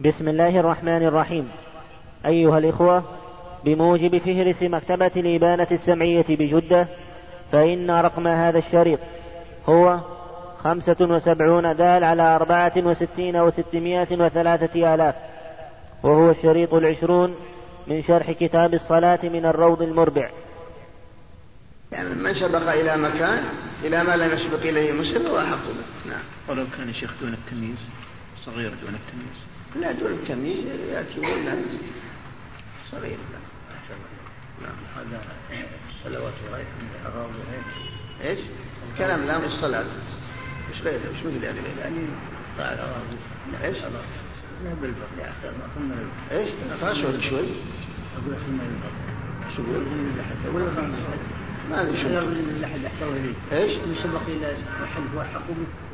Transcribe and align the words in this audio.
بسم 0.00 0.28
الله 0.28 0.60
الرحمن 0.60 1.02
الرحيم. 1.02 1.48
أيها 2.26 2.58
الإخوة 2.58 3.04
بموجب 3.64 4.18
فهرس 4.18 4.62
مكتبة 4.62 5.10
الإبانة 5.16 5.66
السمعية 5.70 6.24
بجدة 6.28 6.88
فإن 7.52 7.90
رقم 7.90 8.26
هذا 8.26 8.58
الشريط 8.58 8.98
هو 9.66 10.00
خمسة 10.58 10.96
وسبعون 11.00 11.76
دال 11.76 12.04
على 12.04 12.22
أربعة 12.22 12.72
وستين 12.76 13.36
وستمائة 13.36 14.16
وثلاثة 14.16 14.94
آلاف 14.94 15.14
وهو 16.02 16.30
الشريط 16.30 16.74
العشرون 16.74 17.34
من 17.86 18.02
شرح 18.02 18.30
كتاب 18.30 18.74
الصلاة 18.74 19.20
من 19.22 19.44
الروض 19.44 19.82
المربع. 19.82 20.30
يعني 21.92 22.14
من 22.14 22.34
سبق 22.34 22.72
إلى 22.72 22.96
مكان 22.96 23.42
إلى 23.84 24.04
ما 24.04 24.16
لم 24.16 24.32
يسبق 24.32 24.60
إليه 24.60 24.92
مسلم 24.92 25.26
هو 25.26 25.38
أحق 25.38 25.66
به. 25.66 26.10
نعم. 26.10 26.22
ولو 26.48 26.64
كان 26.76 26.88
الشيخ 26.88 27.14
دون 27.20 27.32
التمييز 27.32 27.78
صغير 28.44 28.70
دون 28.82 28.94
التمييز. 28.94 29.57
لا 29.76 29.92
دون 29.92 30.12
التمييز 30.12 30.58
يأتي 30.88 31.20
ولا 31.20 31.56
صغير. 32.90 33.18
لا 33.32 33.38
نعم 34.62 34.76
هذا 34.96 35.20
الصلوات 35.88 36.32
رايكم 36.52 36.68
الأغراض 37.00 37.30
إيش؟ 38.22 38.38
الكلام 38.92 39.24
لا 39.24 39.38
مش 39.38 39.44
الصلاة. 39.44 39.84
إيش 40.70 40.82
غير 40.82 40.94
إيش 40.94 41.24
مثل 41.24 41.44
يعني؟ 41.44 41.58
يعني 41.80 41.96
الأراضي. 42.58 43.16
إيش؟ 43.64 43.76
إيش؟ 46.32 46.50
فاشل 46.80 47.22
شوي. 47.22 47.46
ثم 48.16 48.60
البر 48.60 48.92
شو 49.56 49.62
يقول؟ 49.62 49.86
ولا 50.54 50.70
ما 51.70 51.82
أدري 51.82 51.96
شو. 51.96 52.08
إيش؟ 53.52 53.72
من 53.72 53.94
سبق 54.02 54.22
إلى 54.28 54.56
هو 55.14 55.22
حق 55.22 55.48
به 55.48 55.87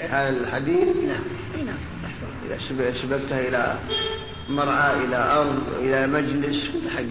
هذا 0.00 0.28
الحديث 0.28 0.96
نعم. 0.96 1.66
نعم 1.66 1.78
إذا 2.46 2.58
سب- 2.58 2.94
سبقتها 3.02 3.48
إلى 3.48 3.78
مرعى 4.48 5.04
إلى 5.04 5.16
أرض 5.16 5.62
إلى 5.80 6.06
مجلس 6.06 6.70
حق 6.96 7.02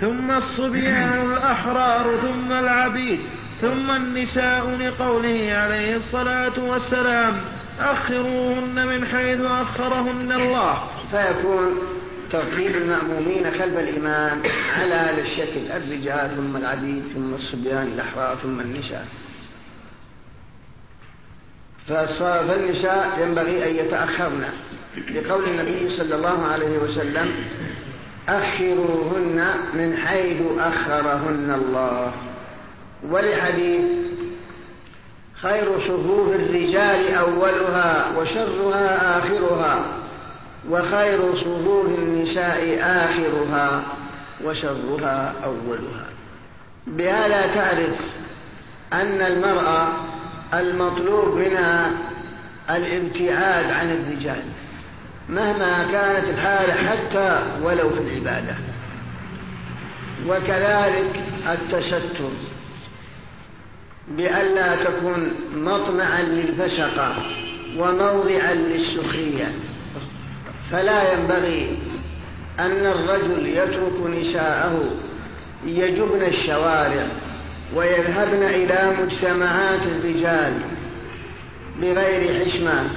ثم 0.00 0.30
الصبيان 0.30 1.30
الأحرار 1.32 2.16
ثم 2.22 2.52
العبيد 2.52 3.20
ثم 3.60 3.90
النساء 3.90 4.76
لقوله 4.80 5.52
عليه 5.54 5.96
الصلاة 5.96 6.58
والسلام 6.58 7.40
أخروهن 7.80 8.86
من 8.86 9.06
حيث 9.06 9.40
أخرهن 9.40 10.32
الله. 10.32 10.82
فيكون 11.10 11.66
ترتيب 12.30 12.76
المأمومين 12.76 13.44
خلف 13.50 13.78
الإمام 13.78 14.42
على 14.78 14.94
هذا 14.94 15.20
الشكل 15.20 15.70
الرجال 15.70 16.30
ثم 16.36 16.56
العبيد 16.56 17.04
ثم 17.14 17.34
الصبيان 17.34 17.86
الأحرار 17.86 18.36
ثم 18.36 18.60
النساء. 18.60 19.06
فالنساء 21.88 23.18
ينبغي 23.22 23.70
أن 23.70 23.86
يتأخرن. 23.86 24.44
لقول 25.14 25.44
النبي 25.44 25.90
صلى 25.90 26.14
الله 26.14 26.46
عليه 26.46 26.78
وسلم 26.78 27.34
أخروهن 28.28 29.44
من 29.74 29.96
حيث 29.96 30.42
أخرهن 30.58 31.54
الله. 31.54 32.12
ولحديث 33.10 33.84
خير 35.34 35.80
صفوف 35.80 36.34
الرجال 36.34 37.14
أولها 37.14 38.18
وشرها 38.18 39.18
آخرها. 39.18 39.99
وخير 40.68 41.36
صفوف 41.36 41.86
النساء 41.98 42.78
آخرها 42.82 43.82
وشرها 44.44 45.34
أولها. 45.44 46.06
بهذا 46.86 47.46
تعرف 47.54 47.96
أن 48.92 49.20
المرأة 49.20 49.88
المطلوب 50.54 51.36
منها 51.36 51.90
الابتعاد 52.70 53.70
عن 53.70 53.90
الرجال 53.90 54.42
مهما 55.28 55.86
كانت 55.92 56.28
الحالة 56.28 56.72
حتى 56.72 57.42
ولو 57.62 57.90
في 57.90 58.00
العبادة. 58.00 58.54
وكذلك 60.26 61.22
التستر 61.52 62.30
بألا 64.08 64.76
تكون 64.76 65.34
مطمعا 65.56 66.22
للفسقة 66.22 67.14
وموضعا 67.78 68.54
للسخرية. 68.54 69.52
فلا 70.72 71.12
ينبغي 71.12 71.78
أن 72.58 72.86
الرجل 72.86 73.46
يترك 73.46 74.16
نساءه 74.20 74.84
يجبن 75.66 76.22
الشوارع 76.22 77.06
ويذهبن 77.74 78.42
إلى 78.42 78.92
مجتمعات 79.02 79.80
الرجال 79.82 80.52
بغير 81.80 82.44
حشمة 82.44 82.88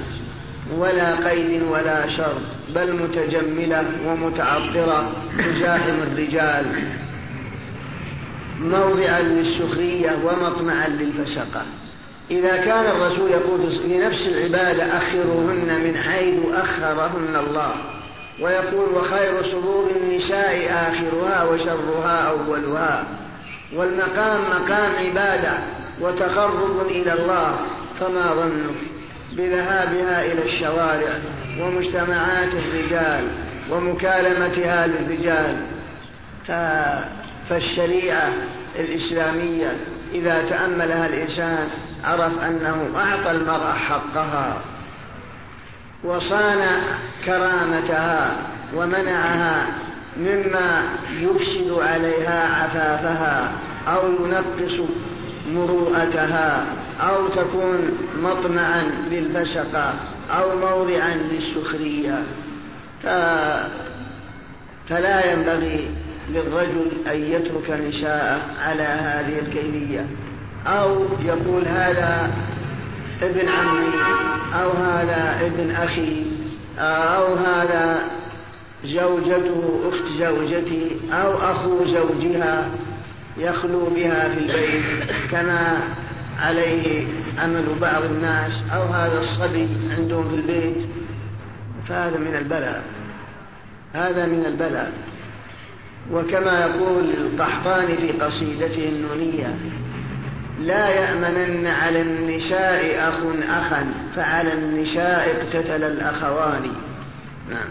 ولا 0.76 1.28
قيد 1.28 1.62
ولا 1.62 2.08
شر 2.08 2.38
بل 2.74 2.92
متجملة 2.92 3.84
ومتعطرة 4.06 5.12
تزاحم 5.38 6.02
الرجال. 6.02 6.66
موضعا 8.60 9.20
للسخرية 9.20 10.18
ومطمعا 10.24 10.88
للفسقة. 10.88 11.62
إذا 12.30 12.56
كان 12.56 12.86
الرسول 12.86 13.30
يقول 13.30 13.70
في 13.70 13.98
نفس 13.98 14.26
العبادة 14.28 14.96
أخروهن 14.96 15.80
من 15.84 15.96
حيث 15.96 16.34
أخرهن 16.54 17.36
الله 17.36 17.74
ويقول 18.40 18.88
وخير 18.94 19.42
صدور 19.42 19.90
النساء 19.96 20.70
آخرها 20.70 21.44
وشرها 21.44 22.30
أولها 22.30 23.04
والمقام 23.74 24.40
مقام 24.40 24.92
عبادة 25.06 25.58
وتقرب 26.00 26.86
إلى 26.86 27.12
الله 27.12 27.56
فما 28.00 28.34
ظنك؟ 28.34 28.76
بذهابها 29.32 30.26
إلى 30.26 30.44
الشوارع 30.44 31.18
ومجتمعات 31.60 32.48
الرجال 32.52 33.28
ومكالمتها 33.70 34.86
للرجال. 34.86 35.56
فالشريعة 37.48 38.32
الإسلامية 38.78 39.76
إذا 40.14 40.44
تأملها 40.48 41.06
الإنسان 41.06 41.68
عرف 42.04 42.42
أنه 42.42 42.90
أعطى 42.96 43.30
المرأة 43.30 43.72
حقها 43.72 44.56
وصان 46.04 46.60
كرامتها 47.24 48.36
ومنعها 48.74 49.66
مما 50.16 50.82
يفسد 51.20 51.70
عليها 51.70 52.62
عفافها 52.62 53.52
أو 53.88 54.02
ينقص 54.08 54.80
مروءتها 55.52 56.66
أو 57.00 57.28
تكون 57.28 57.98
مطمعا 58.22 58.82
للفسقة 59.10 59.94
أو 60.30 60.58
موضعا 60.58 61.14
للسخرية. 61.32 62.22
فلا 64.88 65.32
ينبغي 65.32 65.90
للرجل 66.30 66.90
أن 67.06 67.22
يترك 67.22 67.70
نساءه 67.88 68.40
على 68.68 68.82
هذه 68.82 69.38
الكيفية. 69.38 70.06
أو 70.66 71.06
يقول 71.24 71.66
هذا 71.66 72.30
ابن 73.22 73.48
عمي 73.48 73.94
أو 74.62 74.70
هذا 74.70 75.46
ابن 75.46 75.70
أخي 75.70 76.22
أو 76.78 77.34
هذا 77.34 78.04
زوجته 78.84 79.80
أخت 79.88 80.06
زوجتي 80.18 80.90
أو 81.12 81.38
أخو 81.38 81.84
زوجها 81.84 82.68
يخلو 83.38 83.86
بها 83.86 84.28
في 84.28 84.38
البيت 84.38 85.10
كما 85.30 85.80
عليه 86.40 87.06
عمل 87.38 87.64
بعض 87.80 88.04
الناس 88.04 88.62
أو 88.74 88.82
هذا 88.82 89.18
الصبي 89.18 89.68
عندهم 89.98 90.28
في 90.28 90.34
البيت. 90.34 90.86
فهذا 91.88 92.18
من 92.18 92.36
البلاء. 92.36 92.82
هذا 93.94 94.26
من 94.26 94.46
البلاء. 94.46 94.92
وكما 96.12 96.60
يقول 96.60 97.10
القحطاني 97.10 97.96
في 97.96 98.12
قصيدته 98.12 98.88
النونية 98.88 99.56
لا 100.60 100.88
يأمنن 100.88 101.66
على 101.66 102.00
النساء 102.00 103.08
أخ 103.08 103.14
أخا 103.50 103.94
فعلى 104.16 104.52
النساء 104.52 105.36
اقتتل 105.36 105.84
الأخوان. 105.84 106.72
نعم. 107.50 107.68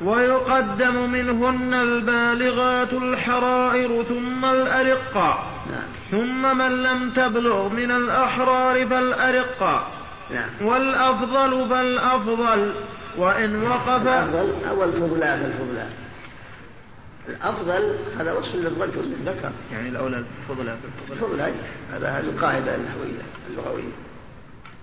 ويقدم 0.08 1.10
منهن 1.10 1.74
البالغات 1.74 2.92
الحرائر 2.92 4.02
ثم 4.02 4.44
الأرقاء 4.44 5.46
نعم. 5.70 5.88
ثم 6.10 6.58
من 6.58 6.82
لم 6.82 7.10
تبلغ 7.10 7.68
من 7.68 7.90
الأحرار 7.90 8.86
فالأرقاء 8.86 9.86
نعم. 10.30 10.66
والأفضل 10.68 11.68
فالأفضل. 11.68 12.72
وإن 13.18 13.62
وقف 13.62 13.88
الأفضل 13.88 14.54
أو 14.70 14.84
الفضلاء 14.84 15.38
فالفضلاء 15.38 15.88
الأفضل 17.28 17.96
هذا 18.18 18.32
وصف 18.32 18.54
للرجل 18.54 19.04
للذكر. 19.04 19.52
يعني 19.72 19.88
الأولى 19.88 20.24
الفضلاء 20.48 20.78
الفضلاء 21.10 21.54
هذا 21.92 22.08
هذه 22.08 22.24
القاعدة 22.24 22.74
النحوية 22.74 23.22
اللغوية. 23.50 23.92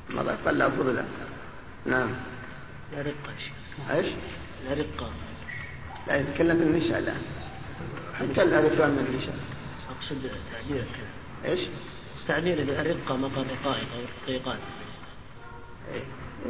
مرة 0.10 0.38
قال 0.45 0.57
لا 0.57 0.69
فضلاء 0.69 1.07
نعم. 1.86 2.10
الأرقة 2.94 3.31
يا 3.34 3.40
شيخ. 3.40 3.92
إيش؟ 3.92 4.07
الأرقة 4.66 5.10
لا 6.07 6.16
يتكلم 6.16 6.57
في 6.57 6.63
النساء 6.63 7.00
الآن 7.00 7.22
حتى 8.19 8.44
الأرقاء 8.44 8.88
من 8.88 9.07
النساء. 9.10 9.36
أقصد 9.89 10.31
تعبير 10.51 10.84
كذا 10.84 11.51
إيش؟ 11.51 11.62
تعبير 12.28 12.60
الرقة 12.60 13.18
مقر 13.18 13.42
رقائق 13.42 13.88
أو 13.96 14.01
رقيقات 14.24 14.60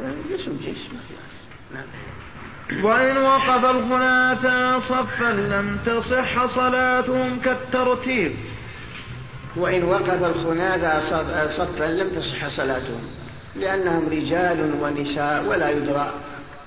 يعني 0.00 0.16
جسم 0.30 0.56
جسم. 0.56 0.96
ما 1.72 1.80
نعم. 1.80 1.86
وإن 2.82 3.16
وقف 3.16 3.64
الخناثى 3.64 4.80
صفا 4.88 5.32
لم 5.32 5.78
تصح 5.86 6.46
صلاتهم 6.46 7.40
كالترتيب. 7.40 8.32
وإن 9.56 9.82
وقف 9.84 10.22
صف- 11.00 11.50
صفا 11.56 11.84
لم 11.84 12.08
تصح 12.10 12.48
صلاتهم 12.48 13.00
لأنهم 13.56 14.08
رجال 14.08 14.74
ونساء 14.80 15.44
ولا 15.46 15.70
يدرى. 15.70 16.14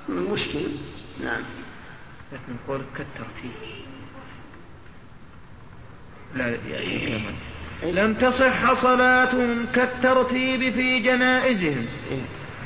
مشكل. 0.09 0.65
نعم. 1.23 1.41
لكن 2.33 2.55
قول 2.67 2.81
كالترتيب. 2.97 3.51
لا 6.35 6.47
يعني 6.69 7.91
لم 7.91 8.13
تصح 8.13 8.73
صلاتهم 8.73 9.65
كالترتيب 9.75 10.73
في 10.73 10.99
جنائزهم. 10.99 11.85
إيه. 12.11 12.21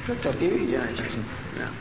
كالترتيب 0.07 0.71
جائز 0.71 0.99
نعم 1.01 1.23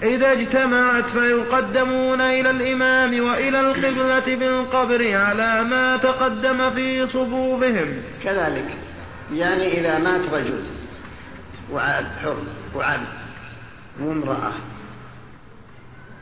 إذا 0.02 0.32
اجتمعت 0.32 1.08
فيقدمون 1.08 2.20
إلى 2.20 2.50
الإمام 2.50 3.24
وإلى 3.24 3.60
القبلة 3.60 4.36
بالقبر 4.36 5.16
على 5.16 5.64
ما 5.64 5.96
تقدم 5.96 6.70
في 6.70 7.06
صفوفهم. 7.06 8.02
كذلك 8.24 8.76
يعني 9.34 9.80
إذا 9.80 9.98
مات 9.98 10.20
رجل 10.32 10.62
وعبد 11.72 12.06
حر 12.22 12.36
وعبد 12.74 13.06
وامرأة 14.00 14.52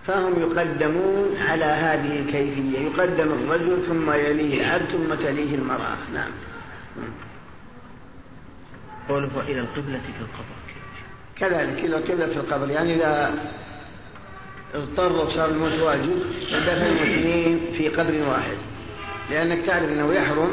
فهم 0.06 0.40
يقدمون 0.40 1.36
على 1.48 1.64
هذه 1.64 2.20
الكيفية. 2.20 2.78
يقدم 2.78 3.32
الرجل 3.32 3.84
ثم 3.86 4.10
يليه 4.10 4.60
العبد 4.60 4.88
ثم 4.88 5.14
تليه 5.14 5.54
المرأة. 5.54 5.96
نعم. 6.14 6.30
قوله 9.08 9.40
إلى 9.48 9.60
القبلة 9.60 10.00
في 10.00 10.20
القبر. 10.20 10.57
كذلك 11.40 11.84
إلى 11.84 11.96
القبلة 11.96 12.26
في 12.26 12.36
القبر. 12.36 12.70
يعني 12.70 12.94
إذا 12.94 13.34
اضطر 14.74 15.28
صار 15.28 15.50
الموت 15.50 15.72
واجب 15.72 16.22
دفن 16.52 16.96
اثنين 16.96 17.60
في 17.76 17.88
قبر 17.88 18.14
واحد. 18.14 18.56
لأنك 19.30 19.66
تعرف 19.66 19.92
أنه 19.92 20.12
يحرم 20.12 20.50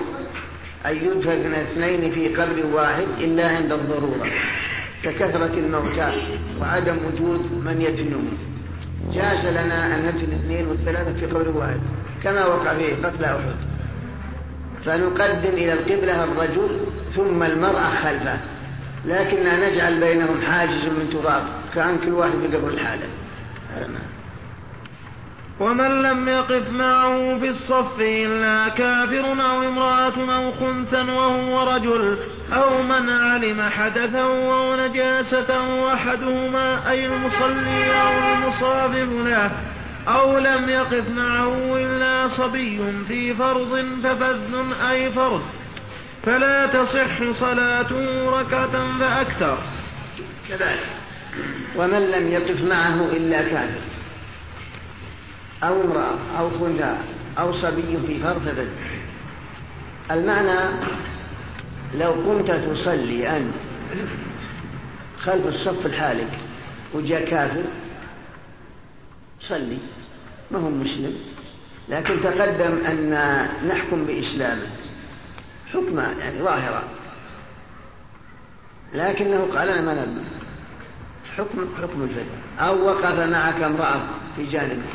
أن 0.86 0.96
يدفن 0.96 1.54
اثنين 1.54 2.12
في 2.12 2.36
قبر 2.36 2.66
واحد 2.74 3.08
إلا 3.22 3.48
عند 3.48 3.74
الضرورة 3.74 4.30
ككثرة 5.04 5.54
الموتى 5.54 6.22
وعدم 6.62 6.98
وجود 6.98 7.52
من 7.66 7.82
يدفنهم. 7.82 8.38
جاز 9.14 9.46
لنا 9.46 9.96
أن 9.96 10.02
ندفن 10.06 10.34
اثنين 10.34 10.68
والثلاثة 10.68 11.14
في 11.14 11.26
قبر 11.26 11.50
واحد 11.50 11.80
كما 12.24 12.46
وقع 12.46 12.74
في 12.74 12.94
قتل 12.94 13.24
أحد. 13.24 13.56
فنقدم 14.86 15.50
إلى 15.54 15.74
القبلة 15.74 16.24
الرجل 16.24 16.80
ثم 17.16 17.44
المرأة 17.44 17.90
خلفه. 17.90 18.40
لكننا 19.08 19.70
نجعل 19.70 20.00
بينهم 20.00 20.42
حاجز 20.42 20.86
من 20.86 21.10
تراب 21.14 21.44
كأن 21.76 21.98
كل 21.98 22.12
واحد 22.12 22.36
بقبر 22.36 22.68
الحالة 22.68 23.08
ما. 23.76 24.00
ومن 25.60 26.02
لم 26.02 26.28
يقف 26.28 26.70
معه 26.72 27.40
في 27.40 27.50
الصف 27.50 28.00
إلا 28.00 28.70
كافر 28.70 29.26
أو 29.50 29.64
امرأة 29.64 30.36
أو 30.36 30.52
خنثى 30.52 31.12
وهو 31.12 31.76
رجل 31.76 32.18
أو 32.54 32.84
من 32.84 33.10
علم 33.10 33.62
حدثا 33.62 34.22
أو 34.22 34.76
نجاسة 34.76 35.94
أحدهما 35.94 36.90
أي 36.90 37.06
المصلي 37.06 38.02
أو 38.02 38.34
المصافف 38.34 39.10
له 39.26 39.52
أو 40.08 40.38
لم 40.38 40.70
يقف 40.70 41.10
معه 41.10 41.78
إلا 41.78 42.28
صبي 42.28 42.80
في 43.08 43.34
فرض 43.34 43.86
ففذ 44.04 44.56
أي 44.92 45.12
فرض 45.12 45.42
فلا 46.26 46.66
تصح 46.66 47.32
صلاته 47.32 48.30
ركعة 48.40 48.98
فأكثر. 49.00 49.58
كذلك. 50.50 50.80
ومن 51.76 52.12
لم 52.12 52.28
يقف 52.28 52.64
معه 52.64 53.06
إلا 53.06 53.42
كافر. 53.42 53.82
أو 55.64 55.82
امرأة 55.82 56.18
أو 56.40 56.50
خنثى 56.50 56.98
أو 57.40 57.52
صبي 57.52 57.98
في 58.08 58.20
فرفدة 58.20 58.68
المعنى 60.12 60.76
لو 61.96 62.14
كنت 62.14 62.52
تصلي 62.52 63.38
أنت 63.38 63.54
خلف 65.20 65.48
الصف 65.48 65.86
الحالك 65.86 66.40
وجاء 66.94 67.26
كافر 67.26 67.64
صلي. 69.42 69.78
ما 70.52 70.60
هو 70.60 70.70
مسلم. 70.70 71.18
لكن 71.90 72.22
تقدم 72.24 72.78
أن 72.90 73.18
نحكم 73.68 74.06
بإسلامه 74.06 74.68
حكمة 75.76 76.20
يعني 76.20 76.40
ظاهرة. 76.40 76.84
لكنه 78.94 79.48
قال 79.56 79.70
أنا 79.70 79.82
ما 79.82 79.94
نبي 79.94 80.26
حكم 81.38 81.68
حكم 81.82 82.04
الفدء 82.04 82.26
أو 82.60 82.86
وقف 82.86 83.20
معك 83.20 83.62
امرأة 83.62 84.02
في 84.36 84.46
جانبك 84.46 84.94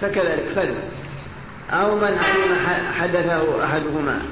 فكذلك 0.00 0.46
فدء 0.56 0.78
أو 1.70 1.96
من 1.96 2.18
علم 2.18 2.54
حدثه 2.92 3.64
أحدهما. 3.64 4.22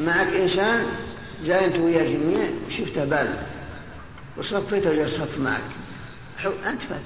معك 0.00 0.26
إنسان 0.26 0.86
جاي 1.44 1.66
أنت 1.66 1.76
وياه 1.76 2.12
جميع 2.12 2.48
وشفته 2.66 3.04
بال 3.04 3.42
وصفيته 4.36 4.90
وجاء 4.90 5.08
صف 5.08 5.38
معك. 5.38 5.60
أنت 6.66 6.82
فد 6.82 7.02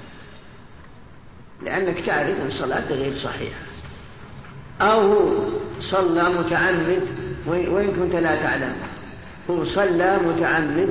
لأنك 1.61 2.05
تعرف 2.05 2.41
أن 2.41 2.49
صلاته 2.51 2.95
غير 2.95 3.17
صحيحة. 3.17 3.72
أو 4.81 5.33
صلى 5.79 6.23
متعمد 6.29 7.03
وإن 7.45 7.91
كنت 7.99 8.15
لا 8.15 8.35
تعلم. 8.35 8.73
هو 9.49 9.63
صلى 9.63 10.17
متعمد 10.27 10.89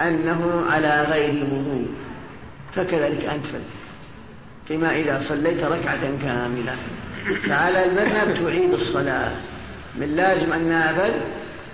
أنه 0.00 0.64
على 0.70 1.02
غير 1.02 1.44
وضوء 1.44 1.88
فكذلك 2.74 3.24
أنت. 3.24 3.46
فيما 4.68 4.96
إذا 4.96 5.22
صليت 5.28 5.64
ركعة 5.64 6.22
كاملة. 6.22 6.76
فعلى 7.48 7.84
المذهب 7.84 8.34
تعيد 8.34 8.72
الصلاة. 8.72 9.32
من 9.96 10.16
لازم 10.16 10.52
أنها 10.52 10.92
فد 10.92 11.14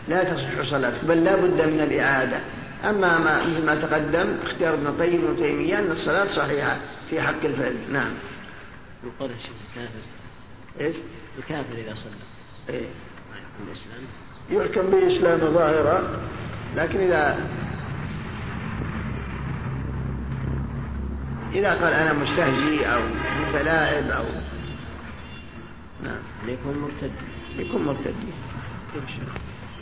لا 0.08 0.24
تصح 0.24 0.70
صلاتك 0.70 1.04
بل 1.04 1.24
لا 1.24 1.36
بد 1.36 1.62
من 1.66 1.80
الإعادة. 1.80 2.40
أما 2.84 3.18
ما 3.18 3.44
مثل 3.44 3.66
ما 3.66 3.74
تقدم 3.74 4.26
اختيار 4.44 4.74
ابن 4.74 4.96
طيب 4.98 5.24
وابن 5.24 5.36
تيمية 5.36 5.78
أن 5.78 5.90
الصلاة 5.90 6.28
صحيحة 6.28 6.76
في 7.10 7.20
حق 7.20 7.44
الفعل. 7.44 7.74
نعم. 7.92 8.10
الشيخ 9.20 9.50
الكافر. 9.76 10.00
إيش؟ 10.80 10.96
الكافر 11.38 11.74
إذا 11.74 11.94
صلى 11.94 12.12
إيه؟ 12.76 12.86
ما 14.50 14.64
يحكم 14.64 14.90
بالإسلام 14.90 15.38
ظاهرا 15.38 16.20
لكن 16.76 17.00
إذا 17.00 17.50
إذا 21.54 21.74
قال 21.74 21.92
أنا 21.92 22.12
مستهزي 22.12 22.84
أو 22.84 23.00
متلاعب 23.40 24.04
أو 24.04 24.24
نعم. 26.02 26.18
يكون 26.46 26.78
مرتد. 26.78 27.12
يكون 27.58 27.84
مرتد. 27.84 28.14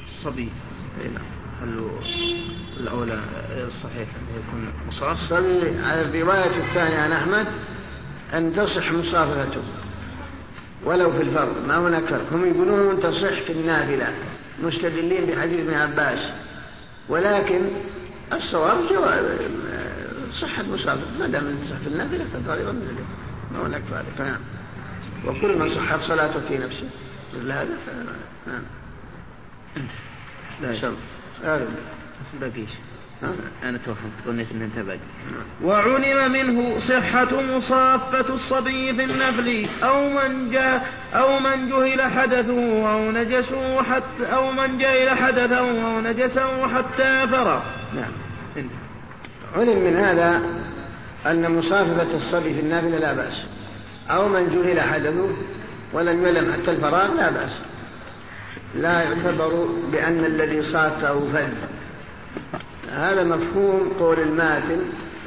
الصبي 0.09 0.49
إيه 1.01 1.09
نعم. 1.09 1.25
هل 1.63 1.91
الأولى 2.81 3.21
الصحيح 3.51 4.09
أنه 4.09 4.39
يكون 4.39 4.73
مصاف 4.89 5.23
الصبي 5.23 5.79
على 5.79 6.03
الرواية 6.03 6.69
الثانية 6.69 6.99
عن 6.99 7.13
أحمد 7.13 7.47
أن 8.35 8.53
تصح 8.55 8.93
مصافحته. 8.93 9.63
ولو 10.85 11.13
في 11.13 11.23
الفرض 11.23 11.67
ما 11.67 11.79
هناك 11.79 12.05
فرق. 12.05 12.33
هم 12.33 12.47
يقولون 12.47 13.01
تصح 13.01 13.41
في 13.43 13.53
النافلة 13.53 14.15
مستدلين 14.63 15.27
بحديث 15.27 15.61
ابن 15.61 15.75
عباس. 15.75 16.33
ولكن 17.09 17.61
الصواب 18.33 18.79
جواب 18.91 19.39
صحة 20.41 20.63
مصافحة 20.63 21.19
ما 21.19 21.27
دام 21.27 21.59
تصح 21.59 21.77
في 21.77 21.87
النافلة 21.87 22.25
فالفريضة 22.33 22.73
من 22.73 22.83
اليوم 22.83 23.09
ما 23.53 23.67
هناك 23.67 23.83
فارق 23.91 24.21
نعم 24.21 24.41
وكل 25.27 25.59
من 25.59 25.69
صحت 25.69 26.01
صلاته 26.01 26.41
في 26.41 26.59
نفسه. 26.59 26.89
مثل 27.37 27.53
هذا 27.53 27.79
نعم. 28.47 28.63
لا 30.63 30.75
شر 30.75 30.95
آه. 31.45 31.61
باقيش 32.41 32.71
ها؟ 32.71 32.90
أنا 33.63 33.79
توهمت 33.79 34.13
ظنيت 34.27 34.47
أن 34.53 34.63
أنت 34.63 34.87
باقي 34.87 34.99
وعلم 35.65 36.33
منه 36.33 36.79
صحة 36.79 37.43
مصافة 37.43 38.35
الصبي 38.35 38.95
في 38.95 39.05
النفل 39.05 39.69
أو 39.83 40.11
من 40.11 40.51
جاء 40.51 40.87
أو 41.15 41.39
من 41.41 41.69
جهل 41.69 42.03
حدثه 42.03 42.93
أو 42.93 43.11
نجسه 43.11 43.83
حتى 43.83 44.33
أو 44.33 44.53
من 44.53 44.79
جهل 44.79 45.19
حدثه 45.19 45.59
أو 45.59 46.01
نجسه 46.01 46.69
حتى 46.69 47.29
فرغ 47.29 47.61
نعم. 47.95 48.13
علم 49.57 49.85
من 49.85 49.97
هذا 49.97 50.43
أن 51.27 51.57
مصاففة 51.57 52.17
الصبي 52.17 52.55
في 52.55 52.61
النافلة 52.61 52.99
لا 52.99 53.13
بأس. 53.13 53.45
أو 54.11 54.29
من 54.29 54.49
جهل 54.49 54.81
حدثه 54.81 55.29
ولم 55.93 56.27
يلم 56.27 56.53
حتى 56.53 56.71
الفراغ 56.71 57.15
لا 57.15 57.31
بأس. 57.31 57.61
لا 58.75 59.03
يعتبر 59.03 59.69
بأن 59.93 60.25
الذي 60.25 60.63
صافه 60.63 61.21
فد 61.21 61.80
هذا 62.91 63.25
مفهوم 63.25 63.93
قول 63.99 64.21
الماتن 64.21 64.81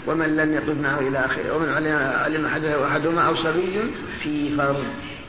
ومن 0.08 0.36
لم 0.36 0.54
يقف 0.54 0.78
معه 0.78 1.00
إلى 1.00 1.20
آخره 1.20 1.56
ومن 1.56 1.70
علم 1.98 2.48
حدثه 2.48 2.88
أحدهما 2.88 3.22
أو 3.28 3.36
صبي 3.36 3.80
في 4.20 4.58
فرض. 4.58 4.86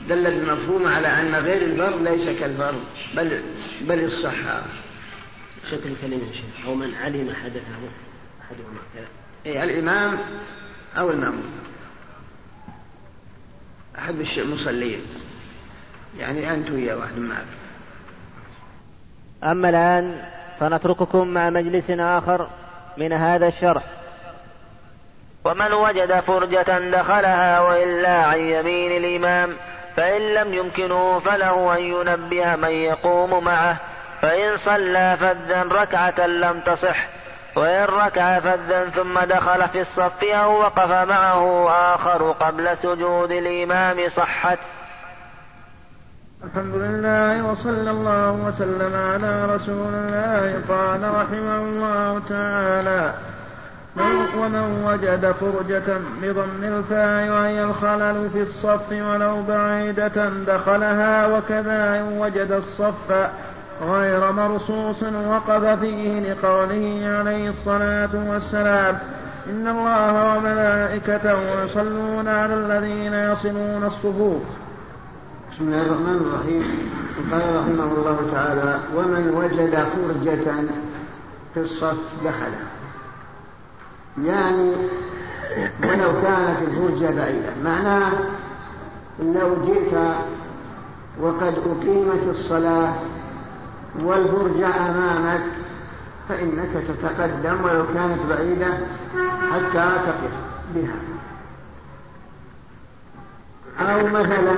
دل 0.09 0.27
المفهوم 0.27 0.87
على 0.87 1.09
أن 1.09 1.35
غير 1.35 1.63
الفرض 1.63 2.03
ليس 2.03 2.39
كالفرض 2.39 2.85
بل 3.17 3.43
بل 3.81 4.05
الصحة. 4.05 4.63
شكل 5.71 5.91
كلمة 6.03 6.33
شيخ. 6.33 6.67
أو 6.67 6.75
من 6.75 6.95
علم 6.95 7.35
حدثه 7.35 7.89
أحدهما. 8.43 8.81
كذا 8.95 9.07
إيه 9.47 9.65
الإمام 9.65 10.19
أو 10.99 11.11
المأموم 11.11 11.53
أحد 13.99 14.15
المصلين 14.39 15.01
يعني 16.19 16.55
أنت 16.55 16.71
ويا 16.71 16.95
واحد 16.95 17.19
معك. 17.19 17.47
أما 19.45 19.69
الآن 19.69 20.23
فنترككم 20.61 21.29
مع 21.29 21.51
مجلس 21.51 21.91
آخر 21.91 22.47
من 22.97 23.13
هذا 23.13 23.47
الشرح. 23.47 23.83
ومن 25.45 25.73
وجد 25.73 26.21
فرجة 26.21 26.91
دخلها 26.91 27.61
وإلا 27.61 28.17
عن 28.17 28.39
يمين 28.41 29.05
الإمام 29.05 29.57
فإن 29.97 30.21
لم 30.21 30.55
يمكنه 30.55 31.19
فله 31.19 31.77
أن 31.77 31.83
ينبه 31.83 32.57
من 32.57 32.71
يقوم 32.71 33.45
معه. 33.45 33.77
فإن 34.23 34.57
صلى 34.57 35.17
فذا 35.21 35.63
ركعة 35.63 36.27
لم 36.27 36.61
تصح 36.61 37.07
وإن 37.57 37.85
ركع 37.85 38.41
فذا 38.41 38.91
ثم 38.95 39.21
دخل 39.21 39.69
في 39.69 39.81
الصف 39.81 40.25
أو 40.25 40.61
وقف 40.61 40.91
معه 40.91 41.71
آخر 41.95 42.33
قبل 42.33 42.77
سجود 42.77 43.31
الإمام 43.31 44.09
صحت. 44.09 44.59
الحمد 46.45 46.75
لله 46.75 47.51
وصلى 47.51 47.91
الله 47.91 48.33
وسلم 48.47 48.95
على 48.95 49.45
رسول 49.55 49.95
الله. 49.95 50.61
قال 50.69 51.01
رحمه 51.15 51.57
الله 51.57 52.21
تعالى 52.29 53.13
ومن 54.39 54.85
وجد 54.87 55.33
فرجة 55.41 55.99
بضم 56.23 56.63
الفاء 56.63 57.29
وهي 57.29 57.65
الخلل 57.65 58.31
في 58.33 58.43
الصف 58.43 58.93
ولو 58.93 59.43
بعيدة 59.49 60.29
دخلها 60.47 61.27
وكذا 61.27 62.01
إن 62.01 62.19
وجد 62.19 62.53
الصف 62.53 63.29
غير 63.83 64.33
مرصوص 64.33 65.03
وقف 65.03 65.81
فيه 65.81 66.33
لقوله 66.33 67.17
عليه 67.19 67.49
الصلاة 67.49 68.11
والسلام 68.29 68.99
إن 69.51 69.69
الله 69.69 70.37
وملائكته 70.37 71.65
يصلون 71.65 72.29
على 72.29 72.55
الذين 72.55 73.15
يصلون 73.15 73.85
الصفوف 73.85 74.64
بسم 75.55 75.65
الله 75.65 75.83
الرحمن 75.83 76.17
الرحيم. 76.27 76.65
قال 77.33 77.57
رحمه 77.57 77.91
الله 77.97 78.19
تعالى 78.33 78.81
ومن 78.97 79.25
وجد 79.39 79.75
فرجة 79.75 80.65
في 81.55 81.61
الصف 81.61 81.97
دخله. 82.25 82.63
يعني 84.25 84.73
ولو 85.85 86.13
كانت 86.23 86.59
الفرجة 86.63 87.11
بعيدة. 87.17 87.53
معناه 87.65 88.13
لو 89.23 89.57
جئت 89.67 89.95
وقد 91.21 91.55
أقيمت 91.67 92.25
الصلاة 92.31 92.95
والفرجة 94.03 94.91
أمامك 94.91 95.45
فإنك 96.29 96.71
تتقدم 96.89 97.65
ولو 97.65 97.85
كانت 97.95 98.19
بعيدة 98.31 98.73
حتى 99.53 99.87
تقف 100.07 100.35
بها. 100.75 100.99
أو 103.81 104.07
مثلا 104.07 104.55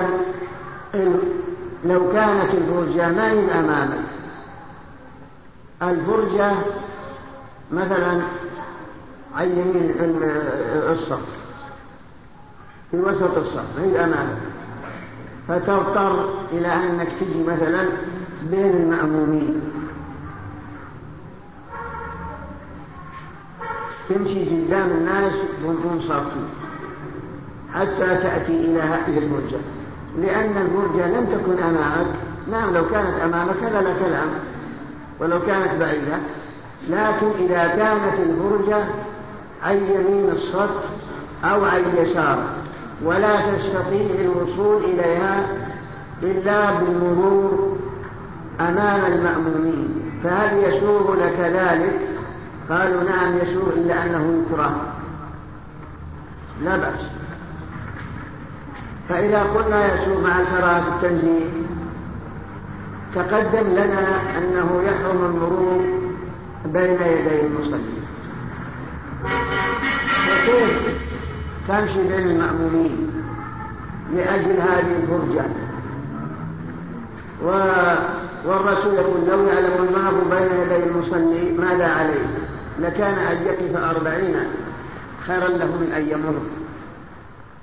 لو 1.85 2.11
كانت 2.11 2.53
الفرجة 2.53 3.09
ما 3.11 3.31
هي 3.31 3.59
أمامك 3.59 4.03
الفرجة 5.81 6.51
مثلا 7.71 8.21
عن 9.35 9.49
يمين 9.49 9.93
الصف. 10.91 11.19
في 12.91 12.97
وسط 12.97 13.37
الصف 13.37 13.79
هي 13.79 14.03
أمامك 14.03 14.37
فتضطر 15.47 16.29
إلى 16.51 16.67
أنك 16.67 17.07
تجي 17.19 17.43
مثلا 17.43 17.85
بين 18.51 18.71
المأمومين. 18.71 19.61
تمشي 24.09 24.45
قدام 24.45 24.89
الناس 24.89 25.33
وأنتم 25.65 26.01
صافين 26.07 26.49
حتى 27.73 28.15
تأتي 28.15 28.51
إلى 28.51 28.81
هذه 28.81 29.17
البرجة 29.17 29.57
لأن 30.17 30.57
البرجة 30.57 31.07
لم 31.07 31.25
تكن 31.25 31.63
أمامك. 31.63 32.07
نعم 32.51 32.73
لو 32.73 32.89
كانت 32.89 33.19
أمامك 33.23 33.63
هذا 33.63 33.81
لا 33.81 33.93
كلام 33.93 34.27
ولو 35.19 35.39
كانت 35.41 35.79
بعيدة. 35.79 36.17
لكن 36.89 37.27
إذا 37.39 37.67
كانت 37.67 38.19
البرجة 38.19 38.85
عن 39.63 39.75
يمين 39.75 40.29
الصف 40.31 40.69
أو 41.43 41.65
عن 41.65 41.81
يسار 41.97 42.43
ولا 43.03 43.41
تستطيع 43.41 44.15
الوصول 44.19 44.83
إليها 44.83 45.45
إلا 46.23 46.71
بالمرور 46.71 47.77
أمام 48.59 49.13
المأمومين. 49.13 50.11
فهل 50.23 50.63
يسوغ 50.63 51.15
لك 51.15 51.39
ذلك؟ 51.39 51.99
قالوا 52.69 53.03
نعم 53.03 53.37
يسوغ 53.37 53.69
إلا 53.75 54.05
أنه 54.05 54.43
يكره. 54.45 54.81
لا 56.63 56.77
بأس. 56.77 57.26
فإذا 59.09 59.43
قلنا 59.43 59.93
يسوغ 59.93 60.21
مع 60.21 60.39
الكراهة 60.39 60.87
التنزيل 60.95 61.49
تقدم 63.15 63.67
لنا 63.71 64.21
أنه 64.37 64.83
يحرم 64.85 65.25
المرور 65.25 65.85
بين 66.65 66.93
يدي 66.93 67.41
المصلي. 67.41 67.97
وكيف 70.27 70.97
تمشي 71.67 72.07
بين 72.07 72.29
المأمومين 72.29 73.11
لأجل 74.15 74.51
هذه 74.51 74.95
الفرجة؟ 75.03 75.45
و 77.45 77.49
والرسول 78.45 78.93
يقول 78.93 79.27
لو 79.27 79.47
يعلم 79.47 79.73
المرء 79.73 80.23
بين 80.29 80.59
يدي 80.61 80.89
المصلي 80.89 81.51
ماذا 81.57 81.87
عليه؟ 81.87 82.27
لكان 82.79 83.13
أن 83.13 83.37
يقف 83.45 83.83
أربعين 83.83 84.35
خيرا 85.27 85.47
له 85.47 85.65
من 85.65 85.91
أن 85.95 86.09
يمر. 86.09 86.35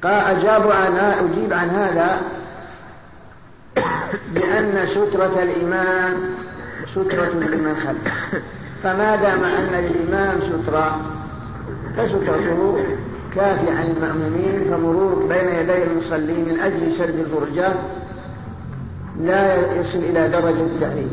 قال 0.05 0.37
أجاب 0.37 0.71
عن 0.71 0.97
أجيب 0.97 1.53
عن 1.53 1.71
هذا 1.71 2.21
بأن 4.35 4.87
سترة 4.87 5.43
الإمام 5.43 6.13
سترة 6.91 7.29
لمن 7.29 7.77
خلفه 7.77 8.43
فما 8.83 9.17
دام 9.17 9.45
أن 9.45 9.69
للإمام 9.73 10.41
سترة؟ 10.41 11.01
فسترته 11.97 12.77
كافية 13.35 13.73
عن 13.73 13.87
المأمومين 13.97 14.65
فمرور 14.71 15.27
بين 15.29 15.49
يدي 15.49 15.85
المصلي 15.85 16.43
من 16.43 16.61
أجل 16.61 16.93
سرد 16.99 17.19
الفرجات 17.19 17.77
لا 19.21 19.57
يصل 19.81 19.99
إلى 19.99 20.29
درجة 20.29 20.61
التحريم 20.61 21.11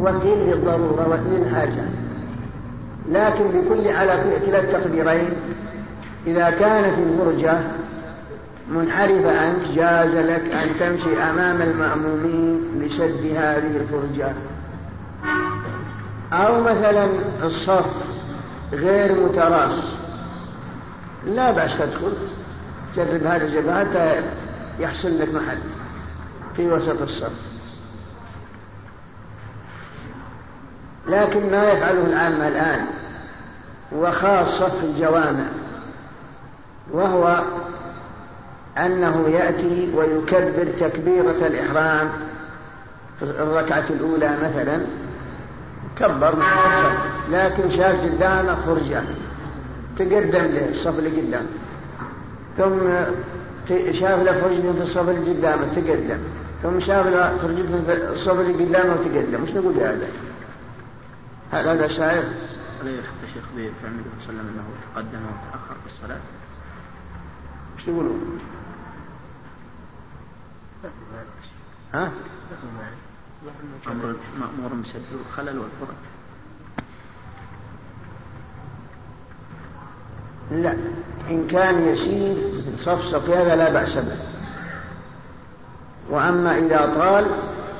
وقيل 0.00 0.38
للضرورة 0.38 1.08
واثنين 1.08 1.54
حاجة. 1.54 1.84
لكن 3.10 3.44
بكل 3.44 3.88
على 3.88 4.18
كلا 4.46 4.60
التقديرين 4.60 5.30
إذا 6.26 6.50
كانت 6.50 6.94
الفرجة 6.98 7.58
منحرفة 8.68 9.40
عنك 9.40 9.62
جاز 9.74 10.14
لك 10.14 10.50
أن 10.50 10.78
تمشي 10.78 11.22
أمام 11.22 11.62
المأمومين 11.62 12.82
لسد 12.82 13.26
هذه 13.36 13.76
الفرجة. 13.76 14.32
أو 16.32 16.60
مثلا 16.60 17.08
الصف 17.42 17.86
غير 18.72 19.12
متراص 19.12 19.78
لا 21.26 21.50
بأس 21.50 21.78
تدخل. 21.78 22.12
جرب 22.96 23.26
هذا 23.26 23.44
الجبهة 23.44 23.80
حتى 23.80 24.22
يحصل 24.78 25.18
لك 25.20 25.34
محل 25.34 25.58
في 26.56 26.68
وسط 26.68 27.02
الصف. 27.02 27.54
لكن 31.08 31.50
ما 31.50 31.72
يفعله 31.72 32.06
العامة 32.06 32.48
الآن 32.48 32.86
وخاصة 33.92 34.68
في 34.68 34.86
الجوامع 34.86 35.46
وهو 36.92 37.42
أنه 38.78 39.28
يأتي 39.28 39.90
ويكبر 39.94 40.66
تكبيرة 40.80 41.46
الإحرام 41.46 42.08
في 43.18 43.24
الركعة 43.24 43.84
الأولى 43.90 44.36
مثلا. 44.42 44.80
كبر 45.98 46.34
لكن 47.30 47.70
شاف 47.70 48.04
قدامه 48.04 48.56
فرجة 48.66 49.02
تقدم 49.98 50.44
له 50.52 50.68
الصف 50.70 50.98
اللي 50.98 51.20
قدام. 51.20 51.46
ثم 52.58 52.90
شاف 53.92 54.22
له 54.22 54.40
فرجة 54.40 54.72
في 54.72 54.82
الصف 54.82 55.08
اللي 55.08 55.30
قدامه 55.30 55.66
تقدم. 55.74 56.18
ثم 56.62 56.80
شاف 56.80 57.06
له 57.06 57.36
فرجة 57.36 57.62
في 57.86 58.12
الصف 58.12 58.40
اللي 58.40 58.64
قدامه 58.64 58.92
وتقدم. 58.92 59.42
مش 59.42 59.50
نقول 59.50 59.74
هذا 59.74 60.08
هل 61.52 61.68
هذا 61.68 61.88
شاعر؟ 61.88 62.24
ألا 62.82 62.90
يحق 62.90 63.20
الشيخ 63.28 63.44
بفعل 63.56 63.90
النبي 63.90 64.08
صلى 64.26 64.30
الله 64.30 64.40
عليه 64.40 64.40
وسلم 64.40 64.48
أنه 64.48 64.64
تقدم 64.94 65.22
وتأخر 65.26 65.74
في 65.86 65.94
الصلاة؟ 65.94 66.20
إيش 67.76 67.84
تقولون؟ 67.84 68.38
ها؟ 71.94 72.10
أمر 73.86 74.14
مأمور 74.40 74.74
بسد 74.82 75.02
الخلل 75.26 75.58
والفرج 75.58 75.96
لا 80.50 80.74
إن 81.30 81.46
كان 81.46 81.88
يسير 81.88 82.36
صفصف 82.78 83.30
هذا 83.30 83.56
لا 83.56 83.70
بأس 83.70 83.94
به. 83.94 84.16
وأما 86.10 86.58
إذا 86.58 86.94
طال 86.98 87.26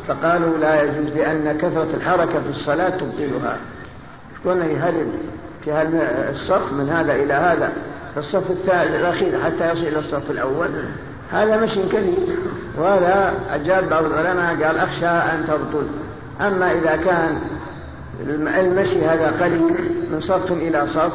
فقالوا 0.09 0.59
لا 0.59 0.83
يجوز 0.83 1.13
لأن 1.13 1.59
كثرة 1.59 1.95
الحركة 1.95 2.41
في 2.41 2.49
الصلاة 2.49 2.89
تبطلها. 2.89 3.59
في 4.43 4.77
هذا 4.77 5.07
في 5.65 6.31
الصف 6.31 6.73
من 6.73 6.89
هذا 6.89 7.15
إلى 7.15 7.35
هذا. 7.35 7.73
في 8.13 8.21
الصف 8.21 8.51
الثالث 8.51 8.95
الأخير 9.01 9.45
حتى 9.45 9.73
يصل 9.73 9.83
إلى 9.83 9.99
الصف 9.99 10.31
الأول. 10.31 10.71
هذا 11.35 11.57
مشي 11.57 11.83
كثير 11.83 12.37
وهذا 12.79 13.35
أجاب 13.51 13.89
بعض 13.89 14.05
العلماء 14.05 14.65
قال 14.65 14.79
أخشى 14.79 15.07
أن 15.07 15.45
تبطل. 15.49 15.87
أما 16.41 16.73
إذا 16.73 16.97
كان 16.97 17.39
المشي 18.59 19.05
هذا 19.05 19.33
قليل 19.41 19.75
من 20.11 20.21
صف 20.21 20.53
إلى 20.53 20.87
صف 20.87 21.13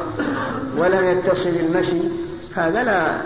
ولم 0.76 1.04
يتصل 1.04 1.48
المشي 1.48 2.02
هذا 2.56 2.82
لا 2.82 3.16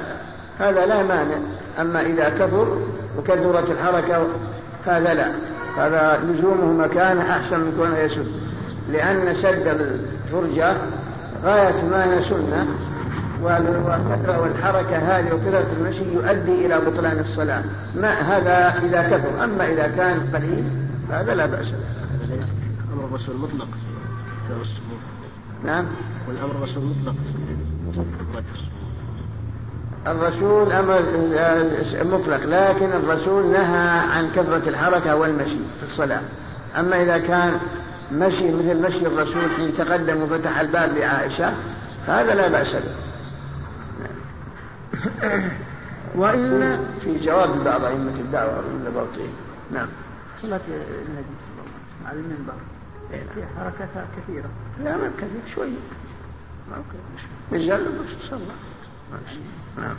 هذا 0.59 0.87
لا 0.87 1.03
مانع. 1.03 1.37
أما 1.81 2.01
إذا 2.01 2.29
كثر 2.29 2.79
وكثرت 3.19 3.71
الحركة 3.71 4.27
هذا 4.87 5.15
لا. 5.15 5.27
هذا 5.77 6.21
لزومه 6.29 6.73
مكان 6.85 7.19
أحسن 7.19 7.61
من 7.61 7.75
كونه 7.79 7.99
يسد 7.99 8.27
لأن 8.93 9.35
سد 9.35 9.67
الفرجة 9.67 10.77
غاية 11.45 11.83
ما 11.91 12.05
هي 12.05 12.25
سنة 12.25 12.67
والكثرة 13.45 14.41
والحركة 14.41 14.99
هذه 14.99 15.35
وكثرة 15.35 15.67
المشي 15.79 16.15
يؤدي 16.15 16.67
إلى 16.67 16.81
بطلان 16.81 17.19
الصلاة. 17.19 17.63
ما 17.97 18.13
هذا 18.13 18.87
إذا 18.87 19.03
كثر. 19.03 19.45
أما 19.45 19.67
إذا 19.67 19.89
كان 19.97 20.31
قليل 20.35 20.65
هذا 21.11 21.35
لا 21.35 21.47
بأس 21.47 21.71
به. 21.71 21.77
أمر 22.95 23.05
الرسول 23.05 23.37
مطلق. 23.37 23.69
نعم. 25.65 25.85
والأمر 26.29 26.51
الرسول 26.51 26.83
مطلق. 26.85 27.15
الرسول 30.07 30.73
أمر 30.73 31.03
مطلق. 32.03 32.41
لكن 32.47 32.93
الرسول 32.93 33.47
نهى 33.53 33.99
عن 34.17 34.31
كثرة 34.37 34.69
الحركة 34.69 35.17
والمشي 35.17 35.59
في 35.81 35.87
الصلاة. 35.91 36.21
أما 36.79 37.03
إذا 37.03 37.19
كان 37.19 37.59
مشي 38.13 38.45
مثل 38.53 38.83
مشي 38.83 39.07
الرسول 39.07 39.43
حين 39.57 39.77
تقدم 39.79 40.23
وفتح 40.23 40.61
الباب 40.61 40.97
لعائشة 40.97 41.53
هذا 42.07 42.35
لا 42.35 42.49
بأس 42.49 42.73
به. 42.73 43.14
وإلا 46.19 46.79
في 47.01 47.19
جواب 47.19 47.65
بعض 47.65 47.85
أئمة 47.85 48.21
الدعوة 48.21 48.61
من 48.61 48.85
الباطين 48.87 49.33
نعم. 49.73 49.87
صلاة 50.43 50.61
النبي 50.69 51.35
صلى 51.45 51.63
الله 51.65 52.09
عليه 52.09 52.21
وسلم 52.21 52.21
على 52.21 52.21
المنبر. 52.21 52.53
في 53.35 53.43
حركتها 53.59 54.07
كثيرة. 54.17 54.49
لا 54.85 54.97
ما 54.97 55.11
كثير 55.19 55.55
شوية 55.55 55.71
رجال 57.53 57.87
صلى 58.31 58.41
نعم. 59.79 59.95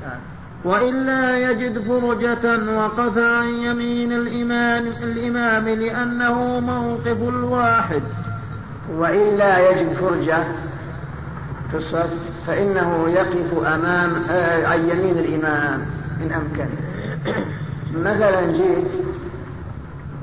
وإلا 0.64 1.52
يجد 1.52 1.80
فرجة 1.80 2.76
وقف 2.78 3.18
عن 3.18 3.48
يمين 3.48 4.12
الإمام, 4.12 4.88
الإمام 4.88 5.70
لأنه 5.70 6.60
موقف 6.60 7.18
الواحد. 7.22 8.04
وإلا 8.92 9.72
يجد 9.72 9.94
فرجة 9.94 10.44
في 11.76 11.82
الصف 11.82 12.10
فإنه 12.48 13.10
يقف 13.10 13.68
أمام 13.68 14.24
آه 14.30 14.68
عن 14.68 14.90
يمين 14.90 15.18
الإمام 15.18 15.86
إن 16.22 16.32
أمكن. 16.32 16.66
مثلا 17.96 18.52
جيت 18.52 18.88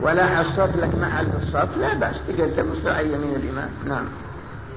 ولا 0.03 0.27
حصلت 0.27 0.77
لك 0.77 0.91
محل 1.03 1.27
في 1.27 1.43
الصف 1.43 1.79
لا 1.81 1.95
بأس 1.95 2.21
تقدر 2.29 2.49
تبص 2.49 2.87
عن 2.87 3.05
يمين 3.05 3.37
الإمام. 3.37 3.69
نعم. 3.89 4.05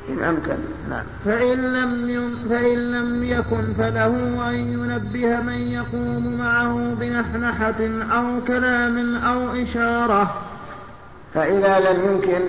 إن 0.10 0.24
أمكن. 0.24 0.58
نعم. 0.90 1.04
فإن 1.26 1.74
لم 1.74 2.10
ي... 2.10 2.50
فإن 2.50 2.92
لم 2.92 3.24
يكن 3.24 3.74
فله 3.78 4.50
أن 4.50 4.56
ينبه 4.56 5.42
من 5.42 5.58
يقوم 5.58 6.38
معه 6.38 6.96
بنحنحة 7.00 7.82
أو 8.12 8.26
كلام 8.48 9.16
أو 9.16 9.62
إشارة. 9.64 10.42
فإذا 11.34 11.80
لم 11.80 12.06
يمكن 12.06 12.42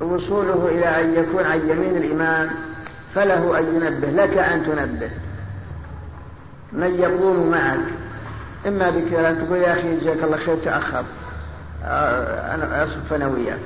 وصوله 0.00 0.68
إلى 0.68 1.00
أن 1.00 1.14
يكون 1.14 1.44
عن 1.44 1.70
يمين 1.70 1.96
الإمام 1.96 2.50
فله 3.14 3.58
أن 3.58 3.66
ينبه 3.74 4.24
لك 4.24 4.38
أن 4.38 4.62
تنبه. 4.64 5.10
من 6.72 6.94
يقوم 6.94 7.50
معك؟ 7.50 7.78
إما 8.66 8.90
بكلام 8.90 9.44
تقول 9.44 9.58
يا 9.58 9.72
أخي 9.72 9.96
جزاك 9.96 10.22
الله 10.22 10.36
خير 10.36 10.56
تأخر. 10.56 11.04
آه، 11.84 12.54
أنا 12.54 12.84
أصف 12.84 13.12
أنا 13.12 13.26
وياك. 13.26 13.58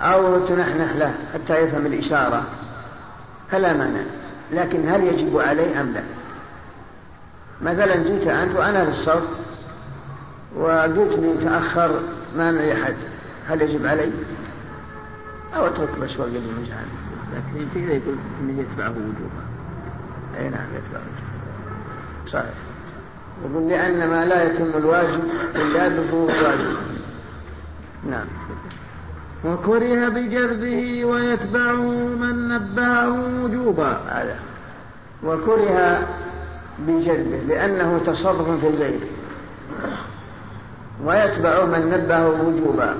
أو 0.00 0.46
تنحنح 0.46 0.96
له 0.96 1.14
حتى 1.34 1.60
يفهم 1.60 1.86
الإشارة. 1.86 2.44
فلا 3.50 3.72
مانع. 3.72 4.00
لكن 4.52 4.88
هل 4.88 5.04
يجب 5.04 5.38
عليه 5.38 5.80
أم 5.80 5.92
لا؟ 5.92 6.02
مثلا 7.62 7.96
جيت 7.96 8.26
أنت 8.26 8.56
وأنا 8.56 8.84
في 8.84 8.90
الصف 8.90 9.22
وجئتني 10.56 11.44
تأخر 11.44 12.00
ما 12.36 12.52
معي 12.52 12.72
أحد. 12.72 12.94
هل 13.48 13.62
يجب 13.62 13.86
علي؟ 13.86 14.12
أو 15.56 15.66
أترك 15.66 15.98
بس 15.98 16.20
وقت 16.20 16.28
المجال 16.28 16.86
لكن 17.34 17.68
في 17.74 17.78
يقول 17.78 18.16
أنه 18.40 18.60
يتبعه 18.60 18.90
وجوبا 18.90 19.44
أي 20.38 20.48
نعم 20.48 20.66
يتبعه 20.74 21.00
وجوبا 21.00 21.34
صحيح. 22.32 22.54
يقول 23.44 23.68
لأن 23.68 24.08
ما 24.08 24.24
لا 24.24 24.44
يتم 24.44 24.70
الواجب 24.76 25.20
إلا 25.54 25.88
بفروض 25.88 26.30
الواجب. 26.30 26.76
نعم. 28.10 28.26
وكره 29.44 30.08
بجرده 30.08 31.06
ويتبعه 31.06 31.82
من 32.20 32.48
نبهه 32.48 33.44
وجوبا. 33.44 34.00
هذا. 34.08 34.36
وكره 35.24 36.06
بجرده 36.78 37.38
لأنه 37.48 38.00
تصرف 38.06 38.60
في 38.60 38.68
البيت. 38.68 39.00
ويتبع 41.04 41.64
من 41.64 41.90
نبهه 41.90 42.42
وجوبا. 42.42 42.94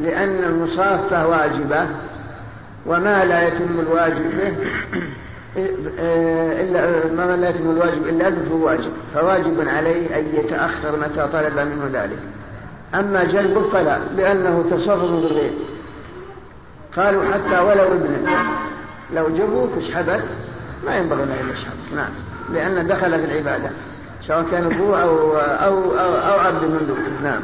لأن 0.00 0.44
المصافة 0.44 1.26
واجبة 1.26 1.86
وما 2.86 3.24
لا 3.24 3.48
يتم 3.48 3.80
الواجب 3.80 4.22
به 4.38 4.56
إلا 6.60 6.86
ما 7.16 7.36
لا 7.36 7.48
يتم 7.48 7.70
الواجب 7.70 8.06
إلا 8.06 8.28
به 8.28 8.44
فهو 8.44 8.66
واجب 8.66 8.92
فواجب 9.14 9.68
عليه 9.68 10.18
أن 10.18 10.24
يتأخر 10.34 10.96
متى 10.96 11.28
طلب 11.32 11.58
منه 11.58 11.90
ذلك. 11.92 12.18
أما 12.94 13.24
جلبه 13.24 13.70
فلا 13.70 13.98
لأنه 14.16 14.64
تصرف 14.70 15.10
بالغير 15.10 15.52
قالوا 16.96 17.24
حتى 17.24 17.60
ولو 17.60 17.92
ابنه 17.92 18.46
لو 19.14 19.28
جبوا 19.28 19.66
فشحبت 19.76 20.22
ما 20.86 20.96
ينبغي 20.96 21.24
له 21.24 21.40
أن 21.40 21.50
يشحب 21.52 21.72
نعم 21.96 22.10
لأنه 22.52 22.82
دخل 22.82 23.10
في 23.10 23.24
العبادة 23.24 23.70
سواء 24.22 24.44
كان 24.50 24.64
أبوه 24.64 25.02
أو 25.02 25.36
أو 25.38 25.98
أو, 25.98 26.14
أو 26.14 26.38
عبد 26.38 26.64
مملوك 26.64 26.98
نعم. 27.22 27.40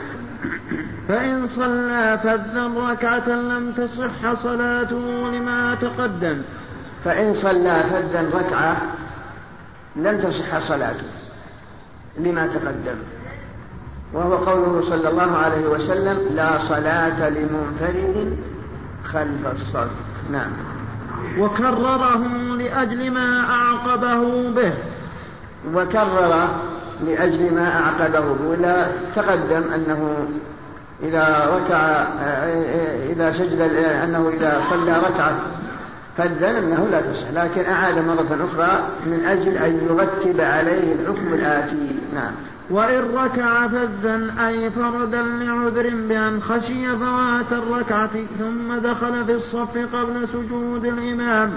فإن 1.08 1.48
صلى 1.48 2.20
فذا 2.22 2.70
ركعة 2.76 3.28
لم 3.28 3.72
تصح 3.72 4.34
صلاته 4.34 5.30
لما 5.30 5.74
تقدم. 5.74 6.42
فإن 7.04 7.34
صلى 7.34 7.82
فذا 7.90 8.30
ركعة 8.34 8.76
لم 9.96 10.20
تصح 10.20 10.58
صلاته 10.58 11.04
لما 12.18 12.46
تقدم. 12.46 12.96
وهو 14.12 14.36
قوله 14.36 14.82
صلى 14.82 15.08
الله 15.08 15.36
عليه 15.36 15.66
وسلم 15.66 16.18
لا 16.34 16.58
صلاة 16.58 17.28
لمنفرد 17.28 18.36
خلف 19.04 19.46
الصف 19.52 19.90
نعم. 20.32 20.50
وكرره 21.38 22.26
لأجل 22.58 23.10
ما 23.10 23.50
أعقبه 23.50 24.50
به. 24.50 24.72
وكرر 25.74 26.48
لأجل 27.06 27.54
ما 27.54 27.68
أعقبه 27.80 28.20
به 28.20 28.48
ولا 28.48 28.86
تقدم 29.16 29.62
أنه 29.74 30.26
إذا 31.02 31.46
ركع 31.56 32.06
إذا 33.10 33.30
سجد 33.30 33.60
أنه 34.04 34.30
إذا 34.34 34.62
صلى 34.70 34.98
ركعة 34.98 35.34
فذن 36.18 36.56
أنه 36.56 36.88
لا 36.92 37.00
تصح 37.00 37.30
لكن 37.30 37.70
أعاد 37.70 37.98
مرة 37.98 38.48
أخرى 38.50 38.88
من 39.06 39.24
أجل 39.24 39.56
أن 39.56 39.88
يرتب 39.90 40.40
عليه 40.40 40.92
الحكم 40.92 41.34
الآتي. 41.34 41.98
نعم. 42.14 42.32
وإن 42.70 43.14
ركع 43.14 43.68
فذا 43.68 44.34
أي 44.46 44.70
فردا 44.70 45.22
لعذر 45.22 45.90
بأن 46.08 46.40
خشي 46.42 46.96
فوات 46.96 47.52
الركعة 47.52 48.10
ثم 48.38 48.74
دخل 48.74 49.24
في 49.26 49.32
الصف 49.32 49.78
قبل 49.94 50.28
سجود 50.28 50.84
الإمام. 50.84 51.52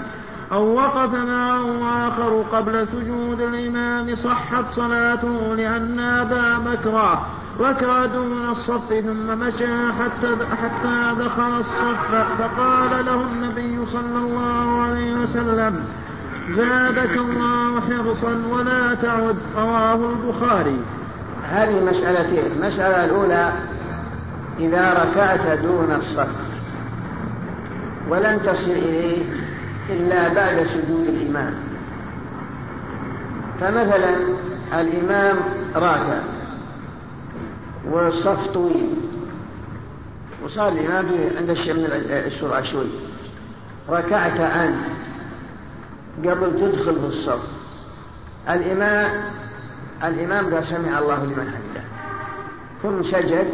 أو 0.52 0.74
وقف 0.74 1.14
معه 1.14 2.08
آخر 2.08 2.44
قبل 2.52 2.86
سجود 2.88 3.40
الإمام 3.40 4.14
صحت 4.16 4.70
صلاته 4.70 5.54
لأن 5.54 6.00
أبا 6.00 6.58
بكر 6.58 7.18
ركع 7.60 8.06
دون 8.06 8.50
الصف 8.50 8.88
ثم 8.88 9.38
مشى 9.38 9.92
حتى 9.92 10.36
حتى 10.62 11.14
دخل 11.18 11.60
الصف. 11.60 12.14
فقال 12.38 13.06
له 13.06 13.22
النبي 13.22 13.86
صلى 13.86 14.18
الله 14.18 14.82
عليه 14.82 15.14
وسلم 15.14 15.84
زادك 16.50 17.16
الله 17.16 17.80
حرصا 17.80 18.42
ولا 18.50 18.94
تعد. 18.94 19.36
رواه 19.56 19.94
البخاري. 20.10 20.80
هذه 21.50 21.84
مسألتين 21.84 22.52
المسألة 22.56 23.04
الأولى 23.04 23.52
إذا 24.60 24.92
ركعت 24.92 25.58
دون 25.58 25.92
الصف 25.96 26.28
ولم 28.08 28.38
تصل 28.38 28.70
إليه 28.70 29.45
إلا 29.90 30.28
بعد 30.28 30.66
سجود 30.66 31.06
الإمام. 31.08 31.54
فمثلا 33.60 34.16
الإمام 34.80 35.36
راكع 35.74 36.18
والصف 37.90 38.46
طويل 38.46 38.94
وصار 40.44 40.72
الإمام 40.72 41.06
عند 41.38 41.50
الشيء 41.50 41.74
من 41.74 41.86
السرعة 42.26 42.62
شوي 42.62 42.86
ركعت 43.88 44.40
أن 44.40 44.82
قبل 46.24 46.60
تدخل 46.60 47.00
في 47.00 47.06
الصف. 47.06 47.40
الإمام 48.48 49.10
الإمام 50.04 50.54
قال 50.54 50.64
سمع 50.64 50.98
الله 50.98 51.24
لمن 51.24 51.50
حمده. 51.54 51.86
ثم 52.82 53.02
سجد 53.02 53.46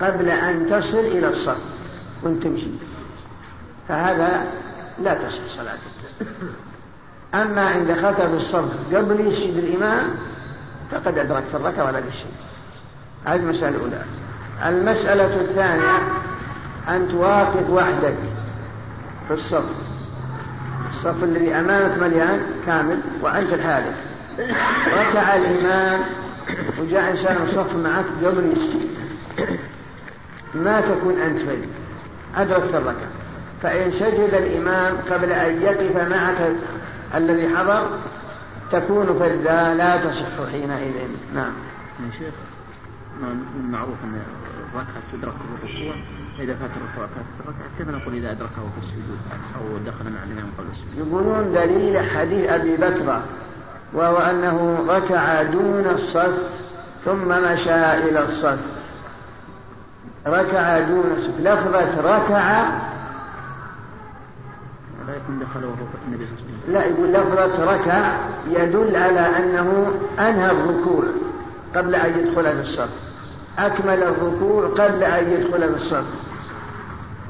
قبل 0.00 0.28
أن 0.28 0.66
تصل 0.70 0.98
إلى 0.98 1.28
الصف 1.28 1.58
وانت 2.22 2.42
تمشي 2.42 2.68
فهذا 3.88 4.46
لا 5.00 5.14
تصح 5.14 5.40
صلاتك 5.48 6.30
أما 7.34 7.76
إن 7.76 7.86
دخلت 7.86 8.20
في 8.20 8.34
الصف 8.34 8.94
قبل 8.94 9.26
يسجد 9.26 9.56
الإمام 9.56 10.10
فقد 10.90 11.18
أدركت 11.18 11.54
الركعة 11.54 11.84
ولا 11.84 12.00
بشيء 12.00 12.32
هذه 13.24 13.40
المسألة 13.40 13.76
الأولى. 13.76 14.02
المسألة 14.66 15.40
الثانية 15.40 15.98
أن 16.88 17.08
تواقف 17.08 17.70
وحدك 17.70 18.16
في 19.28 19.34
الصف. 19.34 19.64
الصف 20.90 21.24
الذي 21.24 21.54
أمامك 21.54 21.98
مليان 22.02 22.40
كامل 22.66 23.00
وأنت 23.22 23.52
الحالف 23.52 23.94
ركع 24.98 25.36
الإمام 25.36 26.00
وجاء 26.80 27.10
إنسان 27.10 27.36
الصف 27.42 27.76
معك 27.76 28.04
قبل 28.24 28.52
يسجد 28.52 28.90
ما 30.54 30.80
تكون 30.80 31.20
أنت 31.20 31.38
فرد 31.38 31.68
أدركت 32.36 32.74
الركعة. 32.74 33.19
فإن 33.62 33.90
سجد 33.90 34.34
الإمام 34.34 34.96
قبل 35.10 35.32
أن 35.32 35.62
يقف 35.62 36.08
معك 36.10 36.52
الذي 37.14 37.56
حضر 37.56 37.88
تكون 38.72 39.06
فردا 39.18 39.74
لا 39.74 39.96
تصح 39.96 40.50
حينئذ. 40.52 41.08
نعم. 41.34 41.52
يا 42.00 42.18
شيخ 42.18 42.34
المعروف 43.56 43.94
أن 44.04 44.20
الركعة 44.74 45.02
تدرك 45.12 45.34
بالركوع 45.62 45.94
إذا 46.38 46.54
فات 46.54 46.70
الركوع 46.76 47.06
فاتت 47.06 47.40
الركعة 47.40 47.68
كيف 47.78 47.88
نقول 47.88 48.14
إذا 48.14 48.30
أدركه 48.30 48.70
في 48.74 48.82
السجود 48.82 49.18
أو 49.56 49.78
دخل 49.78 50.10
مع 50.10 50.24
الإمام 50.24 50.50
قبل 50.58 50.66
السجود؟ 50.70 51.08
يقولون 51.08 51.52
دليل 51.52 52.10
حديث 52.10 52.50
أبي 52.50 52.76
بكر 52.76 53.20
وهو 53.92 54.16
أنه 54.16 54.84
ركع 54.88 55.42
دون 55.42 55.86
الصف 55.94 56.38
ثم 57.04 57.28
مشى 57.28 57.94
إلى 57.98 58.24
الصف. 58.24 58.58
ركع 60.26 60.80
دون 60.80 61.04
الصف. 61.16 61.40
لفظة 61.40 62.16
ركع 62.16 62.70
لا 65.30 65.36
يكون 65.36 65.38
دخل 65.38 65.64
وهو 65.64 65.86
النبي 66.08 66.26
صلى 66.26 66.34
الله 66.36 66.58
عليه 66.58 66.64
وسلم. 66.64 66.74
لا 66.74 66.84
يقول 66.84 67.12
لفظة 67.12 67.72
ركع 67.72 68.16
يدل 68.48 68.96
على 68.96 69.20
أنه 69.20 69.92
أنهى 70.18 70.50
الركوع 70.50 71.04
قبل 71.76 71.94
أن 71.94 72.18
يدخل 72.18 72.44
في 72.44 72.60
الصف. 72.60 72.88
أكمل 73.58 74.02
الركوع 74.02 74.68
قبل 74.68 75.04
أن 75.04 75.30
يدخل 75.30 75.74
في 75.74 75.76
الصف. 75.76 76.04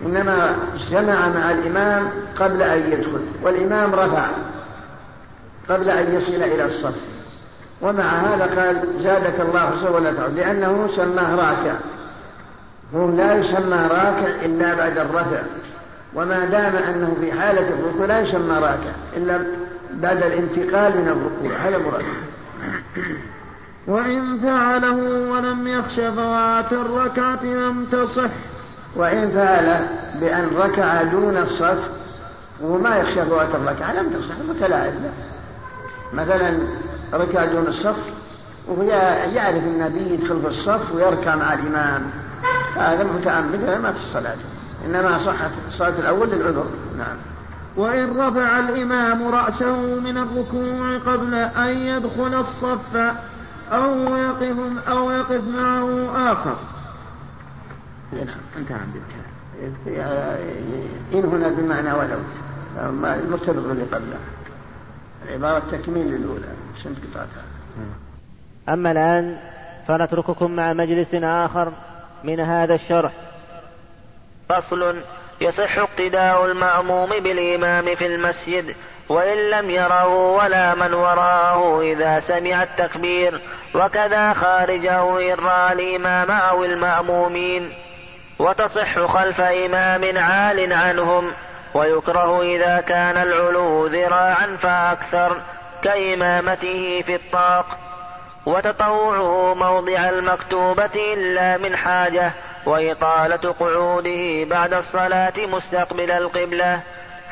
إنما 0.06 0.56
اجتمع 0.74 1.28
مع 1.28 1.50
الإمام 1.50 2.08
قبل 2.36 2.62
أن 2.62 2.92
يدخل 2.92 3.20
والإمام 3.42 3.94
رفع 3.94 4.26
قبل 5.70 5.90
أن 5.90 6.14
يصل 6.14 6.34
إلى 6.34 6.64
الصف. 6.64 6.94
ومع 7.82 8.04
هذا 8.04 8.44
قال 8.44 8.84
زادك 9.02 9.40
الله 9.40 9.60
حسن 9.60 9.92
ولا 9.92 10.12
تعود 10.12 10.36
لأنه 10.36 10.88
سماه 10.96 11.36
راكع. 11.36 11.74
هو 12.94 13.10
لا 13.10 13.34
يسمى 13.34 13.88
راكع 13.90 14.44
إلا 14.44 14.74
بعد 14.74 14.98
الرفع. 14.98 15.42
وما 16.14 16.44
دام 16.44 16.76
أنه 16.76 17.16
في 17.20 17.32
حالة 17.32 17.68
الركوع 17.68 18.06
لا 18.06 18.20
يسمى 18.20 18.54
راكع 18.54 18.92
إلا 19.16 19.40
بعد 19.92 20.22
الانتقال 20.22 20.92
من 20.96 21.08
الركوع 21.08 21.58
هذا 21.58 21.78
مراد. 21.78 22.04
وإن 23.86 24.38
فعله 24.38 24.94
ولم 25.30 25.68
يخش 25.68 26.00
فوات 26.00 26.72
الركعة 26.72 27.44
لم 27.44 27.86
تصح. 27.92 28.30
وإن 28.96 29.30
فعل 29.30 29.86
بأن 30.20 30.48
ركع 30.56 31.02
دون 31.02 31.36
الصف 31.36 31.90
وما 32.62 32.96
يخشى 32.96 33.24
فوات 33.24 33.54
الركعة 33.54 33.92
لم 33.92 34.10
تصح 34.10 34.34
متلاعب 34.48 34.92
مثلا 36.12 36.58
ركع 37.12 37.44
دون 37.44 37.66
الصف 37.66 38.10
وهو 38.68 38.82
يعرف 39.32 39.64
النبي 39.64 40.14
يدخل 40.14 40.40
في 40.40 40.46
الصف 40.46 40.94
ويركع 40.94 41.36
مع 41.36 41.54
الإمام 41.54 42.02
هذا 42.76 43.04
متعمد 43.04 43.78
ما 43.82 43.92
في 43.92 44.02
الصلاة. 44.02 44.36
إنما 44.86 45.18
صحت 45.18 45.50
الصلاة 45.68 45.98
الأول 45.98 46.30
للعذر. 46.30 46.66
نعم. 46.98 47.16
وإن 47.76 48.16
رفع 48.16 48.58
الإمام 48.58 49.28
رأسه 49.28 50.00
من 50.00 50.18
الركوع 50.18 50.98
قبل 51.12 51.34
أن 51.34 51.68
يدخل 51.68 52.40
الصف 52.40 52.96
أو 53.72 54.16
يقف 54.16 54.56
أو 54.88 55.10
يقف 55.10 55.44
معه 55.44 56.10
آخر. 56.32 56.56
نعم 58.12 58.40
انتهى 58.56 58.76
عندك 58.76 59.00
إن 61.12 61.24
هنا 61.24 61.48
بمعنى 61.48 61.92
ولو. 61.92 62.18
المرتبط 63.04 63.66
بالذي 63.66 63.82
قبله. 63.82 64.18
العبارة 65.28 65.62
تكميل 65.72 66.06
للأولى 66.06 66.46
عشان 66.76 66.94
قطعتها. 66.94 67.44
أما 68.68 68.90
الآن 68.90 69.36
فنترككم 69.88 70.50
مع 70.50 70.72
مجلس 70.72 71.14
آخر 71.14 71.72
من 72.24 72.40
هذا 72.40 72.74
الشرح. 72.74 73.12
فصل 74.50 74.96
يصح 75.40 75.78
اقتداء 75.78 76.44
المأموم 76.44 77.08
بالإمام 77.08 77.94
في 77.94 78.06
المسجد 78.06 78.76
وإن 79.08 79.50
لم 79.50 79.70
يره 79.70 80.06
ولا 80.06 80.74
من 80.74 80.94
وراءه 80.94 81.80
إذا 81.80 82.20
سمع 82.20 82.62
التكبير 82.62 83.40
وكذا 83.74 84.32
خارجه 84.32 85.32
إن 85.32 85.38
رأى 85.44 85.72
الإمام 85.72 86.30
أو 86.30 86.64
المأمومين. 86.64 87.72
وتصح 88.38 88.98
خلف 88.98 89.40
إمام 89.40 90.18
عال 90.18 90.72
عنهم 90.72 91.32
ويكره 91.74 92.42
إذا 92.42 92.80
كان 92.80 93.16
العلو 93.16 93.86
ذراعا 93.86 94.56
فأكثر 94.62 95.36
كإمامته 95.82 97.02
في 97.06 97.14
الطاق. 97.14 97.78
وتطوعه 98.46 99.54
موضع 99.54 100.08
المكتوبة 100.08 101.14
إلا 101.14 101.56
من 101.56 101.76
حاجة 101.76 102.32
وإطالة 102.66 103.52
قعوده 103.52 104.44
بعد 104.44 104.74
الصلاة 104.74 105.32
مستقبل 105.38 106.10
القبلة 106.10 106.80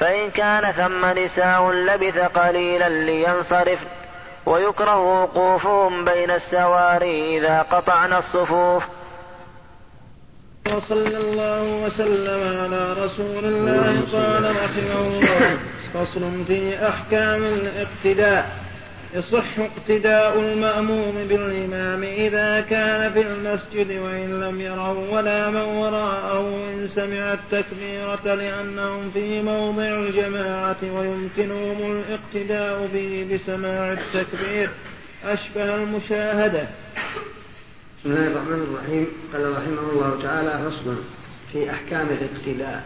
فإن 0.00 0.30
كان 0.30 0.72
ثم 0.72 1.18
نساء 1.18 1.70
لبث 1.70 2.18
قليلا 2.18 2.88
لينصرف 2.88 3.78
ويكره 4.46 5.22
وقوفهم 5.22 6.04
بين 6.04 6.30
السواري 6.30 7.38
إذا 7.38 7.62
قطعنا 7.62 8.18
الصفوف. 8.18 8.84
وصلى 10.66 11.16
الله 11.16 11.84
وسلم 11.84 12.62
على 12.62 12.92
رسول 12.92 13.44
الله 13.44 14.02
قال 14.12 14.56
رحمه 14.64 15.06
الله 15.08 15.58
فصل 15.94 16.44
في 16.46 16.88
أحكام 16.88 17.44
الاقتداء. 17.44 18.67
يصح 19.14 19.58
اقتداء 19.58 20.40
المأموم 20.40 21.14
بالإمام 21.28 22.02
إذا 22.02 22.60
كان 22.60 23.12
في 23.12 23.20
المسجد 23.20 23.98
وإن 23.98 24.40
لم 24.40 24.60
يره 24.60 25.14
ولا 25.14 25.50
من 25.50 25.60
وراءه 25.60 26.48
إن 26.74 26.88
سمع 26.88 27.32
التكبيرة 27.32 28.34
لأنهم 28.34 29.10
في 29.10 29.42
موضع 29.42 29.82
الجماعة 29.82 30.76
ويمكنهم 30.82 31.92
الاقتداء 31.92 32.88
به 32.94 33.28
بسماع 33.32 33.92
التكبير. 33.92 34.70
أشبه 35.24 35.74
المشاهدة. 35.74 36.66
بسم 38.00 38.12
الله 38.12 38.26
الرحمن 38.26 38.66
الرحيم. 38.70 39.06
قال 39.32 39.52
رحمه 39.52 39.90
الله 39.92 40.18
تعالى 40.22 40.70
فصل 40.70 40.96
في 41.52 41.70
أحكام 41.70 42.06
الاقتداء. 42.06 42.82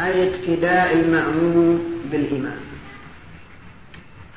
أي 0.00 0.30
اقتداء 0.30 0.94
المأموم 0.94 2.02
بالإمام. 2.12 2.60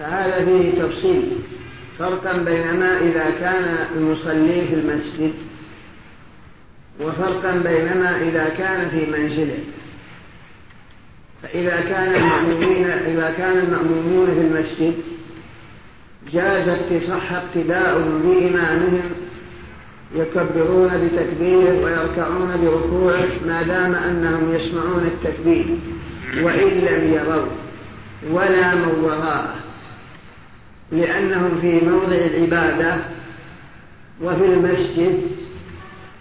فهذا 0.02 0.46
فيه 0.46 0.82
تفصيل 0.82 1.24
فرقا 2.00 2.34
بينما 2.34 2.98
إذا 3.00 3.30
كان 3.40 3.78
المصلي 3.96 4.68
في 4.68 4.74
المسجد 4.74 5.34
وفرقا 7.02 7.52
بينما 7.52 8.22
إذا 8.22 8.50
كان 8.58 8.90
في 8.90 9.12
منزله. 9.12 9.60
فإذا 11.44 11.82
كان 11.82 12.14
المأمومين 12.16 12.86
إذا 12.86 13.34
كان 13.38 13.58
المأمومون 13.58 14.26
في 14.26 14.42
المسجد 14.42 14.94
جاز 16.32 16.68
اقتصح 16.68 17.34
اقتداؤهم 17.34 18.22
بإمامهم 18.22 19.02
يكبرون 20.16 20.90
بتكبيره 20.90 21.86
ويركعون 21.86 22.52
بركوعه 22.64 23.30
ما 23.48 23.64
دام 23.64 23.96
أنهم 23.96 24.54
يسمعون 24.56 25.04
التكبير 25.08 25.66
وإن 26.44 26.70
لم 26.70 27.14
يروا 27.14 27.46
ولا 28.32 28.76
من 28.76 29.04
وراءه 29.04 29.71
لأنهم 30.92 31.58
في 31.62 31.86
موضع 31.86 32.16
العبادة 32.16 32.98
وفي 34.22 34.46
المسجد 34.46 35.22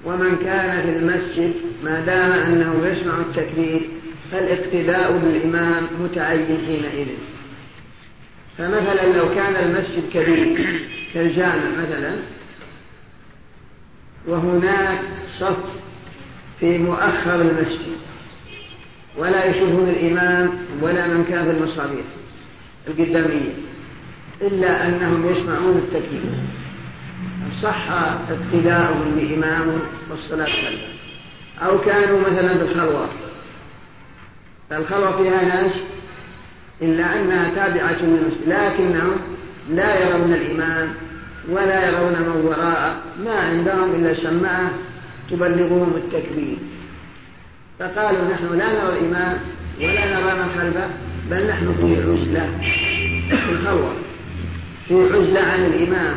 ومن 0.04 0.38
كان 0.44 0.82
في 0.82 0.96
المسجد 0.98 1.52
ما 1.84 2.00
دام 2.00 2.32
أنه 2.32 2.86
يسمع 2.86 3.14
التكبير 3.18 3.88
فالاقتداء 4.32 5.18
بالإمام 5.18 5.86
متعين 6.00 6.58
حينئذ. 6.66 7.08
فمثلا 8.58 9.16
لو 9.16 9.34
كان 9.34 9.56
المسجد 9.64 10.02
كبير 10.14 10.80
كالجامع 11.14 11.70
مثلا 11.82 12.16
وهناك 14.26 15.00
صف 15.38 15.56
في 16.60 16.78
مؤخر 16.78 17.40
المسجد 17.40 17.96
ولا 19.18 19.44
يشوفون 19.44 19.88
الإمام 19.88 20.50
ولا 20.82 21.06
من 21.06 21.24
كان 21.28 21.44
في 21.44 21.50
المصابيح 21.50 22.04
القدامية. 22.88 23.69
إلا 24.42 24.88
أنهم 24.88 25.32
يسمعون 25.32 25.76
التكبير 25.76 26.32
صح 27.62 27.90
اقتداؤهم 27.90 29.14
بإمام 29.16 29.80
والصلاة 30.10 30.46
خلفه 30.46 31.00
أو 31.62 31.78
كانوا 31.78 32.20
مثلا 32.20 32.52
بالخلوة 32.52 33.08
الخلوة. 34.72 35.22
فيها 35.22 35.42
ناس 35.44 35.72
إلا 36.82 37.20
أنها 37.20 37.50
تابعة 37.54 38.02
للمسجد 38.02 38.40
لكنهم 38.46 39.16
لا 39.70 40.08
يرون 40.08 40.32
الإمام 40.32 40.88
ولا 41.48 41.88
يرون 41.88 42.12
من 42.12 42.44
وراءه 42.46 42.96
ما 43.24 43.40
عندهم 43.40 43.90
إلا 43.94 44.14
سماعة 44.14 44.70
تبلغهم 45.30 45.92
التكبير 45.96 46.56
فقالوا 47.78 48.30
نحن 48.32 48.58
لا 48.58 48.72
نرى 48.72 48.98
الإمام 48.98 49.38
ولا 49.80 50.20
نرى 50.20 50.42
من 50.42 50.48
خلفه 50.58 50.90
بل 51.30 51.46
نحن 51.46 51.74
في 51.80 52.02
عزلة 52.02 52.58
في 53.28 53.52
الخلوة. 53.52 54.09
في 54.90 55.16
عزلة 55.16 55.40
عن 55.40 55.64
الإمام. 55.64 56.16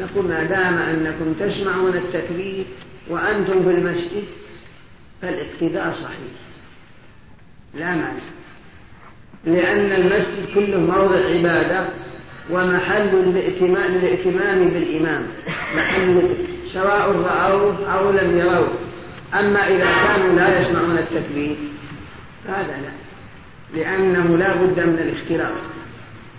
نقول 0.00 0.28
ما 0.28 0.44
دام 0.44 0.74
أنكم 0.74 1.34
تسمعون 1.40 1.94
التكبير 1.94 2.64
وأنتم 3.08 3.62
في 3.62 3.70
المسجد 3.70 4.24
فالاقتداء 5.22 5.92
صحيح. 5.92 6.40
لا 7.74 7.94
مانع. 7.94 8.12
لأن 9.44 9.92
المسجد 9.92 10.54
كله 10.54 10.80
موضع 10.80 11.16
عبادة 11.16 11.88
ومحل 12.50 13.08
الائتمان 13.08 13.92
للائتمام 13.92 14.68
بالإمام. 14.68 15.26
محل 15.76 16.22
سواء 16.72 17.10
رأوه 17.10 17.92
أو 17.92 18.10
لم 18.10 18.38
يروه. 18.38 18.72
أما 19.34 19.68
إذا 19.68 19.86
كانوا 20.06 20.36
لا 20.36 20.60
يسمعون 20.60 20.98
التكبير 20.98 21.56
فهذا 22.48 22.80
لا. 22.82 22.92
لأنه 23.80 24.36
لا 24.36 24.54
بد 24.54 24.80
من 24.80 24.98
الاختلاط 24.98 25.54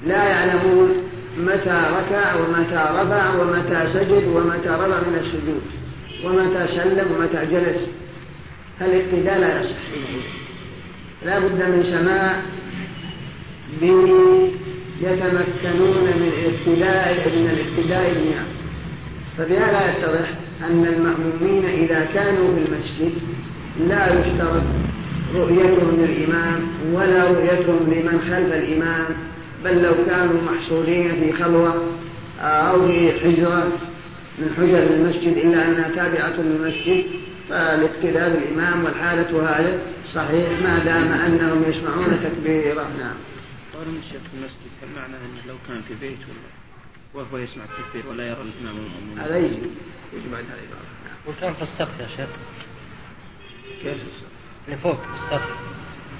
لا 0.06 0.24
يعلمون 0.24 1.11
متى 1.38 1.82
ركع 1.98 2.36
ومتى 2.36 2.89
رفع 2.94 3.36
ومتى 3.36 3.94
سجد 3.94 4.28
ومتى 4.28 4.70
رفع 4.70 5.02
من 5.08 5.15
السجود 5.15 5.62
ومتى 6.24 6.67
سلم 6.67 7.12
ومتى 7.12 7.46
جلس. 7.46 7.82
فالاقتداء 8.80 9.39
لا 9.39 9.62
يصح 9.62 9.76
لا 11.26 11.39
بد 11.39 11.63
من 11.63 11.84
سماع 11.84 12.41
به 13.82 14.08
يتمكنون 15.02 16.04
من 16.04 16.32
الاقتداء 16.34 17.30
من 17.36 17.50
الاقتداء 17.54 18.46
فبهذا 19.38 19.91
يتضح 19.91 20.30
أن 20.70 20.86
المأمومين 20.86 21.65
إذا 21.65 22.08
كانوا 22.13 22.56
في 22.56 22.60
المسجد 22.60 23.12
لا 23.88 24.20
يشترط 24.20 24.63
رؤيتهم 25.36 25.98
للإمام 25.98 26.62
ولا 26.94 27.24
رؤيتهم 27.24 27.94
لمن 27.94 28.22
خلف 28.22 28.54
الإمام 28.54 29.06
بل 29.63 29.84
لو 29.84 29.93
كانوا 30.06 30.41
محصورين 30.41 31.12
في 31.12 31.34
خلوة 31.34 31.88
أو 32.41 32.88
في 32.88 33.12
حجرة 33.19 33.71
من 34.39 34.54
حجر 34.58 34.84
المسجد 34.84 35.38
إلا 35.38 35.67
أنها 35.67 35.89
تابعة 35.89 36.41
للمسجد 36.41 37.06
فالاقتداء 37.50 38.30
بالإمام 38.30 38.86
والحالة 38.86 39.50
هذه 39.50 39.80
صحيح 40.13 40.62
ما 40.63 40.80
دام 40.80 41.12
أنهم 41.12 41.63
يسمعون 41.67 42.19
تكبيرة. 42.24 42.84
نعم. 42.84 43.15
قال 43.74 43.88
الشيخ 43.88 44.21
في 44.21 44.38
المسجد 44.38 44.71
هل 44.84 44.89
معناه 44.95 45.17
أنه 45.17 45.47
لو 45.47 45.56
كان 45.67 45.82
في 45.82 45.93
بيت 46.02 46.19
ولا 46.19 47.24
وهو 47.24 47.38
يسمع 47.38 47.63
التكبير 47.63 48.12
ولا 48.12 48.24
يرى 48.24 48.41
الإمام 48.41 48.80
والمأمون 48.80 49.19
هذا 49.19 49.38
يجب 49.38 49.71
يجب 50.13 50.34
على 50.34 50.43
العبارة. 50.43 50.88
نعم. 51.06 51.17
وكان 51.28 51.54
في 51.54 51.62
السقف 51.62 52.00
يا 52.00 52.08
شيخ. 52.08 52.30
كيف 53.84 53.97
اللي 54.67 54.78
فوق 54.78 55.02
في 55.02 55.13
السقف. 55.13 55.50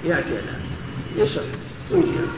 يأتي 0.04 0.28
الآن 0.28 0.60
يصح 1.16 1.42
ويجب 1.90 2.28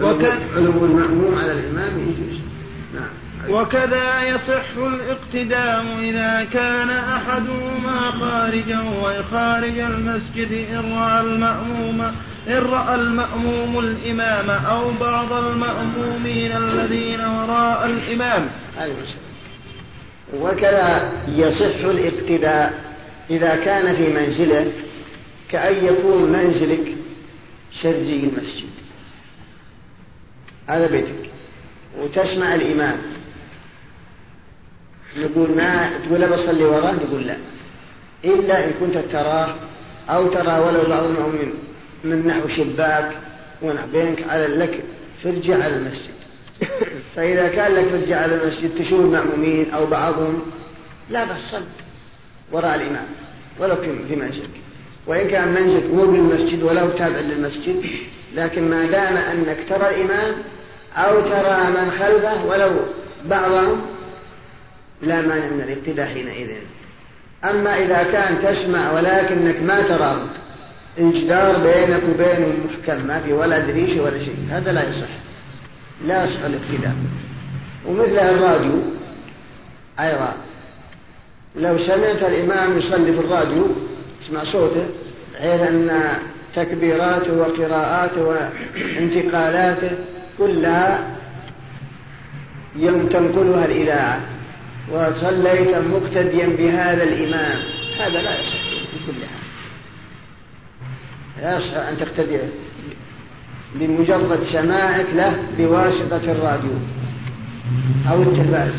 وكان 0.00 0.38
علو 0.56 0.84
المأموم 0.84 1.38
على 1.38 1.52
الإمام. 1.52 1.98
يجوز 1.98 2.40
نعم. 2.94 3.24
وكذا 3.50 4.28
يصح 4.28 4.64
الاقتدام 4.76 5.86
إذا 6.00 6.46
كان 6.52 6.90
أحدهما 6.90 8.10
خارجا 8.10 8.80
وخارج 9.02 9.78
المسجد 9.78 10.52
إن 10.52 10.92
رأى 10.92 11.20
المأموم 11.20 12.00
إن 12.48 12.58
رأى 12.58 12.94
المأموم 12.94 13.78
الإمام 13.78 14.50
أو 14.50 14.90
بعض 15.00 15.32
المأمومين 15.32 16.52
الذين 16.52 17.20
وراء 17.20 17.86
الإمام. 17.86 18.48
وكذا 20.40 21.12
يصح 21.28 21.84
الاقتداء 21.84 22.94
إذا 23.30 23.56
كان 23.56 23.96
في 23.96 24.14
منزله 24.14 24.72
كأن 25.50 25.84
يكون 25.84 26.32
منزلك 26.32 26.96
شرجي 27.72 28.24
المسجد. 28.24 28.73
هذا 30.66 30.86
بيتك. 30.86 31.30
وتسمع 32.00 32.54
الإمام. 32.54 32.96
نقول 35.16 35.56
ما 35.56 35.90
تقول 36.06 36.28
بصلي 36.28 36.64
وراه 36.64 36.92
نقول 36.92 37.26
لا. 37.26 37.36
إلا 38.24 38.64
إن 38.64 38.72
كنت 38.80 38.98
تراه 38.98 39.54
أو 40.08 40.28
ترى 40.28 40.58
ولو 40.58 40.88
بعض 40.88 41.04
المؤمنين 41.04 41.54
من 42.04 42.26
نحو 42.26 42.48
شباك 42.48 43.10
ونحو 43.62 43.86
بينك 43.86 44.28
على 44.28 44.46
لك 44.46 44.80
فرجة 45.24 45.64
على 45.64 45.76
المسجد. 45.76 46.14
فإذا 47.16 47.48
كان 47.48 47.74
لك 47.74 47.84
فرجة 47.84 48.20
على 48.20 48.34
المسجد 48.34 48.78
تشوف 48.78 49.00
المأمومين 49.00 49.70
أو 49.70 49.86
بعضهم 49.86 50.42
لا 51.10 51.24
بس 51.24 51.42
صل 51.50 51.64
وراء 52.52 52.74
الإمام. 52.74 53.06
ولو 53.58 53.76
في 54.08 54.16
منزلك. 54.16 54.50
وإن 55.06 55.28
كان 55.28 55.48
منزلك 55.48 55.84
مو 55.94 56.06
بالمسجد 56.06 56.62
ولو 56.62 56.88
تابع 56.88 57.20
للمسجد 57.20 57.84
لكن 58.34 58.70
ما 58.70 58.84
دام 58.84 59.16
أنك 59.16 59.56
ترى 59.68 59.88
الإمام 59.88 60.34
أو 60.96 61.20
ترى 61.20 61.70
من 61.70 61.90
خلفه 61.90 62.44
ولو 62.44 62.70
بعضهم 63.24 63.80
لا 65.02 65.20
مانع 65.20 65.46
من 65.46 65.60
الابتداء 65.60 66.06
حينئذ. 66.06 66.50
أما 67.44 67.78
إذا 67.78 68.02
كان 68.02 68.38
تسمع 68.42 68.92
ولكنك 68.92 69.62
ما 69.62 69.82
تراه 69.82 70.18
الجدار 70.98 71.58
بينك 71.58 72.02
وبينه 72.14 72.56
محكم 72.64 73.06
ما 73.06 73.20
في 73.20 73.32
ولا 73.32 73.58
دريشة 73.58 74.02
ولا 74.02 74.18
شيء 74.18 74.36
هذا 74.50 74.72
لا 74.72 74.88
يصح 74.88 75.08
لا 76.06 76.24
يصح 76.24 76.40
الابتداء. 76.44 76.94
ومثل 77.86 78.18
الراديو 78.18 78.82
أيضا 80.00 80.34
لو 81.56 81.78
سمعت 81.78 82.22
الإمام 82.22 82.78
يصلي 82.78 83.12
في 83.12 83.18
الراديو 83.18 83.66
اسمع 84.26 84.44
صوته 84.44 84.86
بحيث 85.34 85.60
أن 85.60 85.90
تكبيراته 86.56 87.32
وقراءاته 87.32 88.22
وانتقالاته 88.76 89.90
كلها 90.38 91.16
يوم 92.76 93.08
تنقلها 93.08 93.64
الإذاعة 93.64 94.20
وصليت 94.92 95.76
مقتديا 95.76 96.46
بهذا 96.46 97.02
الإمام. 97.02 97.58
هذا 98.00 98.22
لا 98.22 98.40
يصح 98.40 98.62
في 98.90 98.98
كل 99.06 99.12
حال 99.12 99.44
لا 101.42 101.56
يصح 101.56 101.76
أن 101.76 101.98
تقتدي 101.98 102.38
بمجرد 103.74 104.42
سماعك 104.42 105.06
له 105.14 105.36
بواسطة 105.58 106.32
الراديو 106.32 106.70
أو 108.10 108.22
التلفاز. 108.22 108.72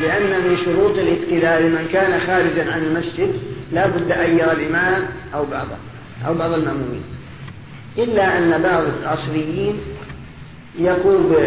لأن 0.00 0.48
من 0.48 0.56
شروط 0.56 0.98
الاقتداء 0.98 1.62
لمن 1.62 1.88
كان 1.92 2.20
خارجا 2.20 2.72
عن 2.72 2.82
المسجد 2.82 3.40
لا 3.72 3.86
بد 3.86 4.12
أن 4.12 4.38
يرى 4.38 4.52
الإمام 4.52 5.02
أو 5.34 5.44
بعضه 5.46 5.76
أو 6.26 6.34
بعض 6.34 6.52
المأمومين. 6.52 7.02
إلا 7.98 8.38
أن 8.38 8.62
بعض 8.62 8.84
العصريين 9.02 9.78
يقول 10.78 11.46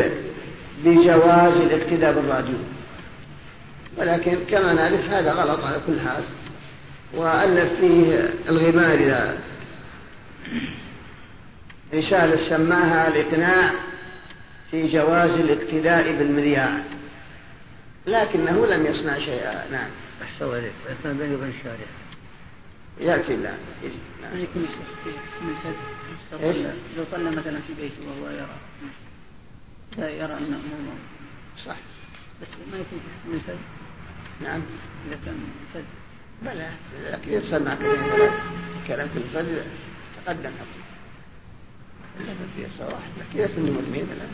بجواز 0.85 1.61
الاقتداء 1.61 2.13
بالراديو. 2.13 2.57
ولكن 3.97 4.37
كما 4.49 4.73
نعرف 4.73 5.09
هذا 5.09 5.33
غلط 5.33 5.63
على 5.63 5.77
كل 5.87 5.99
حال. 5.99 6.23
وألف 7.13 7.73
فيه 7.79 8.33
الغماري 8.49 9.37
رسالة 11.93 12.37
سماها 12.37 13.07
الإقناع 13.07 13.71
في 14.71 14.87
جواز 14.87 15.31
الاقتداء 15.31 16.15
بالمذياع 16.17 16.83
لكنه 18.07 18.65
لم 18.65 18.85
يصنع 18.85 19.17
شيئا. 19.17 19.65
نعم. 19.71 19.89
أحسن 20.21 20.53
عليك 20.53 20.73
بيني 21.17 21.35
وبين 21.35 21.49
الشارع 21.49 21.75
يأتي 23.01 23.35
لا 23.35 23.53
نعم. 24.21 24.37
يكون 24.37 24.67
إذا 26.95 27.03
صلى 27.03 27.31
مثلا 27.31 27.59
في 27.67 27.73
بيته 27.81 28.01
وهو 28.07 28.31
يرى. 28.31 28.55
لا 29.97 30.09
يرى 30.09 30.37
أنه 30.37 30.59
صح 31.65 31.77
بس 32.41 32.49
ما 32.71 32.77
يكون 32.77 32.99
من 33.25 33.33
الفجر 33.33 33.57
نعم. 34.41 34.61
إذا 35.07 35.19
كان 35.25 35.35
الفجر 35.67 35.93
بلى 36.41 36.71
لكن 37.11 37.33
يسمع 37.33 37.75
كلام 37.75 38.31
كلام 38.87 39.07
في 39.07 39.17
الفجر 39.17 39.63
تقدم 40.25 40.51
صراحة 42.77 43.07
كيف 43.33 43.57
الان 43.57 44.31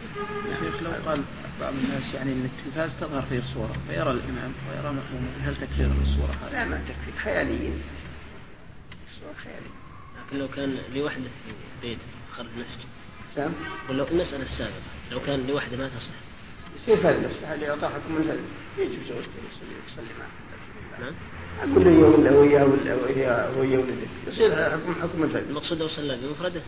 شيخ 0.59 0.83
لو 0.83 0.91
قال 0.91 1.23
بعض 1.61 1.73
الناس 1.73 2.13
يعني 2.13 2.33
إن 2.33 2.45
التلفاز 2.45 2.95
تظهر 3.01 3.21
فيه 3.21 3.39
الصورة 3.39 3.75
فيرى 3.87 4.11
الإمام 4.11 4.51
ويرى 4.69 4.83
مأمومه 4.83 5.29
هل 5.43 5.55
تكفير 5.55 5.91
الصورة 6.01 6.31
هذه؟ 6.31 6.51
لا 6.53 6.65
ما 6.65 6.77
تكفي 6.87 7.19
خياليين. 7.19 7.81
الصور 9.11 9.33
خيالية. 9.43 9.75
لكن 10.27 10.37
لو 10.37 10.47
كان 10.47 10.77
لوحدة 10.93 11.23
في 11.23 11.53
بيت 11.81 11.99
خارج 12.35 12.47
المسجد 12.55 12.85
سام 13.35 13.53
ولو 13.89 14.05
المسألة 14.11 14.43
السابقة 14.43 14.73
لو 15.11 15.19
كان 15.19 15.47
لوحده 15.47 15.77
ما 15.77 15.87
تصح. 15.87 16.09
يصير 16.83 16.97
فل 16.97 17.19
بس 17.19 17.47
هذا 17.47 17.65
يعطى 17.65 17.87
حكم 17.87 18.17
الفل 18.17 18.39
يجي 18.77 18.97
زوجته 19.09 19.29
يصلي 19.51 19.75
يصلي 19.87 20.05
معه. 20.19 20.29
نعم. 20.99 21.13
أقول 21.71 21.85
له 21.85 21.91
هي 21.91 22.03
ولا 22.03 22.31
وياه 22.31 22.63
ولا 22.65 22.95
وياه 22.95 23.57
ويا 23.57 23.77
ولده 23.77 24.07
يصير 24.27 24.51
حكم 24.51 24.95
حكم 25.01 25.23
الفل 25.23 25.43
المقصود 25.49 25.79
لو 25.79 25.87
صلى 25.87 26.17
بمفرده. 26.17 26.61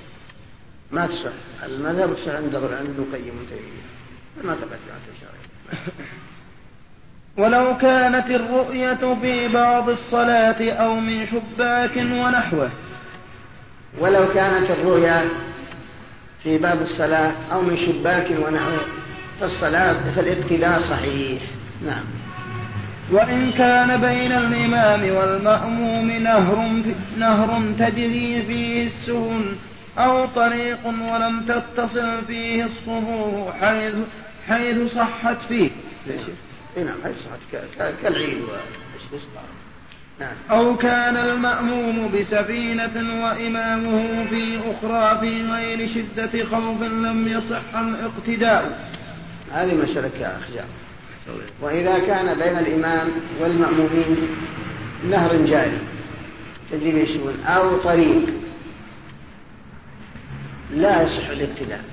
ما 0.91 1.07
تصح. 1.07 1.31
المذهب 1.63 2.15
تصح 2.15 2.31
عند 2.35 2.55
عند 2.55 2.65
ابن 2.65 3.03
القيم 3.03 3.45
تيمية 3.49 3.87
ما 4.43 4.55
ثبت 4.55 4.71
عن 4.71 4.99
الشرعي 5.15 5.83
ولو 7.37 7.77
كانت 7.77 8.31
الرؤية 8.31 9.15
في 9.21 9.47
بعض 9.47 9.89
الصلاة 9.89 10.71
أو 10.71 10.99
من 10.99 11.25
شباك 11.25 11.97
ونحوه. 11.97 12.71
ولو 13.99 14.33
كانت 14.33 14.71
الرؤيا 14.71 15.29
في 16.47 16.57
باب 16.57 16.81
الصلاة 16.81 17.31
أو 17.51 17.61
من 17.61 17.77
شباك 17.77 18.27
ونحوه 18.31 18.85
فالصلاة 19.39 20.11
فالاقتداء 20.15 20.79
صحيح 20.79 21.41
نعم 21.85 22.03
وإن 23.11 23.51
كان 23.51 24.01
بين 24.01 24.31
الإمام 24.31 25.15
والمأموم 25.15 26.11
نهر 26.11 26.81
نهر 27.17 27.73
تجري 27.79 28.43
فيه 28.43 28.85
السهول 28.85 29.55
أو 29.97 30.25
طريق 30.25 30.87
ولم 30.87 31.45
تتصل 31.47 32.25
فيه 32.27 32.63
الصفوف 32.63 33.53
حيث 33.61 33.93
حيث 34.47 34.93
صحت 34.93 35.41
فيه؟ 35.41 35.69
اي 36.77 36.83
نعم 36.83 36.97
هذه 37.03 37.15
صحت 37.25 37.63
كالعيد 38.01 38.41
نعم. 40.19 40.35
أو 40.51 40.77
كان 40.77 41.17
المأموم 41.17 42.11
بسفينة 42.11 43.23
وإمامه 43.23 44.25
في 44.29 44.59
أخرى 44.71 45.19
في 45.19 45.43
غير 45.43 45.87
شدة 45.87 46.43
خوف 46.45 46.81
لم 46.81 47.27
يصح 47.27 47.75
الاقتداء. 47.75 48.91
هذه 49.51 49.75
مسألة 49.75 50.11
يا 50.19 50.37
أخ. 50.37 50.65
وإذا 51.61 51.99
كان 51.99 52.39
بين 52.39 52.57
الإمام 52.57 53.07
والمأمومين 53.39 54.17
نهر 55.09 55.35
جاري 55.35 55.79
تجري 56.71 56.91
به 56.91 57.03
السبل 57.03 57.33
أو 57.45 57.77
طريق. 57.77 58.25
لا 60.73 61.03
يصح 61.03 61.29
الاقتداء. 61.29 61.83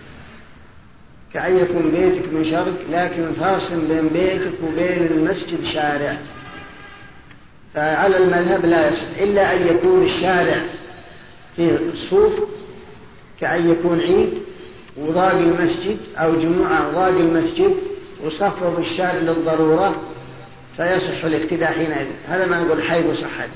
كأن 1.35 1.57
يكون 1.57 1.91
بيتك 1.91 2.33
من 2.33 2.45
شرق 2.45 2.75
لكن 2.91 3.33
فاصل 3.41 3.81
بين 3.81 4.09
بيتك 4.09 4.53
وبين 4.63 5.07
المسجد 5.07 5.65
شارع. 5.65 6.19
فعلى 7.75 8.17
المذهب 8.17 8.67
لا 8.67 8.89
يصح 8.89 9.07
إلا 9.21 9.57
أن 9.57 9.67
يكون 9.67 10.05
الشارع 10.05 10.63
فيه 11.57 11.79
صوف 12.11 12.41
كأن 13.41 13.71
يكون 13.71 14.01
عيد 14.01 14.43
وضاق 14.97 15.33
المسجد 15.33 15.97
أو 16.17 16.35
جمعة 16.35 16.89
وضاق 16.89 17.09
المسجد 17.09 17.75
وصفوا 18.25 18.71
بالشارع 18.71 19.19
للضرورة 19.19 20.03
فيصح 20.77 21.25
الاقتداء 21.25 21.73
حينئذ. 21.73 22.07
هذا 22.29 22.47
ما 22.47 22.63
نقول 22.63 22.83
حيث 22.83 23.21
صحت 23.21 23.49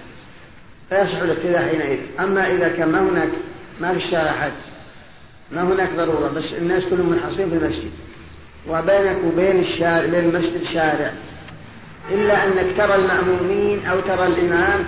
فيصح 0.91 1.19
الاقتداء 1.19 1.63
حينئذ. 1.63 1.99
أما 2.21 2.53
إذا 2.53 2.69
كان 2.69 2.89
ما 2.89 3.01
هناك 3.01 3.29
ما 3.81 3.93
في 3.93 3.99
الشارع 3.99 4.33
حد 4.33 4.53
ما 5.53 5.63
هناك 5.63 5.89
ضرورة 5.97 6.29
بس 6.29 6.53
الناس 6.53 6.85
كلهم 6.85 7.11
منحصرين 7.11 7.49
في 7.49 7.55
المسجد. 7.55 7.91
وبينك 8.69 9.17
وبين 9.25 9.61
الشارع 9.61 10.07
بين 10.07 10.25
المسجد 10.25 10.63
شارع. 10.63 11.13
إلا 12.11 12.45
أنك 12.45 12.77
ترى 12.77 12.95
المأمومين 12.95 13.87
أو 13.87 14.01
ترى 14.01 14.27
الإمام 14.27 14.85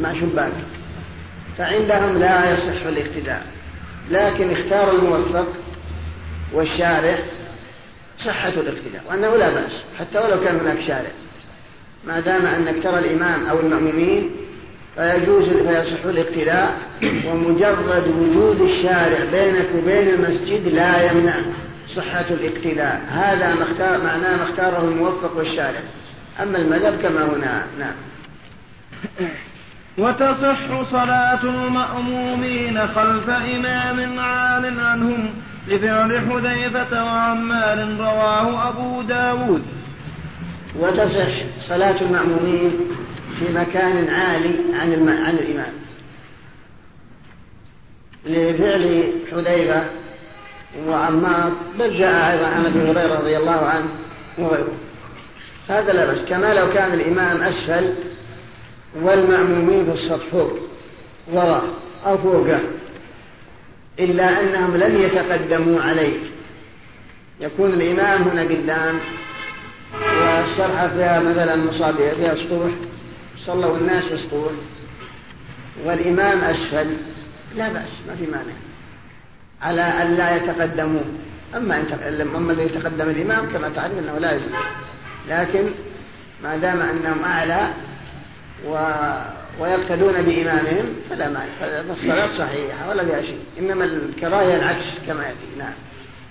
مع 0.00 0.12
شباك 0.12 0.52
فعندهم 1.58 2.18
لا 2.18 2.52
يصح 2.52 2.86
الاقتداء. 2.86 3.46
لكن 4.10 4.50
اختار 4.50 4.94
الموفق 4.94 5.46
والشارع 6.52 7.18
صحة 8.18 8.48
الاقتداء 8.48 9.04
وأنه 9.08 9.36
لا 9.36 9.48
بأس 9.50 9.82
حتى 9.98 10.18
ولو 10.18 10.40
كان 10.40 10.60
هناك 10.60 10.80
شارع. 10.80 11.10
ما 12.06 12.20
دام 12.20 12.46
أنك 12.46 12.82
ترى 12.82 12.98
الإمام 12.98 13.46
أو 13.46 13.60
المأمومين 13.60 14.30
فيجوز 14.96 15.44
فيصح 15.44 16.04
الاقتداء 16.04 16.78
ومجرد 17.26 18.08
وجود 18.08 18.60
الشارع 18.60 19.24
بينك 19.32 19.66
وبين 19.78 20.08
المسجد 20.08 20.68
لا 20.68 21.10
يمنع 21.10 21.34
صحة 21.96 22.26
الاقتداء. 22.30 23.00
هذا 23.10 23.54
ما 23.54 23.62
اختار 23.62 24.02
معناه 24.02 24.36
ما 24.36 24.42
اختاره 24.42 24.84
الموفق 24.84 25.36
والشارع. 25.36 25.80
أما 26.40 26.58
المذهب 26.58 26.98
كما 27.02 27.24
هنا 27.24 27.66
نعم. 27.78 27.94
وتصح 29.98 30.82
صلاة 30.82 31.42
المأمومين 31.42 32.78
خلف 32.88 33.30
إمام 33.30 34.18
عال 34.18 34.80
عنهم 34.80 35.30
لفعل 35.68 36.30
حذيفة 36.30 37.04
وعمار 37.04 37.96
رواه 37.98 38.68
أبو 38.68 39.02
داود. 39.02 39.62
وتصح 40.78 41.28
صلاة 41.60 42.00
المأمومين 42.00 42.72
في 43.38 43.52
مكان 43.52 44.08
عالي 44.08 44.54
عن 44.80 44.92
الم... 44.92 45.08
عن 45.08 45.34
الإمام. 45.34 45.72
لفعل 48.26 49.12
حذيفة 49.32 49.84
وعمار 50.86 51.52
بل 51.78 51.96
جاء 51.96 52.32
أيضا 52.32 52.46
عن 52.46 52.66
أبي 52.66 52.80
هريرة 52.80 53.18
رضي 53.18 53.36
الله 53.36 53.66
عنه 53.66 53.88
وغيره. 54.38 54.72
هذا 55.68 55.92
لا 55.92 56.04
بأس. 56.04 56.24
كما 56.24 56.54
لو 56.54 56.72
كان 56.72 56.92
الإمام 56.92 57.42
أسفل 57.42 57.94
والمأمومين 59.02 59.84
في 59.84 59.92
السطح 59.92 60.26
فوق 60.32 60.58
وراء 61.32 61.64
أو 62.06 62.18
فوقه 62.18 62.60
إلا 64.00 64.40
أنهم 64.40 64.76
لم 64.76 64.96
يتقدموا 64.96 65.80
عليه. 65.80 66.18
يكون 67.40 67.72
الإمام 67.72 68.22
هنا 68.22 68.42
قدام 68.42 68.98
والشرحة 69.94 70.88
فيها 70.88 71.20
مثلا 71.20 71.56
مصابيح 71.56 72.14
فيها 72.14 72.34
سطوح 72.34 72.70
صلوا 73.38 73.76
الناس 73.76 74.04
في 74.04 74.16
سطوح 74.18 74.52
والإمام 75.84 76.38
أسفل 76.38 76.86
لا 77.56 77.68
بأس 77.68 77.90
ما 78.08 78.14
في 78.16 78.26
مانع. 78.26 78.52
على 79.62 79.80
أن 79.82 80.14
لا 80.14 80.36
يتقدموا. 80.36 81.02
أما 81.56 81.82
تق- 81.90 82.34
أما 82.36 82.62
يتقدم 82.62 83.08
الإمام 83.10 83.52
كما 83.52 83.68
تعرف 83.68 83.92
أنه 83.98 84.18
لا 84.18 84.32
يجوز. 84.32 84.48
لكن 85.28 85.70
ما 86.42 86.56
دام 86.56 86.80
أنهم 86.80 87.24
أعلى 87.24 87.68
و... 88.66 88.76
ويقتدون 89.60 90.12
بإمامهم 90.12 90.84
فلا 91.10 91.28
مانع. 91.28 91.46
فالصلاة 91.60 92.28
صحيحة 92.28 92.88
ولا 92.88 93.04
فيها 93.04 93.22
شيء. 93.22 93.40
إنما 93.58 93.84
الكراهية 93.84 94.56
العكس 94.56 94.84
كما 95.06 95.22
يأتي. 95.22 95.58
نعم. 95.58 95.72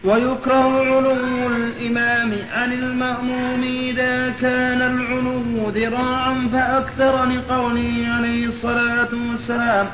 ويكره 0.04 0.98
علو 0.98 1.48
الإمام 1.48 2.34
عن 2.54 2.74
المأموم 2.74 3.64
إذا 3.64 4.34
كان 4.42 4.82
العلو 4.82 5.70
ذراعا 5.70 6.50
فأكثر 6.54 7.26
لقوله 7.26 8.08
عليه 8.08 8.46
الصلاة 8.46 9.10
والسلام 9.30 9.88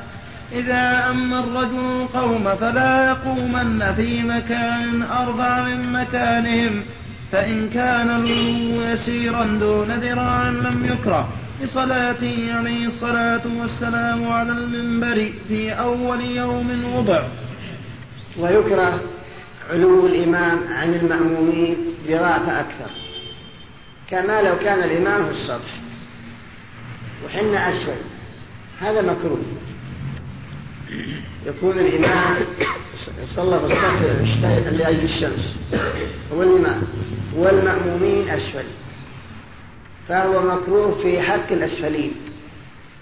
إذا 0.52 1.10
أما 1.10 1.40
الرجل 1.40 2.02
القوم 2.02 2.56
فلا 2.56 3.08
يقومن 3.10 3.94
في 3.96 4.24
مكان 4.24 5.02
أرفع 5.04 5.64
من 5.64 5.92
مكانهم. 5.94 6.84
فإن 7.32 7.70
كان 7.70 8.28
يسيرا 8.28 9.46
دون 9.46 9.92
ذراع 9.92 10.50
لم 10.50 10.86
يكره. 10.86 11.30
لصلاته 11.62 12.54
عليه 12.54 12.86
الصلاة 12.86 13.42
والسلام 13.60 14.28
على 14.28 14.52
المنبر 14.52 15.32
في 15.48 15.72
أول 15.72 16.22
يوم 16.22 16.96
وضع. 16.96 17.24
ويكره 18.38 19.02
علو 19.70 20.08
الإمام 20.08 20.60
عن 20.74 20.94
المأمومين 20.94 21.78
ذراع 22.08 22.38
فأكثر 22.38 22.92
كما 24.10 24.42
لو 24.42 24.58
كان 24.58 24.84
الإمام 24.84 25.26
في 25.26 25.32
السطح. 25.32 25.74
وحنا 27.26 27.70
أسفل 27.70 28.02
هذا 28.80 29.02
مكروه. 29.02 29.42
يكون 31.46 31.80
الإمام 31.80 32.36
صلى 33.36 33.60
في 33.60 33.66
الصف 33.66 34.04
اجتهد 34.22 34.74
لأجل 34.74 35.04
الشمس. 35.04 35.56
هو 36.34 36.44
الإمام. 36.44 36.84
والمأمومين 37.36 38.30
أسفل 38.30 38.66
فهو 40.10 40.56
مكروه 40.56 40.92
في 40.92 41.22
حق 41.22 41.52
الأسفلين. 41.52 42.12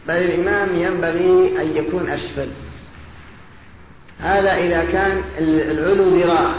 بل 0.07 0.15
الإمام 0.15 0.69
ينبغي 0.75 1.61
أن 1.61 1.75
يكون 1.75 2.09
أسفل. 2.09 2.47
هذا 4.19 4.55
إذا 4.57 4.85
كان 4.91 5.21
العلو 5.39 6.03
ذراع. 6.03 6.55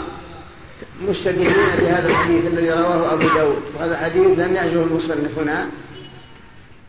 مستدلين 1.01 1.53
بهذا 1.79 2.09
الحديث 2.09 2.45
الذي 2.45 2.71
رواه 2.71 3.13
أبو 3.13 3.27
داود. 3.35 3.61
وهذا 3.79 3.97
حديث 3.97 4.39
لم 4.39 4.55
يعجبه 4.55 4.83
المصنف 4.83 5.39
هنا. 5.39 5.67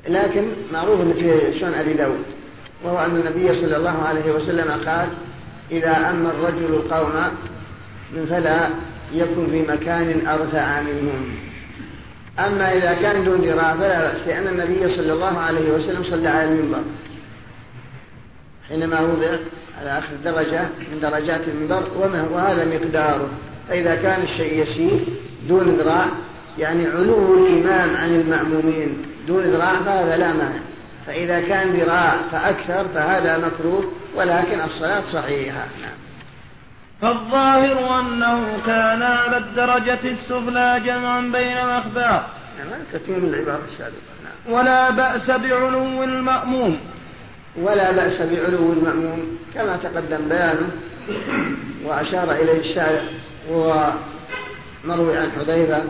لكن 0.09 0.49
معروف 0.72 1.01
في 1.01 1.53
سنن 1.61 1.74
أبي 1.74 1.92
داود. 1.92 2.24
وهو 2.85 2.99
أن 2.99 3.16
النبي 3.16 3.55
صلى 3.55 3.76
الله 3.76 4.03
عليه 4.03 4.33
وسلم 4.33 4.70
قال 4.70 5.09
إذا 5.70 6.11
أما 6.11 6.31
الرجل 6.31 6.64
القوم 6.64 7.12
فلا 8.31 8.68
يكن 9.14 9.47
في 9.51 9.62
مكان 9.62 10.26
أرفع 10.26 10.81
منهم. 10.81 11.37
أما 12.39 12.72
إذا 12.72 12.93
كان 13.03 13.24
دون 13.24 13.41
ذراع 13.41 13.74
فلا 13.74 14.03
بأس 14.03 14.26
لأن 14.26 14.49
النبي 14.49 14.89
صلى 14.89 15.12
الله 15.12 15.39
عليه 15.39 15.70
وسلم 15.70 16.05
صلى 16.05 16.29
على 16.29 16.45
المنبر. 16.45 16.83
حينما 18.68 19.01
وضع 19.01 19.37
على 19.81 19.99
آخر 19.99 20.12
درجة 20.24 20.62
من 20.62 21.01
درجات 21.03 21.41
المنبر 21.49 21.89
وهذا 22.33 22.64
مقداره. 22.64 23.29
فإذا 23.68 23.95
كان 23.95 24.22
الشيء 24.22 24.62
يسير 24.62 25.01
دون 25.49 25.68
ذراع 25.68 26.07
يعني 26.59 26.87
علو 26.87 27.47
الإمام 27.47 27.97
عن 27.97 28.14
المأمومين 28.14 29.03
دون 29.29 29.45
ذراع 29.45 29.83
فهذا 29.83 30.16
لا 30.16 30.33
مانع. 30.33 30.61
فإذا 31.09 31.40
كان 31.40 31.68
ذراع 31.68 32.16
فأكثر 32.32 32.88
فهذا 32.94 33.38
مكروه 33.38 33.92
ولكن 34.14 34.61
الصلاة 34.61 35.04
صحيحة. 35.04 35.66
نعم. 35.82 35.98
فالظاهر 37.02 38.00
أنه 38.00 38.61
كان 38.66 39.02
على 39.02 39.36
الدرجة 39.36 39.98
السفلى 40.04 40.82
جمعا 40.86 41.20
بين 41.20 41.56
الأخبار. 41.56 42.26
نعم 42.59 42.80
تتميم 42.92 43.24
العبارة 43.24 43.62
السابقة. 43.72 43.92
نعم. 44.24 44.54
ولا 44.54 44.90
بأس 44.90 45.30
بعلو 45.30 46.04
المأموم. 46.04 46.80
ولا 47.56 47.92
بأس 47.92 48.18
بعلو 48.22 48.72
المأموم 48.72 49.38
كما 49.54 49.76
تقدم 49.76 50.28
بيانه 50.28 50.70
وأشار 51.84 52.32
إليه 52.32 52.61
الشارع 52.61 53.02
ومروي 53.50 55.18
عن 55.18 55.30
حذيفة 55.32 55.82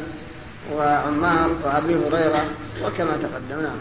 وعمار 0.73 1.51
وأبي 1.65 1.95
هريرة 1.95 2.45
وكما 2.85 3.17
تقدم 3.17 3.63
نعم 3.63 3.79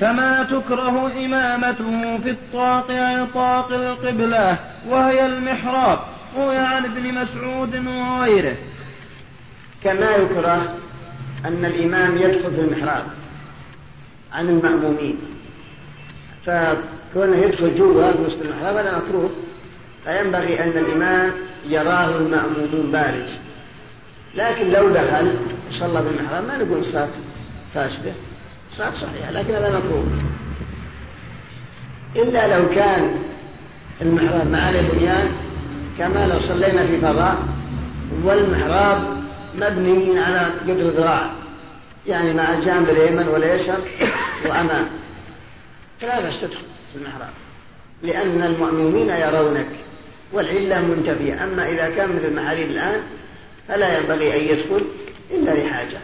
كما 0.00 0.42
تكره 0.42 1.12
إمامته 1.24 2.18
في 2.18 2.30
الطاق 2.30 2.90
عن 2.90 3.26
طاق 3.34 3.72
القبلة 3.72 4.56
وهي 4.88 5.26
المحراب 5.26 5.98
روي 6.36 6.56
عن 6.56 6.84
ابن 6.84 7.14
مسعود 7.14 7.86
وغيره. 7.86 8.56
كما 9.84 10.10
يكره 10.16 10.74
أن 11.44 11.64
الإمام 11.64 12.16
يدخل 12.16 12.50
في 12.54 12.60
المحراب 12.60 13.04
عن 14.32 14.48
المأمومين. 14.48 15.18
فكونه 16.46 17.36
يدخل 17.36 17.74
جوا 17.74 18.12
في 18.12 18.18
وسط 18.18 18.42
المحراب 18.42 18.76
هذا 18.76 18.98
مكروه. 18.98 19.30
فينبغي 20.04 20.64
أن 20.64 20.68
الإمام 20.68 21.32
يراه 21.66 22.16
المأمومون 22.16 22.90
بارز 22.92 23.38
لكن 24.34 24.70
لو 24.70 24.88
دخل 24.88 25.34
وصلى 25.70 26.02
بالمحراب 26.02 26.46
ما 26.46 26.56
نقول 26.56 26.84
صلاة 26.84 27.08
فاسدة. 27.74 28.12
صلاة 28.76 28.90
صحيحة 28.90 29.30
لكن 29.30 29.54
هذا 29.54 29.78
مكروه 29.78 30.04
إلا 32.16 32.58
لو 32.58 32.68
كان 32.68 33.22
المحراب 34.02 34.50
مع 34.50 34.70
بنيان 34.70 35.32
كما 35.98 36.26
لو 36.26 36.40
صلينا 36.40 36.86
في 36.86 37.00
فضاء 37.00 37.38
والمحراب 38.24 39.18
مبني 39.54 40.18
على 40.18 40.52
قدر 40.68 40.88
ذراع 40.88 41.32
يعني 42.06 42.32
مع 42.32 42.54
الجانب 42.54 42.88
اليمن 42.88 43.28
واليسر 43.28 43.78
وأمام. 44.46 44.86
فلا 46.00 46.20
بأس 46.20 46.40
تدخل 46.40 46.62
في 46.92 46.98
المحراب. 46.98 47.30
لأن 48.02 48.42
المؤمنين 48.42 49.08
يرونك 49.08 49.68
والعلة 50.32 50.80
منتفية. 50.80 51.44
أما 51.44 51.68
إذا 51.68 51.90
كان 51.96 52.08
مثل 52.08 52.24
المحاريب 52.24 52.70
الآن 52.70 53.00
فلا 53.68 53.98
ينبغي 53.98 54.36
أن 54.36 54.56
يدخل 54.56 54.84
إلا 55.30 55.50
لحاجة 55.50 55.98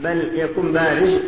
بل 0.00 0.30
يكون 0.34 0.72
بارز 0.72 1.18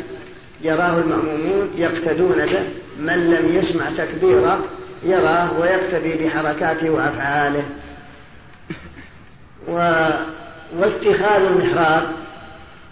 يراه 0.63 0.99
المأمومون 0.99 1.71
يقتدون 1.77 2.47
به 2.47 2.65
من 2.99 3.31
لم 3.31 3.57
يسمع 3.57 3.85
تكبيره 3.99 4.65
يراه 5.03 5.61
ويقتدي 5.61 6.15
بحركاته 6.15 6.91
وأفعاله. 6.91 7.65
و... 9.69 10.09
واتخاذ 10.79 11.43
المحراب 11.43 12.13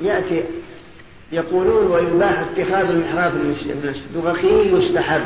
يأتي 0.01 0.45
يقولون 1.33 1.87
ويباح 1.87 2.39
اتخاذ 2.39 2.91
المحراب 2.91 3.37
المسجد 3.37 4.17
وغخي 4.17 4.79
يستحب 4.79 5.25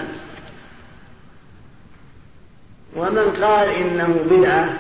ومن 2.96 3.44
قال 3.44 3.68
إنه 3.68 4.24
بدعة 4.30 4.78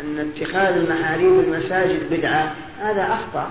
أن 0.00 0.18
اتخاذ 0.18 0.76
المحاريب 0.76 1.40
المساجد 1.40 2.10
بدعة 2.10 2.54
هذا 2.80 3.02
أخطأ. 3.02 3.50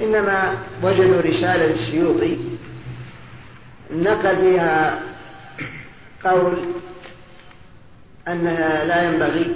إنما 0.00 0.56
وجدوا 0.82 1.20
رسالة 1.20 1.66
للسيوطي 1.66 2.36
نقل 3.94 4.36
فيها 4.36 5.02
قول 6.24 6.54
أنها 8.28 8.84
لا 8.84 9.08
ينبغي 9.08 9.54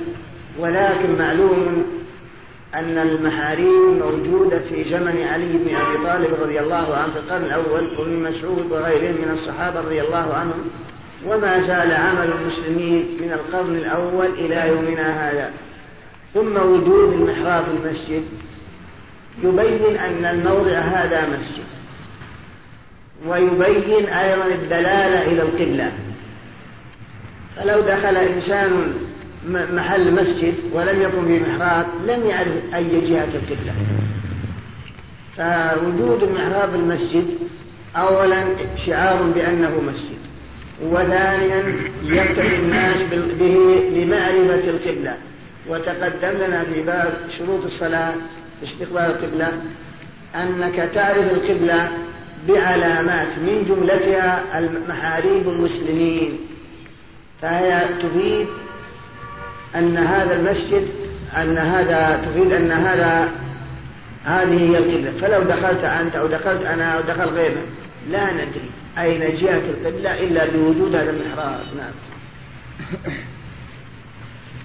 ولكن 0.58 1.18
معلوم 1.18 1.86
أن 2.74 2.98
المحاريم 2.98 3.98
موجودة 3.98 4.58
في 4.58 4.84
زمن 4.84 5.28
علي 5.32 5.52
بن 5.52 5.76
أبي 5.76 6.04
طالب 6.04 6.42
رضي 6.42 6.60
الله 6.60 6.94
عنه 6.96 7.12
في 7.12 7.18
القرن 7.18 7.44
الأول 7.44 7.88
ومن 7.98 8.22
مسعود 8.22 8.72
وغيرهم 8.72 9.14
من 9.14 9.30
الصحابة 9.32 9.80
رضي 9.80 10.00
الله 10.00 10.34
عنهم. 10.34 10.70
وما 11.26 11.60
زال 11.60 11.92
عمل 11.92 12.30
المسلمين 12.40 13.06
من 13.20 13.32
القرن 13.32 13.76
الأول 13.76 14.26
إلى 14.26 14.68
يومنا 14.68 15.30
هذا. 15.30 15.50
ثم 16.34 16.56
وجود 16.56 17.12
المحراب 17.12 17.64
في 17.64 17.70
المسجد 17.70 18.22
يبين 19.42 19.96
أن 19.96 20.24
الموضع 20.24 20.78
هذا 20.78 21.28
مسجد. 21.28 21.64
ويبين 23.26 24.06
أيضا 24.06 24.46
الدلالة 24.46 25.32
إلى 25.32 25.42
القبلة. 25.42 25.92
فلو 27.56 27.80
دخل 27.80 28.16
إنسان 28.16 28.94
محل 29.48 30.14
مسجد 30.14 30.54
ولم 30.72 31.02
يكن 31.02 31.26
في 31.26 31.40
محراب 31.40 31.86
لم 32.06 32.26
يعرف 32.26 32.74
أي 32.74 33.00
جهة 33.00 33.28
القبلة. 33.34 33.74
فوجود 35.36 36.22
المحراب 36.22 36.74
المسجد 36.74 37.26
أولا 37.96 38.44
شعار 38.86 39.22
بأنه 39.22 39.80
مسجد. 39.88 40.25
وثانيا 40.82 41.62
يقتدي 42.04 42.56
الناس 42.56 42.96
به 43.12 43.82
لمعرفة 43.94 44.70
القبلة. 44.70 45.16
وتقدم 45.68 46.38
لنا 46.46 46.64
في 46.64 46.82
باب 46.82 47.18
شروط 47.38 47.64
الصلاة 47.64 48.14
استقبال 48.64 48.98
القبلة 48.98 49.52
أنك 50.34 50.90
تعرف 50.94 51.32
القبلة 51.32 51.88
بعلامات 52.48 53.28
من 53.28 53.64
جملتها 53.68 54.44
محاريب 54.88 55.48
المسلمين. 55.48 56.38
فهي 57.42 57.80
تفيد 58.02 58.46
أن 59.74 59.96
هذا 59.96 60.34
المسجد 60.34 60.88
أن 61.36 61.58
هذا 61.58 62.20
تفيد 62.26 62.52
أن 62.52 62.70
هذا 62.70 63.28
هذه 64.24 64.70
هي 64.70 64.78
القبلة. 64.78 65.12
فلو 65.20 65.42
دخلت 65.42 65.84
أنت 65.84 66.16
أو 66.16 66.26
دخلت 66.26 66.66
أنا 66.66 66.84
أو 66.84 67.00
دخل 67.00 67.24
غيرنا 67.24 67.60
لا 68.10 68.32
ندري. 68.32 68.70
أين 68.98 69.36
جهة 69.36 69.62
القبلة؟ 69.70 70.24
إلا 70.24 70.46
بوجود 70.46 70.94
هذا 70.94 71.10
المحراب. 71.10 71.60
نعم. 71.76 71.92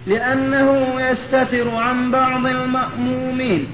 لأنه 0.08 1.02
يستتر 1.02 1.76
عن 1.76 2.12
بعض 2.12 2.46
المأمومين. 2.48 3.68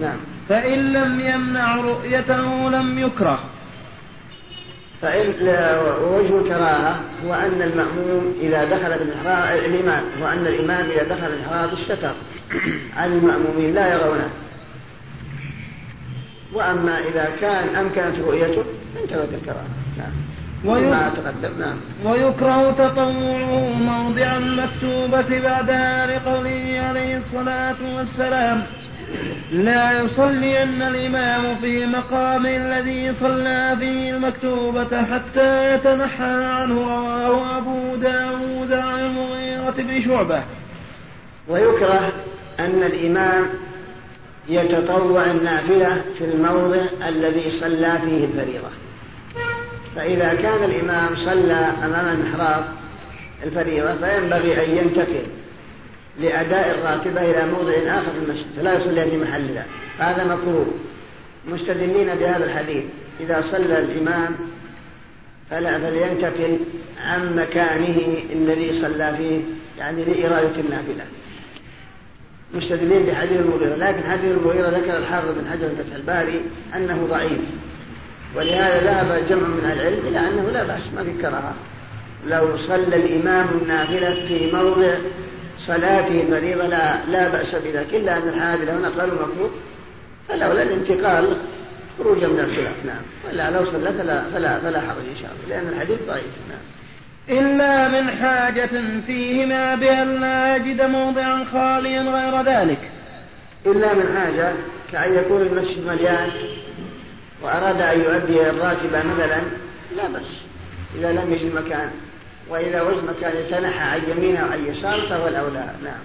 نعم. 0.00 0.16
فإن 0.48 0.92
لم 0.92 1.20
يمنع 1.20 1.76
رؤيته 1.76 2.70
لم 2.70 2.98
يكره. 2.98 3.44
فإن 5.02 5.28
وجه 6.02 6.38
الكراهة 6.38 7.00
هو 7.26 7.34
أن 7.34 7.62
المأموم 7.62 8.34
إذا 8.40 8.64
دخل 8.64 8.98
بالمحراب 8.98 9.58
الإمام 9.58 10.04
هو 10.22 10.26
أن 10.26 10.46
الإمام 10.46 10.86
إذا 10.90 11.02
دخل 11.02 11.26
المحراب 11.26 11.72
استتر. 11.72 12.14
عن 12.96 13.12
المأمومين 13.12 13.74
لا 13.74 13.94
يرونه. 13.94 14.30
وأما 16.52 16.98
إذا 16.98 17.28
كان 17.40 17.76
أمكنت 17.76 18.18
رؤيته 18.26 18.64
انتهت 19.02 19.28
الكراهة. 19.34 19.85
نعم. 19.98 20.12
وما 20.64 21.12
تقدم 21.16 21.58
نعم. 21.58 21.76
ويكره 22.04 22.70
تطوعه 22.70 23.72
موضع 23.72 24.36
المكتوبة 24.36 25.40
بعدها 25.40 26.06
لقوله 26.06 26.80
عليه 26.88 27.16
الصلاة 27.16 27.76
والسلام. 27.96 28.62
لا 29.52 30.02
يصلين 30.02 30.82
الإمام 30.82 31.56
في 31.56 31.86
مقام 31.86 32.46
الذي 32.46 33.12
صلى 33.12 33.76
فيه 33.78 34.10
المكتوبة 34.10 35.04
حتى 35.04 35.74
يتنحى 35.74 36.44
عنه 36.44 36.74
رواه 37.26 37.58
أبو 37.58 37.96
داود 37.96 38.72
عن 38.72 38.98
المغيرة 38.98 39.74
بن 39.78 40.00
شعبة. 40.00 40.42
ويكره 41.48 42.12
أن 42.60 42.82
الإمام 42.82 43.46
يتطوع 44.48 45.24
النافلة 45.24 46.02
في 46.18 46.24
الموضع 46.24 46.82
الذي 47.08 47.50
صلى 47.60 47.98
فيه 48.04 48.24
الفريضة. 48.24 48.85
فإذا 49.96 50.34
كان 50.34 50.64
الإمام 50.64 51.16
صلى 51.16 51.72
أمام 51.84 52.20
المحراب 52.20 52.64
الفريضة 53.44 53.94
فينبغي 53.94 54.64
أن 54.64 54.76
ينتقل 54.76 55.26
لأداء 56.20 56.70
الراتبة 56.70 57.30
إلى 57.30 57.52
موضع 57.52 57.72
آخر 57.72 58.10
في 58.10 58.18
المسجد 58.26 58.46
فلا 58.56 58.74
يصلي 58.74 59.10
في 59.10 59.16
محلها 59.16 59.66
هذا 59.98 60.24
مكروه. 60.24 60.66
مستدلين 61.48 62.14
بهذا 62.14 62.44
الحديث. 62.44 62.84
إذا 63.20 63.40
صلى 63.40 63.78
الإمام 63.78 64.34
فلا 65.50 65.78
فلينتقل 65.78 66.58
عن 67.04 67.36
مكانه 67.36 67.98
الذي 68.32 68.72
صلى 68.72 69.14
فيه 69.18 69.40
يعني 69.78 70.04
لإرادة 70.04 70.60
النافلة. 70.60 71.04
مستدلين 72.54 73.06
بحديث 73.06 73.40
المغيرة. 73.40 73.76
لكن 73.76 74.10
حديث 74.10 74.32
المغيرة 74.32 74.68
ذكر 74.68 74.96
الحافظ 74.96 75.28
بن 75.28 75.46
حجر 75.50 75.68
فتح 75.68 75.94
الباري 75.96 76.40
أنه 76.76 77.06
ضعيف. 77.10 77.40
ولهذا 78.34 78.84
ذهب 78.84 79.28
جمع 79.28 79.48
من 79.48 79.72
العلم 79.72 80.06
إلى 80.06 80.18
أنه 80.18 80.50
لا 80.50 80.62
بأس 80.62 80.82
ما 80.96 81.04
في 81.04 81.12
كراهة. 81.22 81.54
لو 82.26 82.56
صلى 82.56 82.96
الإمام 82.96 83.46
النافلة 83.62 84.26
في 84.28 84.52
موضع 84.52 84.94
صلاته 85.58 86.22
الفريضة 86.22 86.66
لا, 86.66 87.04
لا 87.06 87.28
بأس 87.28 87.54
بذلك 87.54 87.94
إلا 87.94 88.16
أن 88.16 88.28
الحنابلة 88.28 88.78
هنا 88.78 88.88
قالوا 88.88 89.14
مكروه 89.14 89.50
فلولا 90.28 90.62
الانتقال 90.62 91.36
خروجا 91.98 92.26
من 92.26 92.40
الخلاف 92.40 92.84
نعم. 92.86 93.02
ولا 93.28 93.50
لو 93.50 93.64
صلى 93.64 93.92
فلا 93.92 94.24
فلا 94.34 94.60
فلا 94.60 94.80
حرج 94.80 95.04
إن 95.10 95.16
شاء 95.22 95.30
الله 95.30 95.56
لأن 95.56 95.68
الحديث 95.68 95.98
ضعيف 96.08 96.24
نعم. 96.48 97.38
إلا 97.38 97.88
من 97.88 98.10
حاجة 98.10 99.00
فيهما 99.06 99.74
بأن 99.74 100.20
لا 100.20 100.56
يجد 100.56 100.82
موضعا 100.82 101.44
خاليا 101.44 102.02
غير 102.02 102.42
ذلك. 102.42 102.78
إلا 103.66 103.94
من 103.94 104.16
حاجة 104.18 104.52
كأن 104.92 105.14
يكون 105.14 105.42
المسجد 105.42 105.86
مليان 105.86 106.30
وأراد 107.46 107.80
أن 107.80 108.00
يؤدي 108.00 108.50
الراتب 108.50 108.90
مثلا 108.90 109.40
لا 109.96 110.08
بأس. 110.08 110.44
إذا 110.98 111.12
لم 111.12 111.32
يجد 111.32 111.54
مكان 111.54 111.90
وإذا 112.48 112.82
وجد 112.82 113.04
مكان 113.04 113.36
يتنحى 113.36 113.80
عن 113.80 114.00
يمينه 114.10 114.40
أو 114.40 114.50
عن 114.52 114.66
يساره 114.66 115.08
فهو 115.08 115.28
الأولى. 115.28 115.70
نعم. 115.84 116.02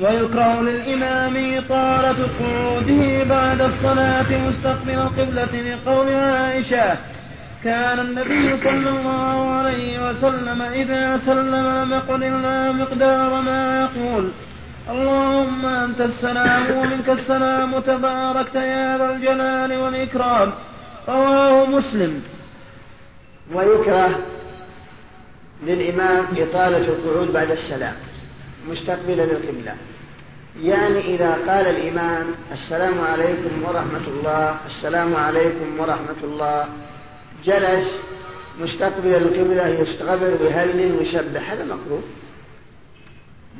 ويكره 0.00 0.60
للإمام 0.60 1.62
طالة 1.68 2.28
قعوده 2.40 3.24
بعد 3.24 3.60
الصلاة 3.60 4.48
مستقبل 4.48 4.90
القبلة 4.90 5.76
لقول 5.76 6.14
عائشة. 6.14 6.96
كان 7.64 7.98
النبي 7.98 8.56
صلى 8.56 8.90
الله 8.90 9.50
عليه 9.50 10.08
وسلم 10.08 10.62
إذا 10.62 11.16
سلم 11.16 11.66
لم 11.66 11.92
يقل 11.92 12.24
إلا 12.24 12.72
مقدار 12.72 13.40
ما 13.40 13.80
يقول. 13.80 14.30
اللهم 14.90 15.66
أنت 15.66 16.00
السلام 16.00 16.62
ومنك 16.70 17.08
السلام 17.08 17.78
تباركت 17.78 18.54
يا 18.54 18.98
ذا 18.98 19.14
الجلال 19.14 19.78
والإكرام. 19.78 20.52
رواه 21.08 21.66
مسلم. 21.66 22.22
ويكره 23.54 24.18
للإمام 25.66 26.24
إطالة 26.36 26.78
القعود 26.78 27.32
بعد 27.32 27.50
السلام 27.50 27.94
مستقبلا 28.68 29.22
للقبلة. 29.22 29.74
يعني 30.62 30.98
إذا 30.98 31.32
قال 31.32 31.66
الإمام 31.66 32.26
السلام 32.52 33.00
عليكم 33.00 33.64
ورحمة 33.64 34.06
الله 34.08 34.56
السلام 34.66 35.16
عليكم 35.16 35.80
ورحمة 35.80 36.20
الله 36.24 36.68
جلس 37.44 37.88
مستقبل 38.60 39.14
القبلة 39.14 39.68
يستغفر 39.68 40.36
ويهلل 40.42 40.96
ويسبح 40.98 41.50
هذا 41.50 41.64
مكروه. 41.64 42.02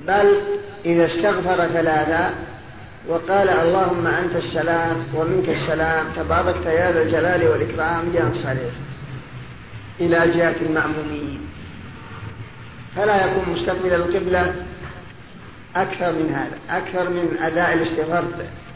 بل 0.07 0.40
إذا 0.84 1.07
استغفر 1.07 1.66
ثلاثة 1.66 2.30
وقال 3.09 3.48
اللهم 3.48 4.07
أنت 4.07 4.36
السلام 4.36 4.96
ومنك 5.14 5.48
السلام 5.48 6.07
تباركت 6.16 6.66
يا 6.66 6.92
ذا 6.92 7.02
الجلال 7.02 7.48
والإكرام 7.48 8.04
ينصرف 8.14 8.72
إلى 10.00 10.30
جهة 10.30 10.57
المأمومين 10.62 11.40
فلا 12.96 13.26
يكون 13.26 13.52
مستقبل 13.52 13.92
القبلة 13.92 14.54
أكثر 15.76 16.12
من 16.12 16.30
هذا 16.30 16.78
أكثر 16.78 17.11
من 17.11 17.38
أداء 17.42 17.74
الاستغفار 17.74 18.24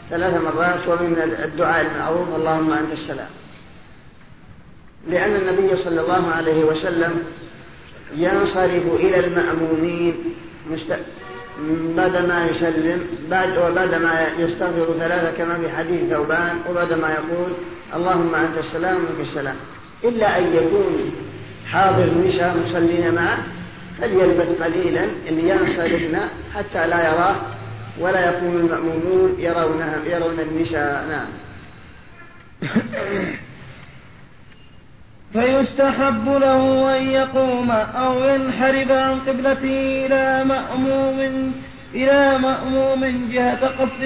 ثلاث 0.09 0.41
مرات 0.41 0.87
ومن 0.87 1.37
الدعاء 1.43 1.81
المعروف 1.81 2.35
اللهم 2.35 2.71
أنت 2.73 2.93
السلام 2.93 3.29
لأن 5.07 5.35
النبي 5.35 5.75
صلى 5.75 6.01
الله 6.01 6.31
عليه 6.31 6.63
وسلم 6.63 7.23
ينصرف 8.15 8.83
إلى 8.95 9.19
المأمومين. 9.19 10.15
بعد 11.97 12.17
ما 12.17 12.45
يسلم 12.45 13.07
بعد 13.29 13.57
وبعد 13.57 13.95
ما 13.95 14.27
يستغفر 14.39 14.93
ثلاثة 14.99 15.31
كما 15.37 15.57
في 15.59 15.69
حديث 15.69 16.09
ثوبان 16.09 16.59
وبعد 16.69 16.93
ما 16.93 17.09
يقول 17.09 17.51
اللهم 17.93 18.35
أنت 18.35 18.57
السلام 18.57 18.95
ومنك 18.95 19.21
السلام. 19.21 19.55
إلا 20.03 20.37
أن 20.37 20.55
يكون 20.55 21.11
حاضر 21.67 22.03
النساء 22.03 22.57
مصلين 22.57 23.15
معه 23.15 23.37
فليلبث 24.01 24.61
قليلا 24.63 25.05
لينصرفن 25.29 26.19
حتى 26.55 26.87
لا 26.87 27.09
يراه 27.09 27.35
ولا 27.99 28.29
يكون 28.29 28.55
المأمومون 28.55 29.35
يرونها 29.39 29.95
يرون 30.05 30.39
النساء. 30.39 31.05
نعم. 31.09 31.27
فيستحب 35.33 36.27
له 36.27 36.97
أن 36.97 37.07
يقوم 37.07 37.71
أو 37.71 38.23
ينحرف 38.23 38.91
عن 38.91 39.19
قبلته 39.19 40.05
إلى 40.05 40.43
مأموم 40.43 41.51
إلى 41.95 42.37
مأموم 42.37 43.29
جهة 43.31 43.67
قصد 43.67 44.03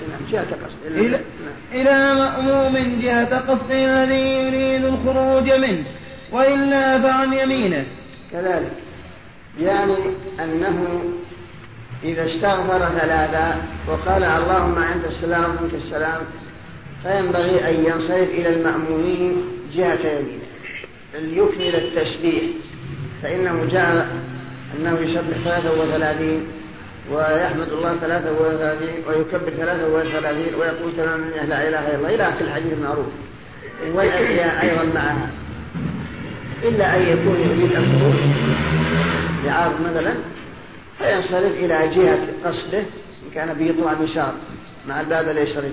نعم 0.00 0.20
جهة 0.30 0.46
قصد. 0.50 0.86
إلى. 0.86 1.20
إلى 1.72 2.14
مأموم 2.14 3.00
جهة 3.00 3.38
قصد 3.38 3.70
الذي 3.70 4.14
يريد 4.14 4.84
الخروج 4.84 5.52
منه 5.52 5.84
وإلا 6.32 7.00
فعن 7.00 7.32
يمينه. 7.32 7.86
كذلك. 8.32 8.72
يعني 9.60 9.96
أنه 10.40 11.00
إذا 12.04 12.26
استغفر 12.26 12.78
ثلاثة 12.78 13.56
وقال 13.88 14.24
اللهم 14.24 14.78
أنت 14.78 15.04
السلام 15.04 15.44
ومنك 15.44 15.74
السلام 15.74 16.20
فينبغي 17.06 17.70
أن 17.70 17.84
ينصرف 17.84 18.28
إلى 18.30 18.48
المأمومين 18.48 19.42
جهة 19.72 19.98
يمينه. 20.04 20.46
ليكمل 21.14 21.74
التسبيح 21.74 22.42
فإنه 23.22 23.66
جاء 23.70 24.08
أنه 24.78 24.98
يسبح 25.00 25.36
ثلاثة 25.44 25.80
وثلاثين 25.80 26.46
ويحمد 27.12 27.68
الله 27.68 27.96
ثلاثة 28.00 28.32
وثلاثين 28.32 29.02
ويكبر 29.08 29.50
ثلاثة 29.50 29.94
وثلاثين 29.94 30.54
ويقول 30.54 30.92
تمام 30.96 31.20
لا 31.48 31.68
إله 31.68 31.78
إلا 31.78 31.96
الله. 31.96 32.14
إلى 32.14 32.28
آخر 32.28 32.40
الحديث 32.40 32.72
المعروف. 32.72 33.06
والأدعياء 33.94 34.62
أيضا 34.62 34.84
معها. 34.94 35.30
إلا 36.64 36.96
أن 36.96 37.02
يكون 37.02 37.40
يريد 37.40 37.70
الخروج. 37.70 38.20
لعارض 39.44 39.80
مثلا 39.80 40.14
فينصرف 40.98 41.64
إلى 41.64 41.88
جهة 41.96 42.18
قصده 42.44 42.78
إن 42.78 43.30
كان 43.34 43.54
بيطلع 43.54 43.92
مشار 44.02 44.34
مع 44.88 45.00
الباب 45.00 45.28
الأيسر 45.28 45.64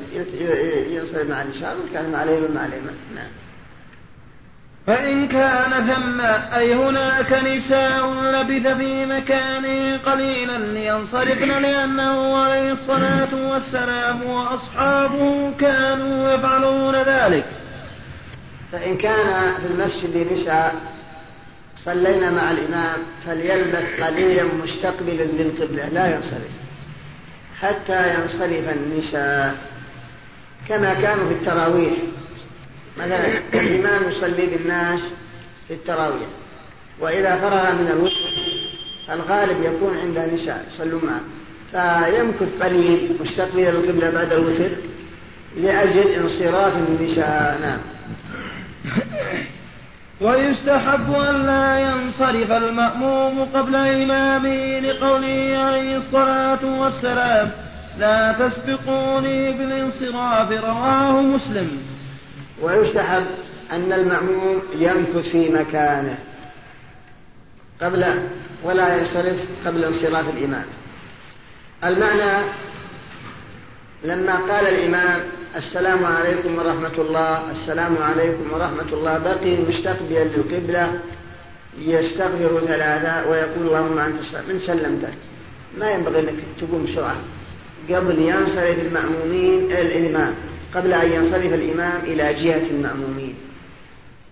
ينصرف 0.91 1.29
مع 1.29 1.41
اليسار 1.41 1.75
وإن 1.77 1.93
كان 1.93 2.11
مع 2.11 2.23
اليمين 2.23 2.49
نعم. 3.15 3.27
فإن 4.87 5.27
كان 5.27 5.71
ثم 5.71 6.21
أي 6.55 6.75
هناك 6.75 7.33
نساء 7.33 8.13
لبث 8.13 8.67
في 8.67 9.05
مكانه 9.05 9.97
قليلا 9.97 10.57
لينصرفن 10.57 11.61
لأنه 11.61 12.37
عليه 12.37 12.71
الصلاة 12.71 13.51
والسلام 13.51 14.23
وأصحابه 14.23 15.51
كانوا 15.59 16.33
يفعلون 16.33 16.95
ذلك. 16.95 17.45
فإن 18.71 18.97
كان 18.97 19.53
في 19.61 19.67
المسجد 19.67 20.33
نساء 20.33 20.75
صلينا 21.85 22.31
مع 22.31 22.51
الإمام 22.51 22.97
فليلبث 23.25 24.03
قليلا 24.03 24.43
مستقبلا 24.43 25.23
للقبلة 25.23 25.89
لا 25.89 26.15
ينصرف. 26.15 26.62
حتى 27.63 28.13
ينصرف 28.13 28.69
النساء 28.69 29.55
كما 30.69 30.93
كانوا 30.93 31.27
في 31.27 31.33
التراويح. 31.33 31.93
مثلا 32.97 33.27
الإمام 33.53 34.09
يصلي 34.09 34.45
بالناس 34.45 34.99
في 35.67 35.73
التراويح 35.73 36.27
وإذا 36.99 37.35
فرغ 37.35 37.71
من 37.71 37.87
الوتر 37.87 38.33
الغالب 39.09 39.63
يكون 39.63 39.97
عند 39.97 40.33
نساء 40.33 40.65
يصلون 40.73 41.01
معه. 41.05 41.21
فيمكث 41.71 42.63
قليل 42.63 43.17
مستقبل 43.21 43.59
القبلة 43.59 44.09
بعد 44.09 44.33
الوتر 44.33 44.69
لأجل 45.57 46.07
انصراف 46.07 46.73
النساء. 46.75 47.59
نعم. 47.61 47.79
ويستحب 50.23 51.13
أن 51.13 51.45
لا 51.45 51.79
ينصرف 51.79 52.51
المأموم 52.51 53.45
قبل 53.55 53.75
إمامه 53.75 54.79
لقوله 54.79 55.57
عليه 55.57 55.97
الصلاة 55.97 56.65
والسلام 56.65 57.51
لا 57.99 58.31
تسبقوني 58.31 59.51
بالانصراف 59.51 60.51
رواه 60.51 61.21
مسلم. 61.21 61.81
ويستحب 62.61 63.25
أن 63.71 63.93
المأموم 63.93 64.61
يمكث 64.75 65.29
في 65.29 65.49
مكانه 65.49 66.17
قبل 67.81 68.05
ولا 68.63 68.97
ينصرف 68.97 69.39
قبل 69.65 69.83
انصراف 69.83 70.29
الإمام. 70.37 70.65
المعنى 71.83 72.43
لما 74.03 74.35
قال 74.35 74.67
الإمام 74.67 75.21
السلام 75.55 76.05
عليكم 76.05 76.57
ورحمة 76.57 76.97
الله 76.97 77.51
السلام 77.51 77.97
عليكم 77.97 78.53
ورحمة 78.53 78.93
الله 78.93 79.17
بقي 79.17 79.57
مستقبلا 79.69 80.23
للقبلة 80.23 80.99
يستغفر 81.79 82.59
ثلاثة 82.67 83.29
ويقول 83.29 83.67
اللهم 83.67 83.97
أنت 83.99 84.15
من 84.49 84.59
سلمت 84.59 85.09
ما 85.79 85.91
ينبغي 85.91 86.19
أنك 86.19 86.35
تقوم 86.61 86.85
بسرعة. 86.85 87.15
قبل 87.89 88.19
ينصرف 88.19 88.77
المأمومين 88.81 89.71
الإمام. 89.71 90.33
قبل 90.75 90.93
أن 90.93 91.11
ينصرف 91.11 91.53
الإمام 91.53 92.01
إلى 92.03 92.33
جهة 92.33 92.67
المأمومين. 92.71 93.35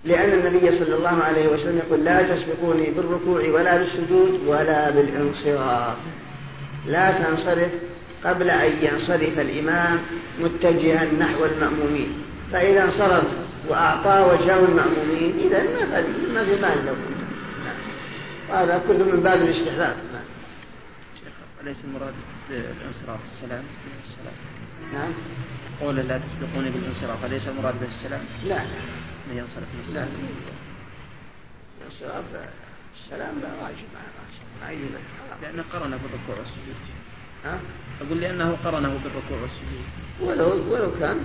لأن 0.06 0.30
النبي 0.30 0.72
صلى 0.72 0.96
الله 0.96 1.24
عليه 1.24 1.48
وسلم 1.48 1.82
يقول 1.88 2.06
لا 2.06 2.22
تسبقوني 2.22 2.92
بالركوع 2.92 3.42
ولا 3.50 3.78
بالسجود 3.78 4.40
ولا 4.48 4.90
بالانصراف. 4.90 5.98
لا 6.88 7.12
تنصرف 7.12 7.72
قبل 8.26 8.50
أن 8.50 8.72
ينصرف 8.82 9.40
الإمام 9.40 10.00
متجها 10.40 11.06
نحو 11.06 11.46
المأمومين. 11.46 12.24
فإذا 12.52 12.84
انصرف 12.84 13.24
وأعطى 13.68 14.34
وجهه 14.34 14.66
المأمومين 14.66 15.40
إذا 15.40 15.64
ما 15.64 16.02
ما 16.34 16.46
في 16.46 16.62
مال 16.62 16.86
له 16.86 16.96
هذا 18.50 18.84
كله 18.88 19.06
من 19.06 19.22
باب 19.24 19.42
الاستحباب. 19.42 19.96
أليس 21.64 21.86
المراد 21.86 22.14
بالانصراف؟ 22.50 23.20
السلام. 23.24 23.64
السلام 24.08 24.34
نعم. 24.94 25.14
قول 25.82 25.96
لا 25.96 26.18
تسبقوني 26.18 26.70
بالانصراف 26.70 27.26
أليس 27.26 27.48
المراد 27.48 27.80
به 27.80 27.88
السلام؟ 27.88 28.22
لا. 28.46 28.64
من 29.28 29.38
ينصرف 29.38 29.70
من 29.74 29.94
لا. 29.94 30.04
السلام 30.04 30.10
الانصراف 31.82 32.26
السلام 32.96 33.36
لا 33.42 33.64
واجب 33.64 33.88
ما 34.62 34.72
يجوز. 34.72 34.92
لأنه 35.42 35.64
قرنه 35.74 35.98
بالركوع 35.98 36.36
والسجود. 36.38 36.76
ها؟ 37.46 37.60
أقول 38.02 38.22
لأنه 38.22 38.58
قرنه 38.66 39.00
بالركوع 39.04 39.42
والسجود. 39.42 39.86
ولو 40.22 40.74
ولو 40.74 40.92
كان 41.00 41.20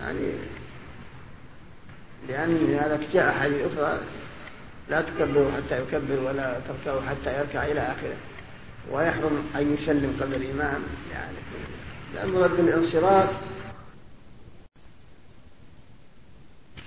يعني 0.00 0.32
لأن 2.28 2.74
هذا 2.74 3.00
جاء 3.12 3.30
أحاديث 3.30 3.60
أخرى 3.72 4.00
لا 4.90 5.00
تكبروا 5.00 5.52
حتى 5.52 5.82
يكبر 5.82 6.20
ولا 6.20 6.60
تركعوا 6.60 7.00
حتى 7.00 7.38
يركع 7.38 7.64
إلى 7.66 7.80
آخره. 7.80 8.16
ويحرم 8.90 9.44
أن 9.56 9.74
يسلم 9.74 10.18
قبل 10.20 10.34
الإمام 10.34 10.82
يعني 11.12 11.36
الأمر 12.14 12.46
بالانصراف. 12.46 13.30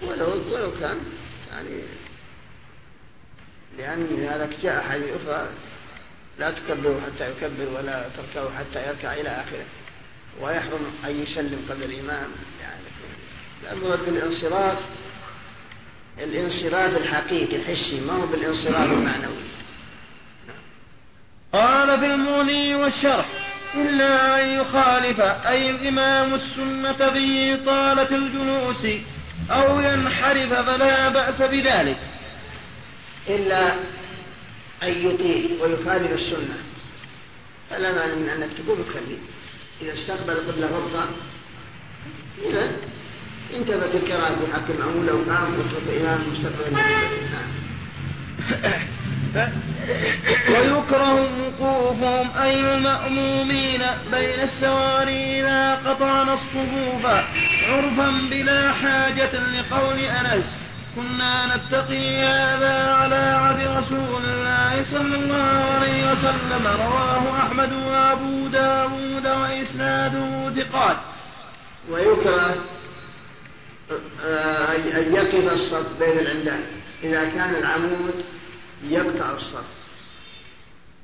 ولو 0.03 0.27
ولو 0.27 0.71
كان 0.79 0.97
يعني 1.51 1.81
لأن 3.77 4.25
هذا 4.25 4.49
جاء 4.61 4.79
أحاديث 4.79 5.09
أخرى 5.15 5.47
لا 6.39 6.51
تكبروا 6.51 7.01
حتى 7.01 7.31
يكبر 7.31 7.69
ولا 7.75 8.09
تركعوا 8.09 8.51
حتى 8.51 8.87
يركع 8.87 9.13
إلى 9.13 9.29
آخره. 9.29 9.65
ويحرم 10.41 10.93
أن 11.05 11.23
يسلم 11.23 11.65
قبل 11.69 11.83
الإمام. 11.83 12.29
يعني 12.61 12.81
الأمر 13.63 13.95
بالانصراف 13.95 14.79
الانصراف 16.19 16.97
الحقيقي 16.97 17.55
الحسي 17.55 18.01
ما 18.01 18.13
هو 18.13 18.25
بالانصراف 18.25 18.91
المعنوي. 18.91 19.45
قال 21.53 21.99
في 21.99 22.05
المغني 22.05 22.75
والشرح 22.75 23.25
إلا 23.75 24.41
أن 24.43 24.61
يخالف 24.61 25.19
أي 25.19 25.69
الإمام 25.69 26.33
السنة 26.33 26.93
في 26.93 27.57
طالة 27.57 28.15
الجلوس 28.15 28.87
أو 29.51 29.79
ينحرف 29.79 30.53
فلا 30.53 31.09
بأس 31.09 31.41
بذلك. 31.41 31.97
إلا 33.29 33.75
أن 34.83 35.07
يطيل 35.07 35.57
ويخالف 35.61 36.11
السنة. 36.11 36.57
فلا 37.69 37.91
مانع 37.91 38.15
من 38.15 38.29
أنك 38.29 38.49
تقوم 38.57 38.83
تصلي 38.83 39.17
إذا 39.81 39.93
استقبل 39.93 40.33
قبل 40.33 40.63
غلطة 40.65 41.09
إذا 42.45 42.71
انتبهت 43.55 43.95
الكراهة 43.95 44.35
في 44.35 44.53
حق 44.53 44.69
المعمول 44.69 45.05
لو 45.05 45.17
قام 45.33 45.59
واترك 45.59 45.83
الإمام 45.87 46.19
مستقبل 46.31 46.73
نعم. 46.73 47.49
ويكره 50.49 51.29
وقوفهم 51.61 52.37
أي 52.37 52.75
المأمومين 52.75 53.81
بين 54.11 54.39
السواري 54.43 55.41
إذا 55.41 55.75
قطعنا 55.75 56.33
الصفوف 56.33 57.05
عرفا 57.69 58.27
بلا 58.29 58.73
حاجة 58.73 59.33
لقول 59.33 59.99
أنس. 59.99 60.57
كنا 60.95 61.55
نتقي 61.55 62.19
هذا 62.19 62.93
على 62.93 63.15
عهد 63.15 63.77
رسول 63.77 64.25
الله 64.25 64.83
صلى 64.83 65.15
الله 65.15 65.65
عليه 65.75 66.11
وسلم. 66.11 66.67
رواه 66.67 67.39
أحمد 67.39 67.73
وأبو 67.73 68.47
داود 68.47 69.27
وإسناده 69.27 70.49
ثقات. 70.49 70.97
ويكره 71.89 72.55
أن 74.95 75.13
يقف 75.13 75.53
الصف 75.53 75.99
بين 75.99 76.19
العمدان. 76.19 76.63
إذا 77.03 77.25
كان 77.25 77.55
العمود 77.55 78.25
يقطع 78.83 79.31
الصف. 79.31 79.63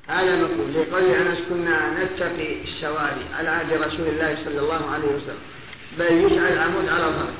هذا 0.08 0.36
نقول 0.36 0.74
لقول 0.74 1.04
أنس 1.04 1.38
كنا 1.48 2.04
نتقي 2.04 2.62
السواري 2.62 3.24
على 3.38 3.50
عهد 3.50 3.72
رسول 3.72 4.06
الله 4.08 4.36
صلى 4.44 4.60
الله 4.60 4.90
عليه 4.90 5.06
وسلم. 5.06 5.42
بل 5.98 6.12
يجعل 6.12 6.52
العمود 6.52 6.88
على 6.88 7.04
الظهر 7.04 7.32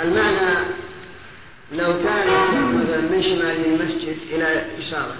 المعنى 0.00 0.66
لو 1.72 2.02
كان 2.02 2.28
مثلا 2.74 3.00
من 3.00 3.22
شمال 3.22 3.64
المسجد 3.66 4.16
إلى 4.32 4.66
يساره 4.78 5.16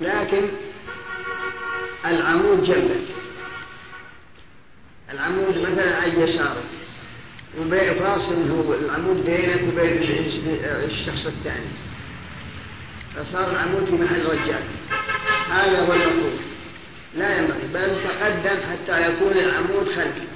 لكن 0.00 0.48
العمود 2.06 2.64
جنبك. 2.64 3.04
العمود 5.10 5.58
مثلا 5.58 5.96
عن 5.96 6.20
يسارك 6.20 6.64
وبين 7.60 7.94
فاصل 7.94 8.50
هو 8.50 8.74
العمود 8.74 9.24
بينك 9.24 9.60
وبين 9.72 10.26
الشخص 10.62 11.26
الثاني. 11.26 11.70
فصار 13.16 13.50
العمود 13.50 13.84
في 13.84 13.94
محل 13.94 14.26
رجال. 14.26 14.62
هذا 15.50 15.86
هو 15.86 15.92
المطلوب 15.92 16.40
لا 17.14 17.38
ينبغي. 17.38 17.68
بل 17.74 18.02
تقدم 18.04 18.56
حتى 18.70 19.10
يكون 19.10 19.32
العمود 19.32 19.88
خلفي. 19.88 20.26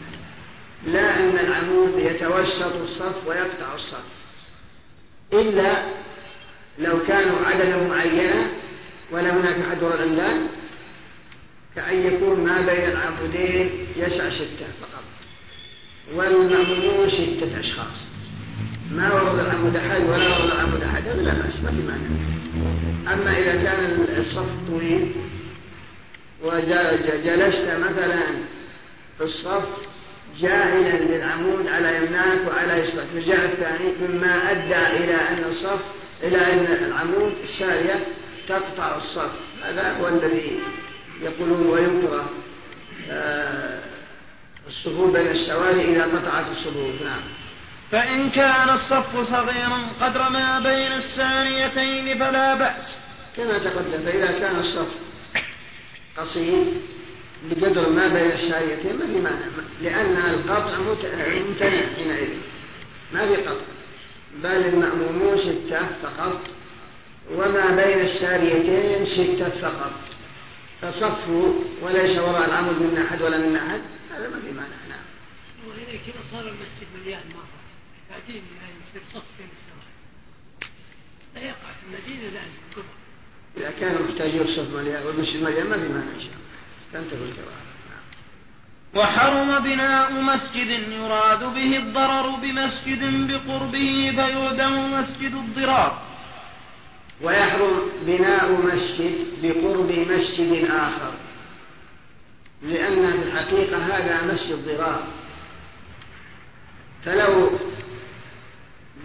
لا 0.86 1.20
أن 1.20 1.38
العمود 1.38 1.92
يتوسط 1.98 2.82
الصف 2.82 3.26
ويقطع 3.26 3.74
الصف. 3.74 4.15
إلا 5.32 5.82
لو 6.78 7.02
كانوا 7.08 7.38
عددا 7.46 7.88
معينا 7.88 8.46
ولا 9.10 9.36
هناك 9.36 9.56
حجر 9.70 9.94
العمدان 9.94 10.46
كأن 11.76 12.06
يكون 12.06 12.40
ما 12.40 12.60
بين 12.60 12.90
العمودين 12.90 13.70
يسع 13.96 14.30
ستة 14.30 14.66
فقط. 14.80 15.04
والمأمومون 16.14 17.10
ستة 17.10 17.60
أشخاص. 17.60 17.98
ما 18.90 19.12
ورد 19.12 19.38
العمود 19.38 19.76
أحد 19.76 20.00
ولا 20.02 20.38
ورد 20.38 20.50
العمود 20.52 20.82
أحد 20.82 21.08
لا 21.08 21.34
بأس 21.34 21.60
ما 21.64 21.70
في 21.70 21.76
مانع. 21.76 22.08
أما 23.14 23.38
إذا 23.38 23.62
كان 23.62 24.06
الصف 24.18 24.68
طويل 24.68 25.12
وجلست 26.44 27.68
مثلا 27.68 28.22
في 29.18 29.24
الصف 29.24 29.68
جاهلا 30.40 31.04
للعمود 31.04 31.66
على 31.68 31.96
يمناك 31.96 32.38
وعلى 32.48 32.72
يسارك 32.72 33.06
فجاء 33.14 33.44
الثاني 33.44 33.92
مما 34.00 34.50
أدى 34.50 35.04
إلى 35.04 35.14
أن 35.14 35.44
الصف 35.48 35.80
إلى 36.22 36.52
أن 36.52 36.84
العمود 36.84 37.34
السارية 37.44 38.06
تقطع 38.48 38.96
الصف. 38.96 39.30
هذا 39.62 39.92
هو 39.92 40.08
الذي 40.08 40.60
يقولون 41.22 41.66
ويكره 41.66 42.30
آه 43.10 43.80
الصفوف 44.68 45.12
بين 45.12 45.26
السواري 45.26 45.84
إذا 45.84 46.04
قطعت 46.04 46.44
الصفوف. 46.50 47.02
نعم. 47.02 47.20
فإن 47.92 48.30
كان 48.30 48.70
الصف 48.70 49.20
صغيرا 49.30 49.80
قدر 50.00 50.28
ما 50.28 50.58
بين 50.58 50.92
الساريتين 50.92 52.18
فلا 52.18 52.54
بأس. 52.54 52.98
كما 53.36 53.58
تقدم 53.58 54.02
فإذا 54.04 54.38
كان 54.38 54.58
الصف 54.58 54.88
قصير 56.18 56.64
بقدر 57.44 57.88
ما 57.88 58.08
بين 58.08 58.30
الساريتين 58.30 58.96
ما 58.96 59.06
في 59.06 59.20
مانع. 59.20 59.46
لأن 59.82 60.16
القطع 60.16 60.78
ممتنع 60.78 61.86
حينئذ. 61.96 62.28
ما 63.12 63.34
في 63.34 63.42
قطع. 63.42 63.64
بل 64.42 64.50
المأمومون 64.50 65.38
ستة 65.38 65.86
فقط 66.02 66.40
وما 67.30 67.70
بين 67.70 68.00
الساريتين 68.00 69.06
ستة 69.06 69.50
فقط. 69.50 69.92
فصفوا 70.82 71.52
وليس 71.82 72.18
وراء 72.18 72.48
العمود 72.48 72.82
من 72.82 72.98
أحد 73.06 73.22
ولا 73.22 73.38
من 73.38 73.56
أحد 73.56 73.80
هذا 74.14 74.28
ما 74.28 74.40
في 74.40 74.52
مانع. 74.52 74.76
نعم. 74.88 75.04
وإذا 75.68 75.98
كذا 76.06 76.22
صار 76.32 76.40
المسجد 76.40 76.86
مليان 77.00 77.22
مرة. 77.34 77.56
يأتيهم 78.10 78.44
يصير 78.90 79.02
صف 79.14 79.22
بين 79.38 79.48
السماء 79.58 79.86
لا 81.34 81.40
يقع 81.42 81.72
في 81.80 81.86
المدينة 81.86 82.30
في 82.30 82.68
الكبرى 82.68 82.94
إذا 83.56 83.70
كان 83.80 84.02
محتاجين 84.02 84.40
الصف 84.40 84.76
مليان 84.76 85.06
والمسجد 85.06 85.42
مليان 85.42 85.66
ما 85.66 85.76
في 85.76 85.88
مانع 85.88 86.12
إن 86.14 86.20
شاء 86.20 86.30
الله. 86.30 86.45
تنتهي 86.92 87.32
وحرم 88.94 89.58
بناء 89.58 90.12
مسجد 90.12 90.68
يراد 90.92 91.44
به 91.54 91.76
الضرر 91.76 92.30
بمسجد 92.30 93.26
بقربه 93.28 94.12
فيهدم 94.16 94.92
مسجد 94.92 95.34
الضرار. 95.34 96.02
ويحرم 97.22 97.80
بناء 98.06 98.52
مسجد 98.66 99.14
بقرب 99.42 99.92
مسجد 100.10 100.70
آخر. 100.70 101.12
لأن 102.62 103.06
في 103.06 103.28
الحقيقة 103.28 103.76
هذا 103.76 104.32
مسجد 104.32 104.58
ضرار. 104.68 105.02
فلو 107.04 107.50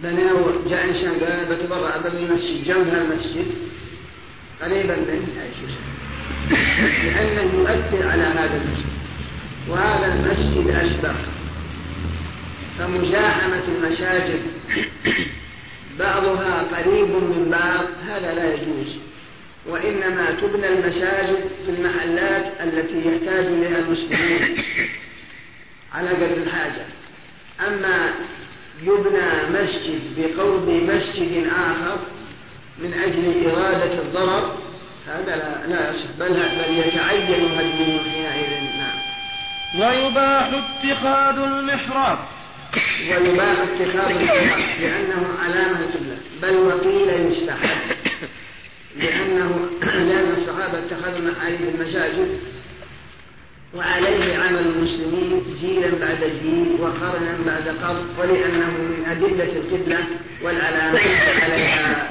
بنوا 0.02 0.68
جاء 0.68 0.84
إنسان 0.88 1.12
قال 1.12 1.46
بتبرع 1.56 1.96
بني 1.96 2.34
مسجد 2.34 2.64
جنب 2.64 2.94
المسجد 2.94 3.46
قريبا 4.62 4.96
منه 4.96 5.26
لا 5.36 5.44
يجوز 5.44 5.91
لأنه 7.04 7.52
يؤثر 7.54 8.08
على 8.08 8.22
هذا 8.22 8.60
المسجد. 8.64 8.92
وهذا 9.68 10.14
المسجد 10.14 10.68
أسبق 10.68 11.14
فمزاحمة 12.78 13.62
المساجد 13.68 14.40
بعضها 15.98 16.62
قريب 16.62 17.08
من 17.08 17.48
بعض 17.50 17.84
هذا 18.08 18.34
لا 18.34 18.54
يجوز. 18.54 18.96
وإنما 19.66 20.26
تبنى 20.42 20.68
المساجد 20.68 21.44
في 21.66 21.70
المحلات 21.70 22.52
التي 22.60 22.98
يحتاج 22.98 23.46
إليها 23.46 23.78
المسلمون 23.78 24.56
على 25.94 26.08
قدر 26.08 26.36
الحاجة. 26.46 26.84
أما 27.68 28.12
يبنى 28.82 29.60
مسجد 29.62 30.00
بقرب 30.18 30.68
مسجد 30.68 31.46
آخر 31.46 31.98
من 32.78 32.94
أجل 32.94 33.46
إرادة 33.46 34.02
الضرر 34.02 34.56
هذا 35.08 35.36
لا, 35.36 35.66
لا 35.74 35.90
يصح 35.90 36.04
بل, 36.20 36.28
بل 36.28 36.78
يتعين 36.78 37.58
هدمه 37.58 38.00
حينئذ. 38.32 38.62
نعم. 38.78 38.98
ويباح 39.74 40.50
اتخاذ 40.52 41.38
المحراب. 41.38 42.18
ويباح 43.00 43.58
اتخاذ 43.58 44.10
المحراب. 44.10 44.58
لأنه 44.80 45.28
علامة 45.42 45.78
القبلة 45.80 46.16
بل 46.42 46.56
وقيل 46.56 47.32
يستحب 47.32 47.78
لأنه 48.96 49.68
لأن 49.82 50.34
الصحابة 50.36 50.78
اتخذوا 50.78 51.30
محاريب 51.30 51.60
المساجد 51.74 52.38
وعليه 53.74 54.38
عمل 54.38 54.58
المسلمين 54.58 55.42
جيلا 55.60 55.88
بعد 56.06 56.30
جيل 56.42 56.76
وقرنا 56.80 57.38
بعد 57.46 57.68
قرن. 57.68 58.06
ولأنه 58.18 58.70
من 58.70 59.04
أدلة 59.10 59.52
القبلة 59.56 60.04
والعلامات 60.42 61.00
عليها. 61.42 62.10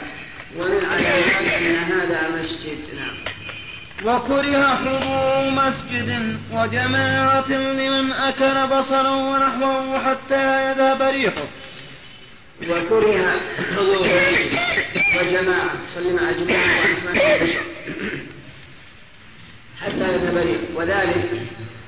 ومن 0.57 0.85
علامات 0.85 1.53
أن 1.53 1.75
هذا 1.75 2.29
مسجد. 2.29 2.77
نعم. 2.95 3.15
وكره 4.03 4.75
حضور 4.75 5.49
مسجد 5.51 6.37
وجماعة 6.51 7.51
لمن 7.51 8.11
أكل 8.11 8.77
بصرا 8.77 9.15
ونحوه 9.15 10.09
حتى 10.09 10.71
يذهب 10.71 11.01
ريحه. 11.01 11.47
وكره 12.69 13.41
حضور 13.75 14.07
وجماعة 15.21 15.69
صلي 15.95 16.13
مع 16.13 16.31
جماعة 16.31 16.81
حتى 19.81 20.13
يذهب 20.13 20.37
ريحه. 20.37 20.61
وذلك 20.75 21.29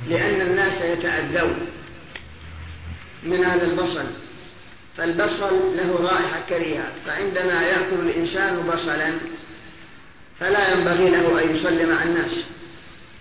لأن 0.10 0.42
الناس 0.42 0.82
يتأذون 0.82 1.68
من 3.24 3.46
هذا 3.46 3.66
البصل. 3.66 4.06
فالبصل 4.98 5.76
له 5.78 6.00
رائحة 6.00 6.42
كريهة 6.50 6.92
فعندما 7.06 7.62
يأكل 7.62 8.00
الإنسان 8.00 8.68
بصلا 8.74 9.14
فلا 10.40 10.74
ينبغي 10.74 11.10
له 11.10 11.44
أن 11.44 11.56
يصلي 11.56 11.86
مع 11.86 12.04
الناس. 12.04 12.44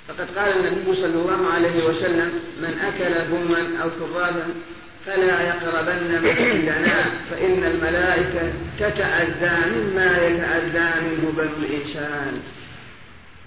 فقد 0.09 0.39
قال 0.39 0.67
النبي 0.67 0.95
صلى 0.95 1.07
الله 1.07 1.53
عليه 1.53 1.85
وسلم 1.85 2.41
من 2.61 2.79
أكل 2.79 3.33
هما 3.33 3.83
أو 3.83 3.91
كرابا 3.91 4.55
فلا 5.07 5.43
يقربن 5.49 6.23
مسجدنا 6.23 7.05
فإن 7.31 7.65
الملائكة 7.65 8.53
تتأذى 8.79 9.71
مما 9.71 10.27
يتأذى 10.27 11.01
منه 11.01 11.33
بنو 11.37 11.67
الإنسان. 11.67 12.41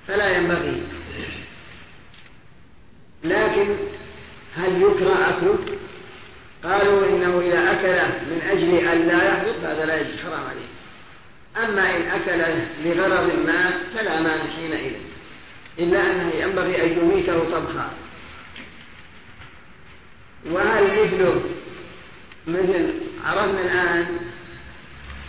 فلا 0.08 0.38
ينبغي. 0.38 0.82
لكن 3.24 3.76
هل 4.56 4.82
يكره 4.82 5.30
أكله؟ 5.30 5.60
قالوا 6.66 7.08
إنه 7.08 7.40
إذا 7.40 7.72
أكل 7.72 8.14
من 8.32 8.42
أجل 8.52 8.88
أن 8.88 9.08
لا 9.08 9.28
يحدث 9.28 9.64
هذا 9.64 9.86
لا 9.86 10.02
يجوز 10.02 10.18
حرام 10.18 10.44
عليه. 10.44 10.68
أما 11.66 11.96
إن 11.96 12.02
أكل 12.02 12.54
لغرض 12.86 13.46
ما 13.46 13.72
فلا 13.96 14.20
مانع 14.20 14.44
حينئذ. 14.48 14.94
إلا 15.80 16.12
أنه 16.12 16.32
ينبغي 16.36 16.86
أن 16.86 16.98
يميته 16.98 17.40
طبخا. 17.40 17.90
وهل 20.52 20.84
مثله 20.84 21.44
مثل 22.48 22.94
عرفنا 23.24 23.62
الآن 23.62 24.06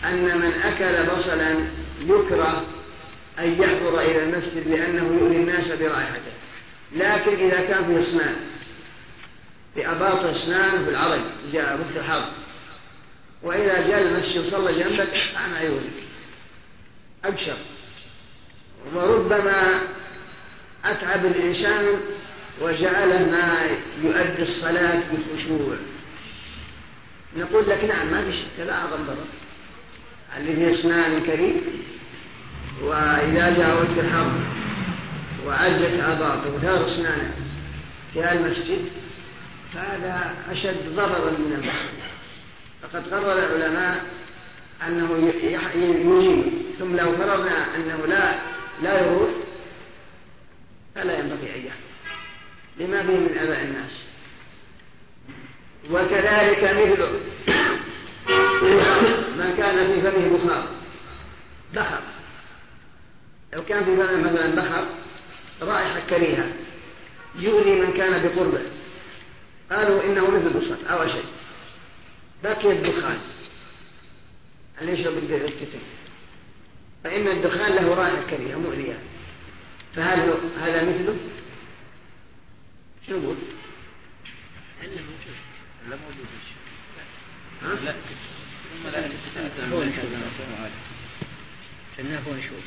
أن 0.05 0.37
من 0.37 0.53
أكل 0.63 1.15
بصلا 1.15 1.55
يكره 2.01 2.65
أن 3.39 3.61
يحضر 3.61 3.99
إلى 3.99 4.23
المسجد 4.23 4.67
لأنه 4.67 5.19
يؤذي 5.21 5.35
الناس 5.35 5.67
برائحته؟ 5.67 6.31
لكن 6.95 7.45
إذا 7.45 7.61
كان 7.61 7.85
في 7.85 7.99
أسنان 7.99 8.35
في 9.77 9.91
أباط 9.91 10.25
أسنان 10.25 10.85
في 10.85 10.89
العرج 10.89 11.19
جاء 11.53 11.79
وقت 11.79 11.97
الحرب 12.05 12.25
وإذا 13.43 13.87
جاء 13.87 14.01
المسجد 14.01 14.47
وصلى 14.47 14.83
جنبك 14.83 15.13
عن 15.35 15.53
عيونك 15.53 15.93
أبشر. 17.25 17.55
وربما 18.95 19.79
أتعب 20.85 21.25
الإنسان 21.25 21.85
وجعله 22.61 23.19
ما 23.19 23.57
يؤدي 24.03 24.43
الصلاة 24.43 24.99
بخشوع 25.33 25.75
نقول 27.37 27.69
لك 27.69 27.83
نعم 27.83 28.11
ما 28.11 28.23
في 28.23 28.37
شك 28.37 28.59
هذا 28.59 28.71
أعظم 28.71 29.03
ضرر. 29.07 29.25
اللي 30.37 30.55
فيه 30.55 30.79
أسنان 30.79 31.21
كريم 31.25 31.61
وإذا 32.81 33.57
جاء 33.57 33.75
وقت 33.75 34.05
الحرب 34.05 34.41
وعزت 35.47 35.99
آباطه 35.99 36.55
وثار 36.55 36.85
أسنانه 36.85 37.33
في 38.13 38.31
المسجد 38.31 38.89
فهذا 39.77 40.35
أشد 40.51 40.95
ضررا 40.95 41.31
من 41.31 41.53
البصر 41.53 42.07
فقد 42.81 43.13
قرر 43.13 43.33
العلماء 43.33 44.05
أنه 44.87 45.33
يجيب 45.75 46.43
ثم 46.79 46.95
لو 46.95 47.11
فرضنا 47.11 47.75
أنه 47.75 48.05
لا 48.05 48.39
لا 48.83 49.01
يروح 49.01 49.29
فلا 50.95 51.19
ينبغي 51.19 51.55
أن 51.55 51.71
لما 52.79 53.01
فيه 53.03 53.17
من 53.17 53.37
أذى 53.37 53.61
الناس. 53.61 53.91
وكذلك 55.91 56.63
مثل 56.63 57.19
ما 59.37 59.53
كان 59.57 59.87
في 59.87 60.01
فمه 60.01 60.37
بخار. 60.37 60.67
بخر. 61.73 61.99
لو 63.53 63.65
كان 63.65 63.85
في 63.85 63.95
فمه 63.95 64.31
مثلا 64.31 64.55
بخر 64.55 64.87
رائحة 65.61 65.99
كريهة. 66.09 66.51
يؤذي 67.35 67.81
من 67.81 67.93
كان 67.93 68.23
بقربه. 68.23 68.61
قالوا 69.71 70.03
إنه 70.03 70.31
مثل 70.31 70.47
البصر 70.47 70.75
أو 70.89 71.07
شيء. 71.07 71.25
بقي 72.43 72.71
الدخان 72.71 73.19
اللي 74.81 74.91
يشرب 74.91 75.17
الكتم 75.17 75.79
فإن 77.03 77.27
الدخان 77.27 77.75
له 77.75 77.93
رائحة 77.93 78.21
كريهة 78.29 78.55
مؤذية 78.55 78.99
فهل 79.95 80.33
هذا 80.59 80.89
مثله؟ 80.89 81.17
شو 83.07 83.19
نقول؟ 83.19 83.37
لا 85.89 85.95
موجود 85.95 86.27
لا 87.63 87.95
هو 89.73 89.83
نشوف 89.83 90.05
كأنه 91.97 92.19
هو 92.27 92.33
نشوف 92.33 92.63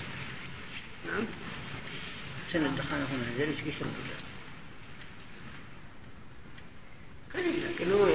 نعم. 1.06 1.24
سن 2.52 2.66
الدخان 2.66 3.02
هنا 3.02 3.44
ليش 3.44 3.64
قشر 3.64 3.86
قليل 7.34 7.74
لكن 7.74 7.92
هو 7.92 8.06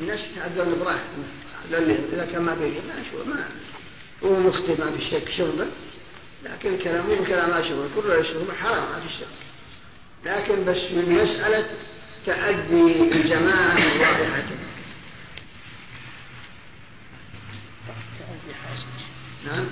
الناس 0.00 0.20
يتعذرون 0.32 0.78
براحتهم 0.78 1.24
اذا 2.12 2.28
كان 2.32 2.42
ما 2.42 2.54
في 2.54 2.70
ما 3.26 3.48
هو 4.24 4.40
مخطئ 4.40 4.80
ما 4.80 4.96
في 4.96 5.04
شك 5.04 5.28
شربه 5.28 5.66
لكن 6.44 6.78
كلامه 6.78 7.26
كلام 7.26 7.50
ما 7.50 7.68
شربه 7.68 7.88
كله 7.94 8.16
يشرب 8.16 8.50
حرام 8.50 8.92
ما 8.92 9.00
في 9.00 9.14
شك. 9.14 9.26
لكن 10.24 10.64
بس 10.64 10.90
من 10.90 11.18
مسألة 11.22 11.66
تأدي 12.26 13.12
الجماعة 13.12 13.74
رائحته 13.74 14.56
تأذي 18.18 18.54
حاصل 18.54 18.86
نعم؟ 19.46 19.66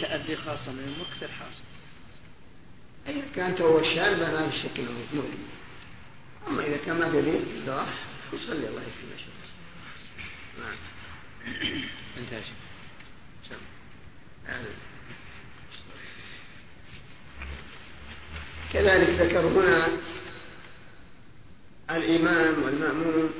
تأذي 0.00 0.36
خاصة 0.36 0.72
من 0.72 0.94
المكثر 0.96 1.34
حاصل. 1.38 1.62
إذا 3.08 3.26
كانت 3.36 3.60
هو 3.60 3.78
الشاربة 3.78 4.30
ما 4.30 4.50
في 4.50 4.58
شك. 4.58 4.80
مؤذي 5.14 5.38
أما 6.46 6.66
إذا 6.66 6.76
كان 6.86 6.98
ما 6.98 7.08
دليل 7.08 7.44
راح 7.68 7.94
يصلي 8.32 8.68
الله 8.68 8.82
يكفي 8.82 9.06
ما 9.06 9.16
شاء 9.18 9.28
نعم 10.58 10.76
انتهى 12.16 12.40
كذلك 18.72 19.08
ذكر 19.08 19.40
هنا 19.40 19.88
الإمام 21.90 22.62
والمأمون 22.62 23.30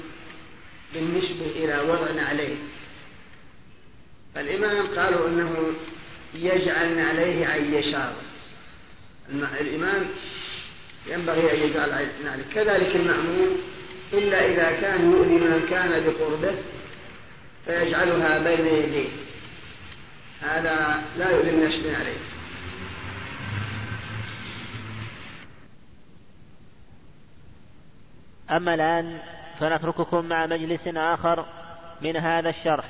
بالنسبة 0.94 1.46
إلى 1.46 1.80
وضع 1.80 2.22
عليه. 2.22 2.56
فالإمام 4.34 4.86
قالوا 4.86 5.28
أنه 5.28 5.72
يجعل 6.34 6.98
عليه 6.98 7.46
عن 7.46 7.74
يساره 7.74 8.22
الإمام 9.60 10.06
ينبغي 11.08 11.52
أن 11.52 11.70
يجعل 11.70 11.90
عليه 11.90 12.44
كذلك 12.54 12.96
المأمون 12.96 13.56
إلا 14.12 14.46
إذا 14.46 14.80
كان 14.80 15.12
يؤذي 15.12 15.38
من 15.38 15.66
كان 15.70 16.04
بقربه 16.04 16.54
فيجعلها 17.64 18.38
بين 18.38 18.66
يديه. 18.66 19.08
هذا 20.40 21.02
لا 21.18 21.30
يؤذي 21.30 21.50
الناس 21.50 21.74
عليه. 21.74 22.16
أما 28.50 28.74
الآن 28.74 29.18
فنترككم 29.60 30.24
مع 30.24 30.46
مجلس 30.46 30.88
آخر 30.88 31.46
من 32.02 32.16
هذا 32.16 32.48
الشرح. 32.48 32.84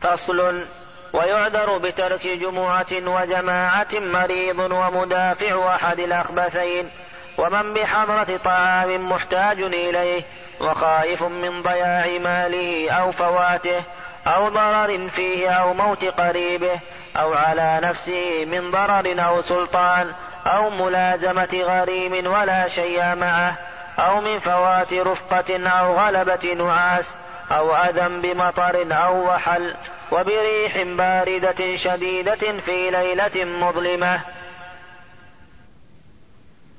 فصل 0.00 0.64
ويعذر 1.12 1.78
بترك 1.78 2.26
جمعة 2.26 2.86
وجماعة 2.92 3.88
مريض 3.92 4.58
ومدافع 4.58 5.74
أحد 5.74 6.00
الأخبثين 6.00 6.90
ومن 7.38 7.74
بحضرة 7.74 8.40
طعام 8.44 9.10
محتاج 9.10 9.62
إليه 9.62 10.22
وخائف 10.60 11.22
من 11.22 11.62
ضياع 11.62 12.06
ماله 12.18 12.90
أو 12.90 13.12
فواته 13.12 13.82
أو 14.26 14.48
ضرر 14.48 15.08
فيه 15.08 15.50
أو 15.50 15.74
موت 15.74 16.04
قريبه 16.04 16.80
أو 17.16 17.34
على 17.34 17.80
نفسه 17.82 18.44
من 18.44 18.70
ضرر 18.70 19.26
أو 19.26 19.42
سلطان 19.42 20.12
أو 20.46 20.70
ملازمة 20.70 21.62
غريم 21.62 22.32
ولا 22.32 22.68
شيء 22.68 23.14
معه 23.14 23.54
أو 23.98 24.20
من 24.20 24.40
فوات 24.40 24.92
رفقة 24.94 25.68
أو 25.68 25.96
غلبة 25.96 26.54
نعاس 26.54 27.16
أو 27.52 27.76
أذى 27.76 28.08
بمطر 28.08 28.86
أو 28.92 29.26
وحل 29.28 29.74
وبريح 30.12 30.82
باردة 30.82 31.76
شديدة 31.76 32.34
في 32.34 32.90
ليلة 32.90 33.44
مظلمة. 33.44 34.20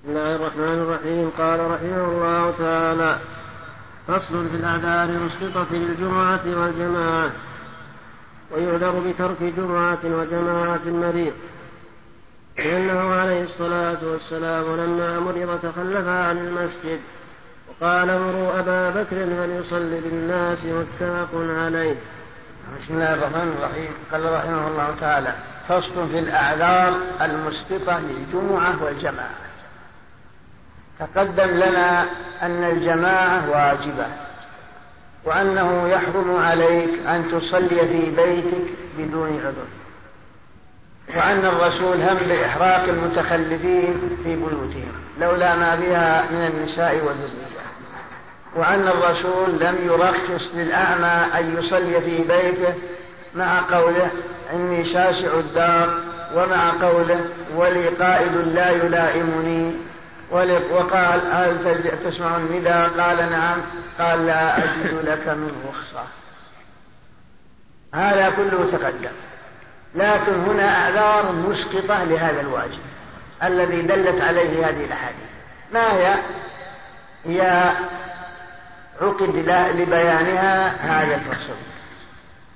بسم 0.04 0.10
الله 0.10 0.36
الرحمن 0.36 0.80
الرحيم. 0.80 1.32
قال 1.38 1.60
رحمه 1.60 2.06
الله 2.06 2.54
تعالى 2.58 3.20
فصل 4.08 4.50
في 4.50 4.56
الأعذار 4.56 5.10
المسقطة 5.10 5.74
للجمعة 5.74 6.42
والجماعة 6.46 7.32
ويعذر 8.52 9.00
بترك 9.00 9.44
جمعة 9.58 10.00
وجماعة 10.04 10.80
المريض 10.86 11.34
لأنه 12.58 13.14
عليه 13.16 13.44
الصلاة 13.44 13.98
والسلام 14.04 14.76
لما 14.76 15.20
مرض 15.20 15.60
تخلف 15.64 16.08
عن 16.08 16.38
المسجد 16.38 17.00
وقال 17.70 18.08
مروا 18.08 18.60
أبا 18.60 18.90
بكر 18.90 19.26
فليصلي 19.26 20.02
بالناس 20.02 20.66
متفق 20.66 21.30
عليه. 21.34 21.96
بسم 22.64 22.94
الله 22.94 23.14
الرحمن 23.14 23.56
الرحيم. 23.58 23.92
قال 24.12 24.34
رحمه 24.34 24.68
الله 24.68 24.96
تعالى 25.02 25.34
فصل 25.70 26.10
في 26.10 26.20
الأعذار 26.20 26.98
المسقطة 27.22 28.00
للجمعة 28.00 28.84
والجماعة. 28.84 29.44
تقدم 31.00 31.50
لنا 31.50 32.06
أن 32.42 32.64
الجماعة 32.64 33.50
واجبة 33.50 34.06
وأنه 35.26 35.88
يحرم 35.88 36.36
عليك 36.36 37.08
أن 37.08 37.32
تصلي 37.32 37.80
في 37.80 38.12
بيتك 38.12 38.74
بدون 38.98 39.42
عذر 39.46 39.68
وأن 41.18 41.46
الرسول 41.46 42.02
هم 42.02 42.18
بإحراق 42.18 42.84
المتخلفين 42.84 44.18
في 44.24 44.36
بيوتهم 44.36 44.92
لولا 45.22 45.56
ما 45.56 45.76
بها 45.76 46.32
من 46.32 46.48
النساء 46.48 46.96
والذرية 46.96 47.63
وأن 48.56 48.88
الرسول 48.88 49.60
لم 49.60 49.76
يرخص 49.84 50.48
للأعمى 50.54 51.40
أن 51.40 51.58
يصلي 51.58 52.02
في 52.02 52.24
بيته 52.24 52.74
مع 53.36 53.62
قوله 53.72 54.12
إني 54.54 54.86
شاسع 54.86 55.34
الدار 55.34 56.00
ومع 56.36 56.72
قوله 56.82 57.26
ولي 57.56 57.88
قائد 57.88 58.36
لا 58.36 58.70
يلائمني. 58.70 59.74
وقال 60.72 61.22
هل 61.32 61.82
تسمع 62.06 62.38
النداء 62.38 62.90
قال 62.90 63.32
نعم. 63.32 63.62
قال 64.00 64.26
لا 64.26 64.58
أجد 64.58 64.94
لك 65.04 65.28
من 65.28 65.52
رخصة. 65.70 66.04
هذا 67.94 68.30
كله 68.30 68.70
تقدم. 68.72 69.12
لكن 69.96 70.34
هنا 70.34 70.76
أعذار 70.76 71.32
مسقطة 71.32 72.04
لهذا 72.04 72.42
الواجب 72.42 72.80
الذي 73.44 73.82
دلت 73.82 74.22
عليه 74.22 74.70
هذه 74.70 74.86
الأحاديث. 74.86 75.30
ما 75.74 75.94
هي؟ 75.94 76.16
هي 77.26 77.72
عقد 79.02 79.36
لبيانها 79.76 80.68
هذا 80.68 81.16
الفصل 81.16 81.54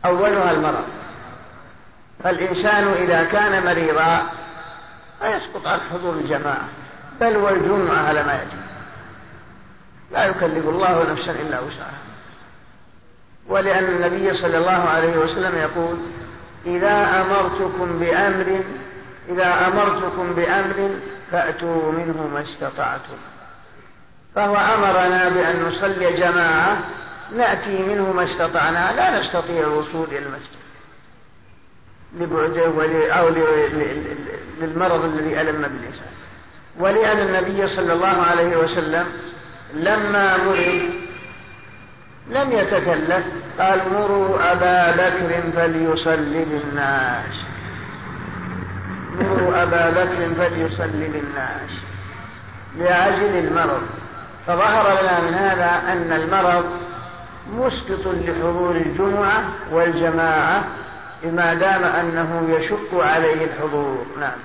أولها 0.05 0.51
المرض. 0.51 0.85
فالإنسان 2.23 2.88
إذا 2.88 3.23
كان 3.23 3.65
مريضا 3.65 4.29
فيسقط 5.19 5.67
عن 5.67 5.79
حضور 5.93 6.13
الجماعة. 6.13 6.67
بل 7.21 7.38
والجمعة 7.38 8.07
على 8.07 8.23
ما 8.23 8.33
يجب. 8.33 8.61
لا 10.11 10.25
يكلف 10.25 10.67
الله 10.67 11.11
نفسا 11.11 11.31
إلا 11.31 11.59
وسعها. 11.59 12.01
ولأن 13.47 13.83
النبي 13.83 14.33
صلى 14.33 14.57
الله 14.57 14.89
عليه 14.89 15.17
وسلم 15.17 15.57
يقول 15.57 15.97
إذا 16.65 17.21
أمرتكم 17.21 17.99
بأمر 17.99 18.63
إذا 19.29 19.67
أمرتكم 19.67 20.33
بأمر 20.33 20.89
فأتوا 21.31 21.91
منه 21.91 22.29
ما 22.33 22.41
استطعتم. 22.41 23.17
فهو 24.38 24.55
أمرنا 24.55 25.29
بأن 25.29 25.63
نصلي 25.63 26.13
جماعة 26.13 26.77
نأتي 27.38 27.83
منه 27.83 28.11
ما 28.11 28.23
استطعنا 28.23 28.93
لا 28.95 29.19
نستطيع 29.19 29.67
الوصول 29.67 30.07
إلى 30.11 30.19
المسجد. 30.19 30.57
لبعده 32.19 33.11
أو 33.11 33.29
للمرض 34.61 35.05
الذي 35.05 35.41
ألم 35.41 35.61
بالإنسان. 35.61 36.11
ولأن 36.79 37.19
النبي 37.19 37.67
صلى 37.67 37.93
الله 37.93 38.21
عليه 38.21 38.57
وسلم 38.57 39.05
لما 39.73 40.38
مرض 40.38 40.89
لم 42.29 42.51
يتكلف 42.51 43.25
قال 43.59 43.93
مروا 43.93 44.51
أبا 44.51 44.91
بكر 44.91 45.51
فليصلي 45.55 46.45
بالناس. 46.45 47.35
مروا 49.19 49.63
أبا 49.63 49.89
بكر 49.89 50.33
فليصلي 50.38 51.07
بالناس. 51.07 51.71
لأجل 52.79 53.47
المرض. 53.47 53.88
فظهر 54.47 55.01
لنا 55.01 55.19
من 55.19 55.33
هذا 55.33 55.91
أن 55.91 56.11
المرض 56.11 56.65
مسقط 57.53 58.07
لحضور 58.07 58.75
الجمعة 58.75 59.43
والجماعة 59.71 60.63
ما 61.23 61.53
دام 61.53 61.83
أنه 61.83 62.47
يشق 62.49 63.03
عليه 63.03 63.45
الحضور. 63.45 64.05
نعم. 64.19 64.39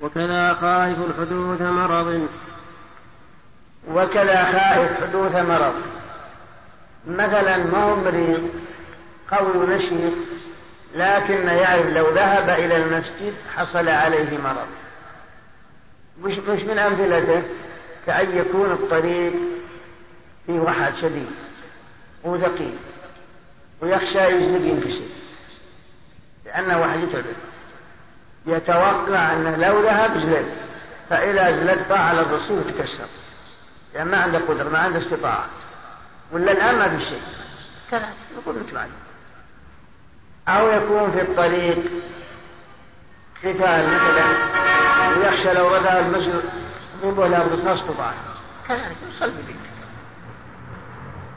وكذا 0.00 0.54
خائف 0.54 0.98
الحدوث 0.98 1.60
مرض. 1.60 2.28
وكذا 3.88 4.44
خائف 4.44 4.90
حدوث 5.02 5.34
مرض. 5.36 5.74
مثلا 7.06 7.56
ما 7.56 7.82
هو 7.82 7.96
مريض 7.96 8.50
قول 9.30 9.70
نشيط 9.70 10.12
لكن 10.94 11.48
يعرف 11.48 11.86
لو 11.86 12.10
ذهب 12.10 12.48
إلى 12.48 12.76
المسجد 12.76 13.34
حصل 13.56 13.88
عليه 13.88 14.38
مرض. 14.38 14.66
مش, 16.22 16.38
مش 16.38 16.62
من 16.62 16.78
أمثلته. 16.78 17.42
كأن 18.06 18.36
يكون 18.36 18.72
الطريق 18.72 19.32
فيه 20.46 20.60
وحد 20.60 20.96
شديد 20.96 21.30
وثقيل 22.24 22.76
ويخشى 23.80 24.18
يزلق 24.18 24.66
ينكسر 24.66 25.02
لأنه 26.44 26.80
واحد 26.80 26.98
يتعب. 26.98 27.24
يتوقع 28.46 29.32
أنه 29.32 29.56
لو 29.56 29.80
ذهب 29.80 30.18
زلق 30.18 30.44
فإذا 31.10 31.52
زلق 31.52 31.92
على 31.92 32.20
الرسول 32.20 32.62
تكسر 32.64 33.06
يعني 33.94 34.10
ما 34.10 34.16
عنده 34.16 34.38
قدرة 34.38 34.68
ما 34.68 34.78
عنده 34.78 34.98
استطاعة. 34.98 35.46
ولا 36.32 36.52
الآن 36.52 36.74
ما 36.74 36.98
في 36.98 37.04
شيء. 37.04 37.22
نقول 38.36 38.56
مثل 38.58 38.78
أو 40.48 40.68
يكون 40.68 41.12
في 41.12 41.20
الطريق 41.20 41.78
قتال 43.44 43.86
مثلا 43.86 44.24
ويخشى 45.18 45.54
لو 45.54 45.74
رجع 45.74 45.98
المسجد 45.98 46.42
يضربه 47.02 47.26
الأرض 47.26 47.60
تسقط 47.64 48.00
عنه 48.00 48.14
كذلك 48.68 48.96
صل 49.18 49.30
بك 49.30 49.56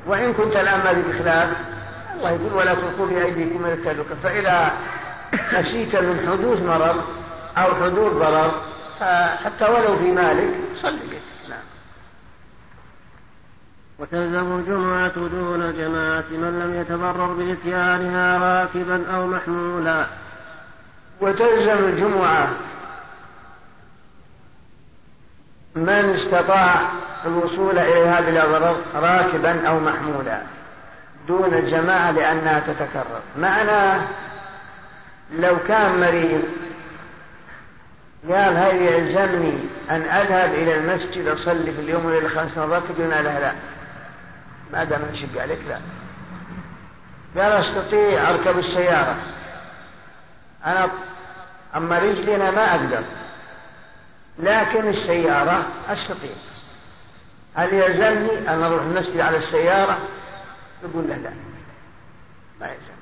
وإن 0.08 0.34
كنت 0.34 0.56
الآن 0.56 0.80
ما 0.80 0.92
بخلاف 0.92 1.50
الله 2.16 2.32
يقول 2.32 2.54
ولا 2.54 2.74
تلقوا 2.74 3.06
بأيديكم 3.06 3.66
إلى 3.66 3.74
التهلكة 3.74 4.16
فإذا 4.24 4.72
خشيت 5.52 5.96
من 5.96 6.28
حدوث 6.28 6.62
مرض 6.62 7.04
أو 7.58 7.76
حدوث 7.76 8.14
ضرر 8.14 8.52
حتى 9.44 9.66
ولو 9.66 9.98
في 9.98 10.12
مالك 10.12 10.50
صل 10.82 10.98
بك 10.98 11.22
وتلزم 14.00 14.56
الجمعة 14.56 15.16
دون 15.16 15.74
جماعة 15.78 16.24
من 16.32 16.60
لم 16.60 16.82
يتضرر 16.82 17.34
بإتيانها 17.34 18.38
راكبا 18.38 19.16
أو 19.16 19.28
محمولا. 19.28 20.06
وتلزم 21.22 21.78
الجمعة 21.78 22.50
من 25.76 26.16
استطاع 26.16 26.90
الوصول 27.26 27.80
إليها 27.80 28.22
بلا 28.22 28.46
ضرر 28.46 28.78
راكبا 28.96 29.68
أو 29.68 29.80
محمولا 29.80 30.42
دون 31.28 31.54
الجماعة 31.54 32.12
لأنها 32.12 32.60
تتكرر. 32.60 33.22
معناه 33.38 34.02
لو 35.32 35.58
كان 35.68 36.00
مريض 36.00 36.44
قال 38.30 38.58
هل 38.58 38.82
يلزمني 38.82 39.58
أن 39.90 40.02
أذهب 40.02 40.54
إلى 40.54 40.76
المسجد 40.76 41.28
أصلي 41.28 41.72
في 41.72 41.82
اليوم 41.82 42.06
وليلة 42.06 42.30
خمس 42.30 42.58
مرات 42.58 42.84
قلنا 42.98 43.22
له 43.22 43.40
لا 43.40 43.52
ما 44.74 44.84
دام 44.84 45.02
نشق 45.14 45.42
عليك 45.42 45.60
لا. 45.70 45.80
قال 47.44 47.52
أستطيع 47.52 48.30
أركب 48.30 48.60
السيارة. 48.60 49.16
أنا 50.66 50.90
أما 51.76 52.00
رجلي 52.00 52.36
أنا 52.36 52.52
ما 52.52 52.72
أقدر. 52.72 53.04
لكن 54.40 54.88
السيارة 54.88 55.66
أستطيع. 55.90 56.36
هل 57.56 57.74
يلزمني 57.74 58.54
أن 58.54 58.64
أروح 58.64 58.82
المسجد 58.82 59.20
على 59.20 59.38
السيارة؟ 59.38 59.98
يقول 60.84 61.10
له 61.10 61.16
لا. 61.16 61.32
ما 62.62 62.68
يلزم 62.68 62.96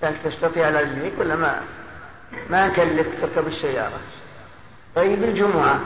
كانت 0.00 0.16
تستطيع 0.26 0.66
على 0.66 0.80
رجليك 0.80 1.12
ولا 1.18 1.36
ما؟ 1.36 1.60
ما 2.50 2.66
نكلف 2.66 3.06
تركب 3.20 3.46
السيارة. 3.46 4.00
طيب 4.96 5.24
الجمعة. 5.24 5.80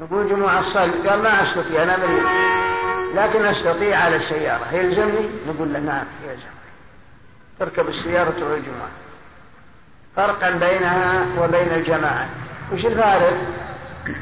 نقول 0.00 0.28
جمعة 0.28 0.60
الصلاة. 0.60 1.10
قال 1.10 1.22
ما 1.22 1.42
أستطيع 1.42 1.82
أنا 1.82 1.96
مريض. 1.96 2.26
لكن 3.14 3.44
أستطيع 3.44 3.98
على 3.98 4.16
السيارة. 4.16 4.74
يلزمني؟ 4.74 5.28
نقول 5.48 5.72
له 5.72 5.78
نعم 5.78 6.06
يلزم 6.24 6.54
تركب 7.58 7.88
السيارة 7.88 8.30
تروح 8.30 8.50
الجمعة. 8.50 8.90
فرقا 10.16 10.50
بينها 10.50 11.26
وبين 11.38 11.72
الجماعة. 11.72 12.28
وش 12.74 12.86
الفارق؟ 12.86 13.36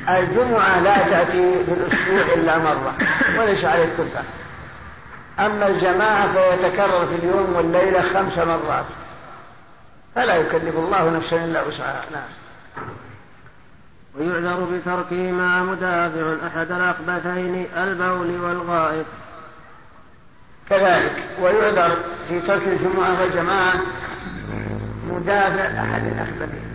الجمعة 0.09 0.80
لا 0.80 0.96
تأتي 0.96 1.64
في 1.64 1.72
الأسبوع 1.72 2.34
إلا 2.34 2.59
مرة 2.59 2.94
وليس 3.38 3.64
عليك 3.64 3.88
كلفة 3.96 4.22
أما 5.38 5.66
الجماعة 5.66 6.32
فيتكرر 6.32 7.07
في 7.07 7.14
اليوم 7.14 7.57
والليلة 7.57 8.03
خمس 8.03 8.38
مرات. 8.38 8.84
فلا 10.14 10.36
يكلف 10.36 10.76
الله 10.76 11.11
نفسا 11.11 11.44
إلا 11.44 11.62
وسعها. 11.62 12.03
نعم. 12.12 12.22
ويعذر 14.18 14.64
بتركه 14.64 15.32
مع 15.32 15.62
مدافع 15.62 16.46
أحد 16.46 16.72
الأخبثين 16.72 17.66
البول 17.76 18.40
والغائط. 18.40 19.07
كذلك 20.70 21.24
ويعذر 21.40 21.96
في 22.28 22.40
ترك 22.40 22.62
الجمعة 22.66 23.20
والجماعة 23.20 23.74
مدافع 25.09 25.64
أحد 25.64 26.07
الأخبثين. 26.07 26.72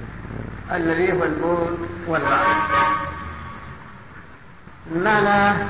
الذي 0.71 1.13
هو 1.13 1.23
البول 1.23 1.77
والغائط 2.07 2.57
المعنى 4.91 5.63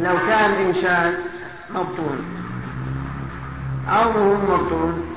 لو 0.00 0.18
كان 0.18 0.50
الإنسان 0.50 1.14
مبطون 1.70 2.24
هو 3.88 4.34
مبطون 4.34 5.16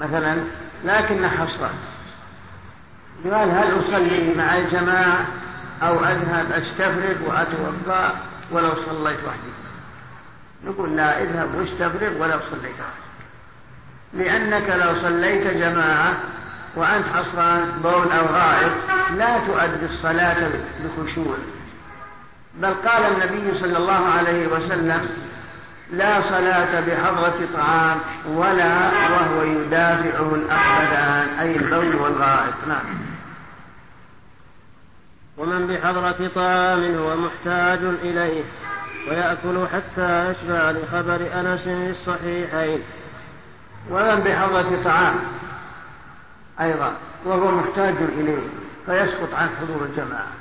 مثلا 0.00 0.44
لكن 0.84 1.28
حصرا 1.28 1.70
قال 3.24 3.50
هل 3.50 3.80
أصلي 3.80 4.34
مع 4.34 4.56
الجماعة 4.56 5.26
أو 5.82 6.04
أذهب 6.04 6.52
أستفرغ 6.52 7.28
وأتوضأ 7.28 8.14
ولو 8.50 8.74
صليت 8.86 9.18
وحدي؟ 9.24 9.52
نقول 10.64 10.96
لا 10.96 11.22
اذهب 11.22 11.54
واستفرغ 11.54 12.22
ولو 12.22 12.40
صليت 12.50 12.74
وحدي 12.80 13.04
لأنك 14.12 14.68
لو 14.70 15.02
صليت 15.02 15.46
جماعة 15.46 16.16
وأنت 16.76 17.06
حصران 17.06 17.80
بول 17.82 18.12
أو 18.12 18.26
غائط 18.26 18.72
لا 19.16 19.38
تؤدي 19.38 19.86
الصلاة 19.86 20.50
بخشوع. 20.84 21.36
بل 22.54 22.74
قال 22.74 23.02
النبي 23.02 23.58
صلى 23.58 23.78
الله 23.78 24.06
عليه 24.18 24.46
وسلم 24.46 25.08
لا 25.92 26.22
صلاة 26.22 26.80
بحضرة 26.80 27.48
طعام 27.54 27.98
ولا 28.26 28.90
وهو 29.10 29.42
يدافعه 29.42 30.34
الأخبثان 30.34 31.28
أي 31.40 31.56
البول 31.56 31.96
والغائط 31.96 32.54
نعم. 32.68 32.98
ومن 35.38 35.66
بحضرة 35.66 36.30
طعام 36.34 36.94
هو 36.94 37.16
محتاج 37.16 37.78
إليه 38.02 38.44
ويأكل 39.08 39.66
حتى 39.72 40.30
يشبع 40.30 40.70
لخبر 40.70 41.40
أنس 41.40 41.68
الصحيحين. 41.68 42.82
ومن 43.90 44.20
بحضرة 44.20 44.82
طعام 44.84 45.14
أيضا 46.60 46.96
وهو 47.24 47.50
محتاج 47.50 47.94
إليه 47.96 48.48
فيسقط 48.86 49.34
عن 49.34 49.48
حضور 49.60 49.84
الجماعة. 49.84 50.32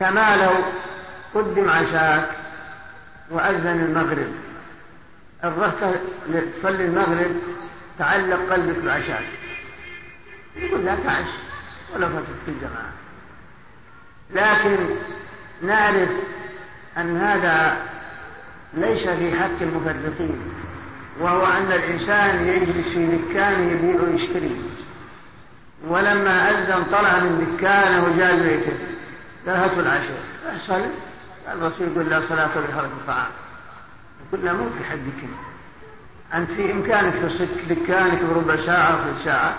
كما 0.00 0.36
لو 0.36 0.52
قدم 1.34 1.70
عشاك 1.70 2.30
وأذن 3.30 3.80
المغرب. 3.80 4.32
الرحت 5.44 5.84
تصلي 6.62 6.84
المغرب 6.84 7.36
تعلق 7.98 8.52
قلبك 8.52 8.78
بعشاك 8.84 9.26
يقول 10.56 10.84
لا 10.84 10.96
تعش 10.96 11.26
ولا 11.94 12.08
فتت 12.08 12.36
في 12.44 12.50
الجماعة. 12.50 12.92
لكن 14.30 14.94
نعرف 15.62 16.10
أن 16.96 17.16
هذا 17.16 17.76
ليس 18.74 19.08
في 19.08 19.40
حق 19.40 19.62
المفرطين 19.62 20.40
وهو 21.20 21.46
أن 21.46 21.72
الإنسان 21.72 22.48
يجلس 22.48 22.88
في 22.88 23.06
دكانه 23.06 23.72
يبيع 23.72 24.02
ويشتري. 24.02 24.62
ولما 25.88 26.50
أذن 26.50 26.84
طلع 26.84 27.20
من 27.20 27.56
دكانه 27.56 28.04
وجاء 28.04 28.42
بيته 28.42 28.78
ذهبت 29.46 29.78
العشاء. 29.78 30.22
احصل 30.56 30.82
الرسول 31.52 31.88
يقول 31.88 32.10
لا 32.10 32.22
صلاة 32.28 32.46
بحرق 32.46 32.84
الطعام. 32.84 33.30
يقول 34.28 34.44
لا 34.44 34.52
مو 34.52 34.70
في 34.78 34.84
حدك 34.84 35.28
أنت 36.34 36.50
في 36.50 36.72
إمكانك 36.72 37.14
تصك 37.14 37.64
دكانك 37.68 38.22
بربع 38.22 38.66
ساعة 38.66 38.90
أو 38.90 39.24
ساعة 39.24 39.54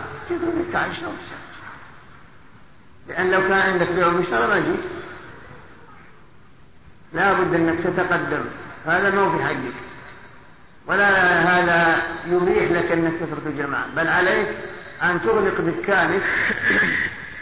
عشرة 0.74 1.14
ساعة 1.30 1.46
لأن 3.08 3.32
لو 3.32 3.42
كان 3.42 3.60
عندك 3.60 3.92
بيع 3.92 4.08
ومشترى 4.08 4.48
ما 4.48 4.60
جيت 4.60 4.80
لا 7.14 7.34
بد 7.34 7.54
أنك 7.54 7.80
تتقدم. 7.80 8.46
هذا 8.86 9.10
مو 9.10 9.38
في 9.38 9.44
حقك. 9.44 9.74
ولا 10.88 11.10
هذا 11.40 11.98
يبيح 12.28 12.72
لك 12.72 12.92
أنك 12.92 13.14
تترك 13.20 13.46
الجماعة 13.46 13.86
بل 13.96 14.08
عليك 14.08 14.48
أن 15.04 15.22
تغلق 15.22 15.62
دكانك 15.62 16.22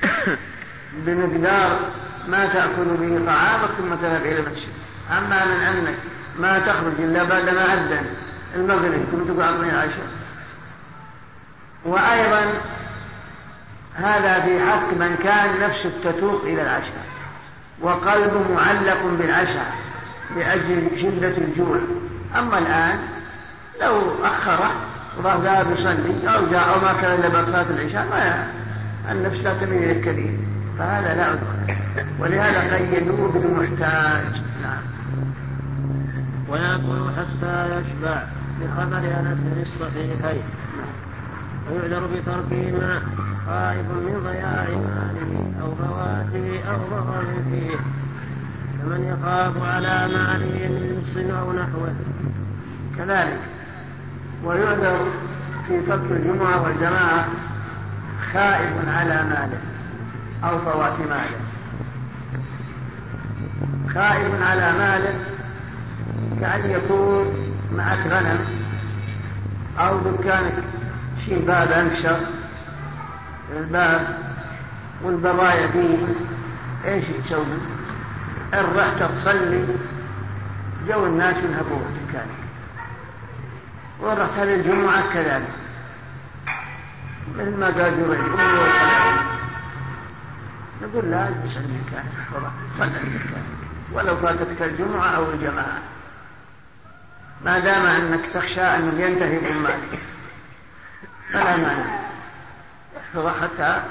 بمقدار 1.06 1.80
ما 2.28 2.46
تأكل 2.46 2.86
به 2.86 3.26
طعامك 3.26 3.70
ثم 3.78 3.96
تذهب 3.96 4.26
إلى 4.26 4.40
المسجد. 4.40 4.74
أما 5.12 5.46
من 5.46 5.62
أنك 5.62 5.96
ما 6.40 6.60
تخرج 6.60 6.94
إلا 7.00 7.24
بعد 7.24 7.50
ما 7.50 7.74
أذن 7.74 8.06
المغرب 8.56 9.04
ثم 9.12 9.34
تقعد 9.34 9.60
من 9.60 9.70
العشاء 9.70 10.08
وأيضا 11.86 12.54
هذا 13.96 14.40
في 14.40 14.66
حق 14.66 14.94
من 14.94 15.16
كان 15.24 15.60
نفسه 15.60 15.92
تتوق 16.04 16.42
إلى 16.44 16.62
العشاء 16.62 17.06
وقلبه 17.82 18.54
معلق 18.56 19.04
بالعشاء 19.04 19.74
لأجل 20.36 20.88
شدة 21.02 21.38
الجوع. 21.38 21.80
أما 22.36 22.58
الآن 22.58 23.00
لو 23.82 24.24
أخره 24.24 24.72
وراح 25.18 25.36
ذهب 25.36 25.72
يصلي 25.72 26.36
أو 26.36 26.46
جاء 26.46 26.76
أو 26.76 26.80
ما 26.82 26.94
كان 27.02 27.20
إلا 27.20 27.30
بعد 27.30 27.46
صلاة 27.46 27.66
العشاء 27.70 28.06
ما 28.06 28.48
النفس 29.12 29.38
لا 29.38 29.54
تميل 29.54 29.84
إلى 29.84 29.92
الكثير 29.92 30.38
فهذا 30.80 31.16
لا 31.16 31.26
عذر 31.26 31.78
ولهذا 32.20 32.76
قيدوه 32.76 33.32
بالمحتاج. 33.32 34.42
نعم. 34.62 34.84
ويأكل 36.50 37.12
حتى 37.18 37.66
يشبع 37.66 38.24
لخبر 38.62 38.98
أنس 38.98 39.40
في 39.54 39.62
الصحيحين. 39.62 40.44
ويعذر 41.72 42.08
بتركهما 42.08 43.02
خائف 43.48 43.86
من 43.88 44.22
ضياع 44.24 44.68
ماله 44.70 45.54
أو 45.62 45.76
فواته 45.76 46.62
أو 46.70 46.78
ضرر 46.92 47.26
فيه. 47.52 47.78
كمن 48.82 49.04
يخاف 49.04 49.64
على 49.64 50.08
ماله 50.08 50.68
من 50.68 51.04
نص 51.04 51.36
أو 51.40 51.54
نحوه. 51.54 51.94
كذلك. 52.98 53.40
ويعذر 54.44 55.06
في 55.68 55.82
ترك 55.82 56.12
الجمعة 56.12 56.64
والجماعة 56.64 57.28
خائف 58.34 58.74
على 58.88 59.24
ماله 59.24 59.60
أو 60.44 60.60
فوات 60.60 61.00
ماله 61.00 61.40
خائف 63.94 64.42
على 64.42 64.72
ماله 64.72 65.14
كأن 66.40 66.70
يكون 66.70 67.54
معك 67.78 68.08
غنم 68.08 68.40
أو 69.80 69.98
دكانك 70.00 70.54
شي 71.26 71.36
باب 71.36 71.72
أنشر 71.72 72.20
الباب 73.58 74.18
والبضايع 75.04 75.72
فيه 75.72 75.98
إيش 76.86 77.06
تسوي؟ 77.26 77.46
إن 78.54 78.66
رحت 78.76 79.04
تصلي 79.04 79.66
جو 80.88 81.06
الناس 81.06 81.36
ينهبون 81.38 81.86
دكانك 82.08 82.43
وإن 84.04 84.18
رحت 84.18 84.40
للجمعة 84.40 85.14
كذلك. 85.14 85.54
مثل 87.38 87.58
ما 87.58 87.66
قال 87.66 87.76
جريج 87.76 88.20
نقول 90.82 91.12
لا 91.12 91.28
اجلس 91.28 91.58
المكان 91.58 92.06
صل 92.80 92.84
المكان 92.84 93.44
ولو 93.92 94.18
فاتتك 94.18 94.62
الجمعة 94.62 95.08
أو 95.08 95.32
الجماعة. 95.32 95.82
ما 97.46 97.60
دام 97.60 97.86
أنك 97.86 98.26
تخشى 98.34 98.62
أنه 98.62 99.06
ينتهي 99.06 99.40
بمالك 99.40 100.00
فلا 101.34 101.58
مانع. 101.58 102.00
احفظ 102.98 103.28
حتى 103.28 103.84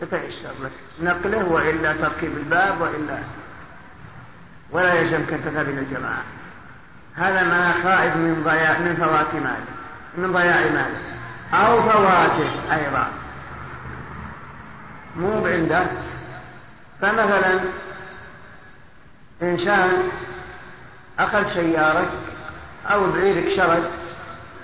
تتيسر 0.00 0.52
لك. 0.62 0.72
نقله 1.00 1.44
وإلا 1.44 1.92
تركيب 1.92 2.36
الباب 2.36 2.80
وإلا. 2.80 3.18
ولا 4.70 4.94
يلزمك 4.94 5.32
أن 5.32 5.44
تذهب 5.44 5.68
إلى 5.68 5.80
الجماعة. 5.80 6.22
هذا 7.16 7.42
ما 7.42 7.74
خائف 7.82 8.16
من 8.16 8.42
ضياع 8.44 8.78
من 8.78 8.96
فوات 8.96 9.34
ماله 9.34 9.64
من 10.18 10.32
ضياع 10.32 10.60
ماله 10.60 11.00
أو 11.54 11.82
فواته 11.82 12.74
أيضا. 12.74 13.08
مو 15.16 15.46
عنده 15.46 15.86
فمثلا 17.00 17.60
إنسان 19.42 19.90
أخذ 21.18 21.54
سيارة 21.54 22.06
أو 22.90 23.12
بعيرك 23.12 23.56
شرد 23.56 23.84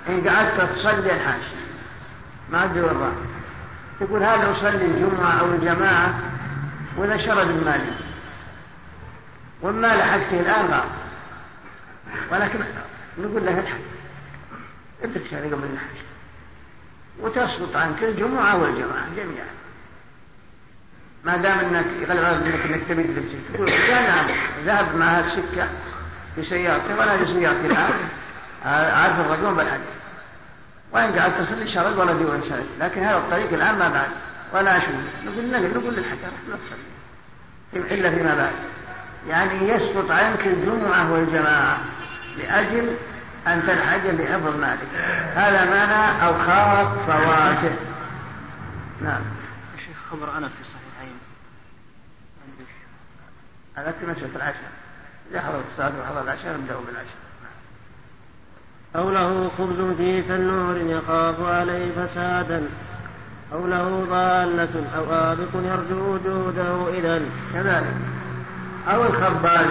إن 0.08 0.28
قعدت 0.28 0.60
تصلي 0.60 1.14
الحاج 1.14 1.40
ما 2.50 2.64
أدري 2.64 2.80
وين 2.80 3.12
تقول 4.00 4.22
هذا 4.22 4.50
أصلي 4.50 4.84
الجمعة 4.84 5.40
أو 5.40 5.46
الجماعة 5.46 6.14
ولا 6.96 7.16
شرد 7.16 7.48
المالي 7.48 7.92
والمال 9.62 10.02
حقته 10.02 10.40
الآن 10.40 10.66
غاب 10.66 11.05
ولكن 12.32 12.58
نقول 13.18 13.46
له 13.46 13.58
الحج 13.60 13.80
ابدأ 15.02 15.20
شهر 15.30 15.40
قبل 15.40 15.64
الحج 15.72 16.06
وتسقط 17.20 17.76
عنك 17.76 18.02
الجمعة 18.02 18.62
والجماعة 18.62 19.06
جميعا. 19.16 19.46
ما 21.24 21.36
دام 21.36 21.58
إنك 21.58 21.86
يغلب 22.00 22.24
إنك 22.24 22.60
انك 22.66 22.82
تبي 22.88 23.02
تلبسي 23.02 23.38
تقول 23.54 23.70
نعم 23.90 24.26
ذهب 24.64 24.96
مع 24.96 25.06
هذه 25.06 25.26
السكه 25.26 25.68
بسيارته 26.38 26.98
ولا 26.98 27.16
بسيارتي 27.16 27.66
الآن. 27.66 27.92
عارف 28.64 29.20
الرجل 29.20 29.54
بالحج 29.54 29.80
وإن 30.92 31.18
قعدت 31.18 31.40
تصلي 31.40 31.68
شرد 31.68 31.98
ولا 31.98 32.12
دون 32.12 32.42
شرد 32.48 32.66
لكن 32.80 33.02
هذا 33.02 33.16
الطريق 33.18 33.52
الآن 33.52 33.78
ما 33.78 33.88
بعد. 33.88 34.08
ولا 34.54 34.76
أشوف 34.76 34.94
نقول 35.24 35.50
نقول 35.50 35.70
نقول 35.74 36.04
تصلي 37.74 37.94
إلا 37.94 38.10
فيما 38.10 38.34
بعد. 38.34 38.52
يعني 39.28 39.68
يسقط 39.68 40.10
عنك 40.10 40.46
الجمعة 40.46 41.12
والجماعة. 41.12 41.78
لأجل 42.38 42.96
أن 43.46 43.62
تنحج 43.66 44.06
لحفظ 44.06 44.56
مالك. 44.60 44.88
هذا 45.34 45.64
معنى 45.64 46.26
أو 46.26 46.32
خاف 46.38 46.88
فواته 47.06 47.76
نعم. 49.00 49.20
شيخ 49.78 49.96
خبر 50.10 50.38
أنس 50.38 50.52
في 50.52 50.60
الصحيحين. 50.60 51.18
هذا 53.76 53.94
في 54.00 54.06
مسألة 54.06 54.36
العشاء. 54.36 54.70
إذا 55.30 55.40
حضر 55.40 55.60
الصلاة 55.72 55.92
وحضر 56.00 56.22
العشاء 56.22 56.54
نبدأ 56.54 56.74
بالعشاء. 56.86 57.26
أو 58.96 59.10
له 59.10 59.50
خبز 59.58 59.96
في 59.96 60.22
تنور 60.22 60.76
يخاف 60.76 61.40
عليه 61.40 61.92
فسادا. 61.92 62.68
أو 63.52 63.66
له 63.66 64.06
ضالة 64.10 64.84
أو 64.96 65.04
آبق 65.14 65.48
يرجو 65.54 66.14
وجوده 66.14 66.98
إذا 66.98 67.22
كذلك. 67.54 67.94
أو 68.88 69.04
الخباز 69.04 69.66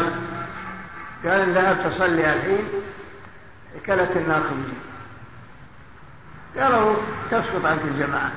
قال 1.24 1.54
ذهبت 1.54 1.94
تصلي 1.94 2.34
الحين 2.34 2.68
كلت 3.86 4.12
النار 4.16 4.44
خبزي 4.44 4.78
قالوا 6.58 6.96
تسقط 7.32 7.66
عنك 7.66 7.82
الجماعة. 7.82 8.32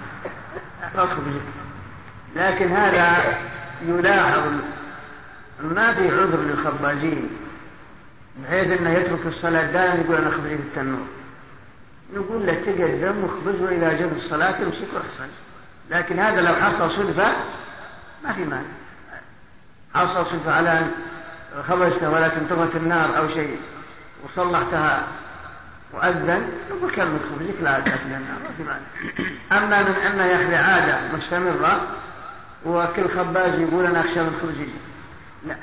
لكن 2.37 2.73
هذا 2.73 3.39
يلاحظ 3.83 4.43
ما 5.61 5.95
في 5.95 6.11
عذر 6.11 6.41
للخبازين 6.41 7.29
بحيث 8.43 8.81
إنه 8.81 8.91
يترك 8.91 9.27
الصلاة 9.27 9.67
دائما 9.73 9.95
يقول 9.95 10.17
أنا 10.17 10.31
خبزي 10.31 10.57
في 10.57 10.63
التنور 10.63 11.07
نقول 12.15 12.47
له 12.47 12.55
تقدم 12.55 13.25
وخبز 13.25 13.61
وإذا 13.61 13.93
جب 13.93 14.17
الصلاة 14.17 14.63
امسك 14.63 14.89
وأحسن. 14.95 15.33
لكن 15.91 16.19
هذا 16.19 16.41
لو 16.41 16.55
حصل 16.55 16.97
صدفة 16.97 17.33
ما 18.25 18.33
في 18.33 18.45
مانع. 18.45 18.63
حصل 19.95 20.27
صدفة 20.27 20.53
على 20.53 20.87
ان 21.57 21.63
خبزته 21.63 22.11
ولا 22.11 22.29
تنطفت 22.29 22.77
النار 22.77 23.19
أو 23.19 23.29
شيء 23.29 23.61
وصلحتها 24.25 25.03
وأذن 25.93 26.49
نقول 26.71 26.91
كلمة 26.91 27.19
خبزك 27.19 27.63
لا 27.63 27.81
تأكل 27.81 28.05
النار 28.05 28.39
ما 28.45 28.51
في 28.57 28.63
مانع 28.63 28.79
أما 29.53 29.83
من 29.83 29.95
أنه 29.95 30.25
يخلي 30.25 30.57
عادة 30.57 31.17
مستمرة 31.17 31.81
وكل 32.67 33.09
خباز 33.09 33.61
يقول 33.61 33.87
أنا 33.87 34.01
أخشى 34.01 34.23
من 34.23 34.39
خبزي 34.43 34.69
لا. 35.47 35.57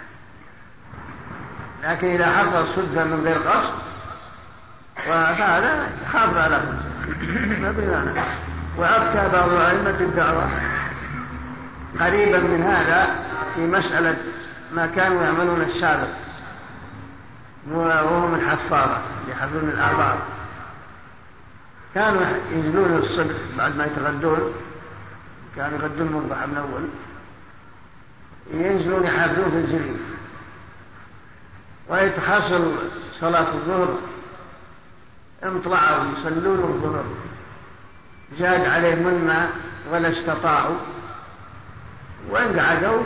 لكن 1.84 2.08
إذا 2.08 2.32
حصل 2.32 2.68
صدفة 2.76 3.04
من 3.04 3.22
غير 3.24 3.38
قصد 3.38 3.74
فهذا 5.06 5.90
خاف 6.14 6.38
على 6.38 6.62
وأفتى 8.78 9.30
بعض 9.34 9.54
أئمة 9.54 10.00
الدعوة. 10.00 10.50
قريبا 12.00 12.40
من 12.40 12.64
هذا 12.64 13.16
في 13.56 13.62
مسألة 13.62 14.18
ما 14.74 14.88
كانوا 14.88 15.24
يعملون 15.24 15.61
السابق 15.61 16.07
وهم 17.72 18.36
الحفارة 18.36 19.01
يحفرون 19.30 19.70
الآبار 19.70 20.18
كانوا 21.95 22.22
ينزلون 22.51 22.97
الصبح 22.97 23.36
بعد 23.57 23.78
ما 23.78 23.86
يتغدون. 23.86 24.53
كانوا 25.55 25.80
يغدون 25.80 26.11
مربح 26.11 26.47
من 26.47 26.57
أول. 26.57 26.88
ينزلون 28.53 29.03
يحافظون 29.05 29.51
في 29.51 29.57
الجريف 29.57 30.01
ويتحصل 31.89 32.74
صلاة 33.20 33.53
الظهر. 33.53 33.99
انطلعوا 35.43 36.03
يصلون 36.20 36.59
الظهر. 36.59 37.05
زاد 38.39 38.66
عليهم 38.66 39.07
الماء 39.07 39.51
ولا 39.91 40.11
استطاعوا. 40.11 40.78
وإن 42.30 42.59
قعدوا 42.59 43.03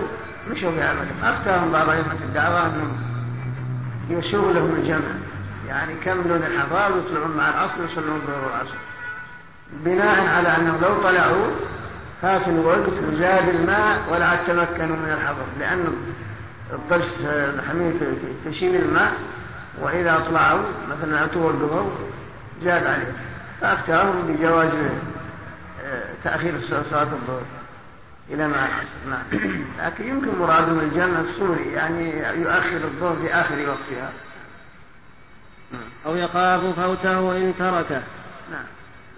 مشوا 0.49 0.71
في 0.71 0.83
عملهم 0.83 1.23
أفتاهم 1.23 1.71
بعض 1.71 1.89
أئمة 1.89 2.13
الدعوة 2.23 2.65
أنهم 2.65 2.97
يسوغ 4.09 4.51
لهم 4.51 4.75
الجمع. 4.75 5.09
يعني 5.67 5.93
يكملون 5.93 6.43
الحضار 6.43 6.91
ويطلعون 6.93 7.37
مع 7.37 7.49
العصر 7.49 7.81
ويصلون 7.81 8.15
الظهر 8.15 8.45
والعصر 8.45 8.75
بناء 9.73 10.27
على 10.27 10.47
أنهم 10.57 10.81
لو 10.81 11.03
طلعوا 11.03 11.47
فات 12.21 12.47
الوقت 12.47 12.93
وزاد 13.07 13.49
الماء 13.49 14.01
ولا 14.11 14.35
تمكنوا 14.35 14.95
من 14.95 15.11
الحضر. 15.11 15.45
لأن 15.59 15.93
الضرس 16.73 17.25
الحميد 17.25 18.01
تشيل 18.45 18.75
الماء 18.75 19.13
وإذا 19.81 20.23
طلعوا 20.29 20.63
مثلا 20.89 21.25
أتوا 21.25 21.49
الظهر 21.49 21.91
زاد 22.63 22.87
عليه 22.87 23.13
فأفتاهم 23.61 24.27
بجواز 24.27 24.71
آه، 25.85 26.03
تأخير 26.23 26.53
صلاة 26.69 27.01
الظهر. 27.03 27.41
إلى 28.31 28.47
ما 28.47 28.67
نعم. 29.09 29.23
لكن 29.79 30.07
يمكن 30.07 30.39
مرادهم 30.39 30.79
الجنة 30.79 31.21
الصوري 31.21 31.73
يعني 31.73 32.19
يؤخر 32.41 32.77
الظهر 32.77 33.15
في 33.15 33.33
آخر 33.33 33.69
وقتها. 33.69 34.11
أو 36.05 36.15
يخاف 36.15 36.79
فوته 36.79 37.37
إن 37.37 37.53
تركه. 37.59 38.01
نعم. 38.51 38.65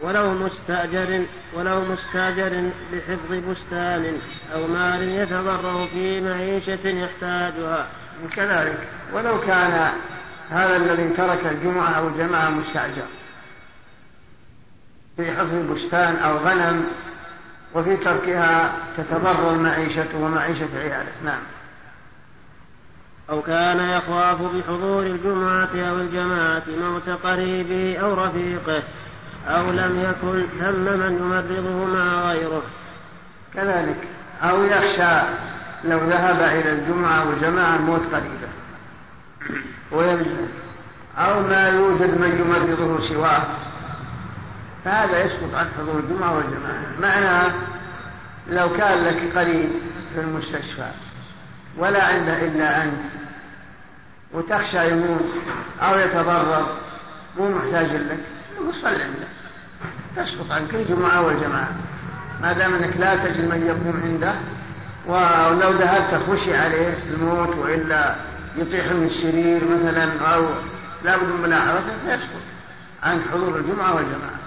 ولو 0.01 0.31
مستأجر 0.31 1.25
ولو 1.53 1.85
مستأجر 1.85 2.69
لحفظ 2.93 3.33
بستان 3.49 4.17
أو 4.53 4.67
مال 4.67 5.09
يتضرر 5.09 5.87
في 5.87 6.21
معيشة 6.21 6.87
يحتاجها. 6.87 7.87
كذلك. 8.35 8.87
ولو 9.13 9.41
كان 9.41 9.93
هذا 10.49 10.75
الذي 10.75 11.09
ترك 11.09 11.45
الجمعة 11.45 11.89
أو 11.89 12.07
الجماعة 12.07 12.49
مستأجر 12.49 13.07
في 15.17 15.31
حفظ 15.31 15.53
بستان 15.53 16.15
أو 16.15 16.37
غنم 16.37 16.85
وفي 17.75 17.97
تركها 17.97 18.73
تتضرر 18.97 19.55
معيشته 19.55 20.17
ومعيشة 20.21 20.67
عياله. 20.75 21.11
نعم. 21.25 21.41
أو 23.29 23.41
كان 23.41 23.89
يخاف 23.89 24.41
بحضور 24.41 25.03
الجمعة 25.03 25.89
أو 25.89 25.97
الجماعة 25.97 26.63
موت 26.67 27.09
قريبه 27.09 27.97
أو 27.97 28.13
رفيقه 28.13 28.83
أو 29.47 29.71
لم 29.71 29.99
يكن 29.99 30.45
ثم 30.59 30.83
من 30.83 31.17
يمرضه 31.21 31.85
مع 31.85 32.31
غيره. 32.31 32.63
كذلك. 33.53 33.97
أو 34.41 34.63
يخشى 34.63 35.27
لو 35.83 35.97
ذهب 35.97 36.41
إلى 36.41 36.71
الجمعة 36.71 37.29
والجماعة 37.29 37.77
موت 37.77 38.01
قريبه. 38.13 38.51
ويمزل 39.91 40.47
أو 41.17 41.41
ما 41.41 41.69
يوجد 41.69 42.21
من 42.21 42.39
يمرضه 42.39 43.07
سواه. 43.07 43.43
فهذا 44.85 45.25
يسقط 45.25 45.55
عن 45.55 45.67
حضور 45.77 45.99
الجمعة 45.99 46.35
والجماعة. 46.35 46.99
معناه 47.01 47.53
لو 48.49 48.77
كان 48.77 49.03
لك 49.03 49.37
قريب 49.37 49.69
في 50.15 50.21
المستشفى 50.21 50.91
ولا 51.77 52.03
عنده 52.03 52.45
إلا 52.45 52.83
أنت 52.83 53.01
وتخشى 54.33 54.91
يموت 54.91 55.25
أو 55.81 55.99
يتضرر 55.99 56.77
مو 57.37 57.49
محتاج 57.49 57.89
لك 57.91 58.19
صل 58.81 59.01
عنده 59.01 59.27
تسقط 60.15 60.51
عنك 60.51 60.75
الجمعة 60.75 61.21
والجماعة. 61.21 61.75
ما 62.41 62.53
دام 62.53 62.73
أنك 62.73 62.97
لا 62.97 63.15
تجد 63.15 63.49
من 63.49 63.65
يقوم 63.67 64.01
عنده 64.03 64.33
ولو 65.07 65.71
ذهبت 65.71 66.21
خشي 66.29 66.57
عليه 66.57 66.97
الموت 67.13 67.55
وإلا 67.55 68.15
يطيح 68.57 68.85
من 68.85 69.03
السرير 69.03 69.61
مثلا 69.65 70.33
أو 70.35 70.45
لابد 71.03 71.23
من 71.23 71.41
ملاحظته 71.41 71.93
فيسقط 72.05 72.41
عن 73.03 73.21
حضور 73.31 73.57
الجمعة 73.57 73.95
والجماعة. 73.95 74.41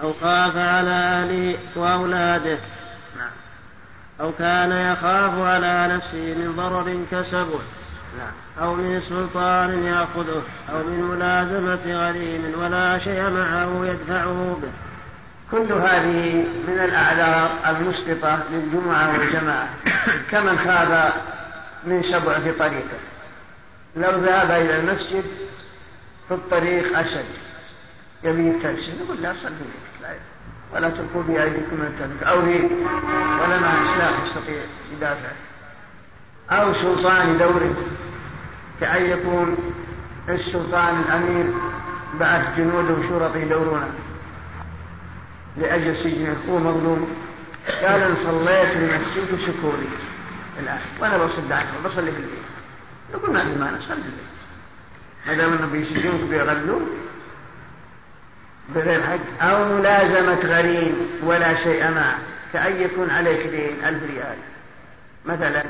أو 0.00 0.12
خاف 0.12 0.56
على 0.56 0.90
أهله 0.90 1.58
وأولاده. 1.76 2.58
نعم. 3.16 3.30
أو 4.20 4.32
كان 4.32 4.72
يخاف 4.72 5.38
على 5.38 5.94
نفسه 5.94 6.34
من 6.34 6.56
ضرر 6.56 7.04
كسبه. 7.10 7.60
نعم. 8.18 8.32
أو 8.60 8.74
من 8.74 9.00
سلطان 9.00 9.86
يأخذه. 9.86 10.42
أو 10.70 10.82
من 10.84 11.02
ملازمة 11.02 12.08
غريم 12.08 12.60
ولا 12.60 12.98
شيء 12.98 13.30
معه 13.30 13.86
يدفعه 13.86 14.58
به. 14.62 14.72
كل 15.50 15.72
هذه 15.72 16.46
من 16.68 16.78
الأعذار 16.84 17.50
المسقطة 17.68 18.42
للجمعة 18.50 19.18
والجماعة. 19.18 19.68
كمن 20.30 20.58
خاف 20.58 21.14
من 21.84 22.02
سبع 22.02 22.38
في 22.38 22.52
طريقه. 22.52 22.98
لو 23.96 24.10
ذهب 24.10 24.50
إلى 24.50 24.76
المسجد 24.76 25.24
في 26.28 26.34
الطريق 26.34 26.98
أسد 26.98 27.47
يكتشف 28.24 28.94
نقول 29.02 29.22
لا 29.22 29.32
لا 30.02 30.14
ولا 30.74 30.88
تلقوا 30.88 31.22
بأيديكم 31.22 31.76
من 31.76 31.86
التهلكة 31.86 32.26
أو 32.26 32.40
ذيب 32.40 32.70
ولا 33.40 33.60
مع 33.60 33.96
سلاح 33.96 34.22
يستطيع 34.24 34.62
يدافع. 34.96 35.30
أو 36.50 36.74
سلطان 36.74 37.34
يدوري 37.34 37.74
كأن 38.80 39.06
يكون 39.06 39.56
السلطان 40.28 41.00
الأمير 41.00 41.46
بعث 42.20 42.56
جنوده 42.56 42.94
وشرطه 42.94 43.36
يدورونه. 43.36 43.92
لأجل 45.56 45.96
سجن 45.96 46.36
هو 46.48 46.58
مظلوم. 46.58 47.08
قال 47.82 48.00
إن 48.02 48.16
صليت 48.16 48.76
المسجد 48.76 49.34
وشكوري 49.34 49.88
الآن. 50.60 50.80
وأنا 51.00 51.24
بصد 51.24 51.52
عنه 51.52 51.72
بصلي 51.84 52.12
في 52.12 52.18
البيت 52.18 52.48
نقول 53.14 53.32
ما 53.32 53.44
في 53.44 53.58
مانع 53.58 53.78
صلي 53.80 54.02
في 54.02 54.08
البيت 54.08 54.38
ما 55.26 55.34
دام 55.34 55.52
انه 55.52 55.66
بيسجنوك 55.66 56.20
بيغلوا 56.30 56.80
بغير 58.74 59.02
حق 59.02 59.42
أو 59.42 59.78
ملازمة 59.78 60.40
غريم 60.40 61.20
ولا 61.24 61.64
شيء 61.64 61.90
معه 61.90 62.18
كأن 62.52 62.82
يكون 62.82 63.10
عليك 63.10 63.46
دين 63.46 63.84
ألف 63.84 64.02
ريال 64.02 64.36
مثلا. 65.24 65.64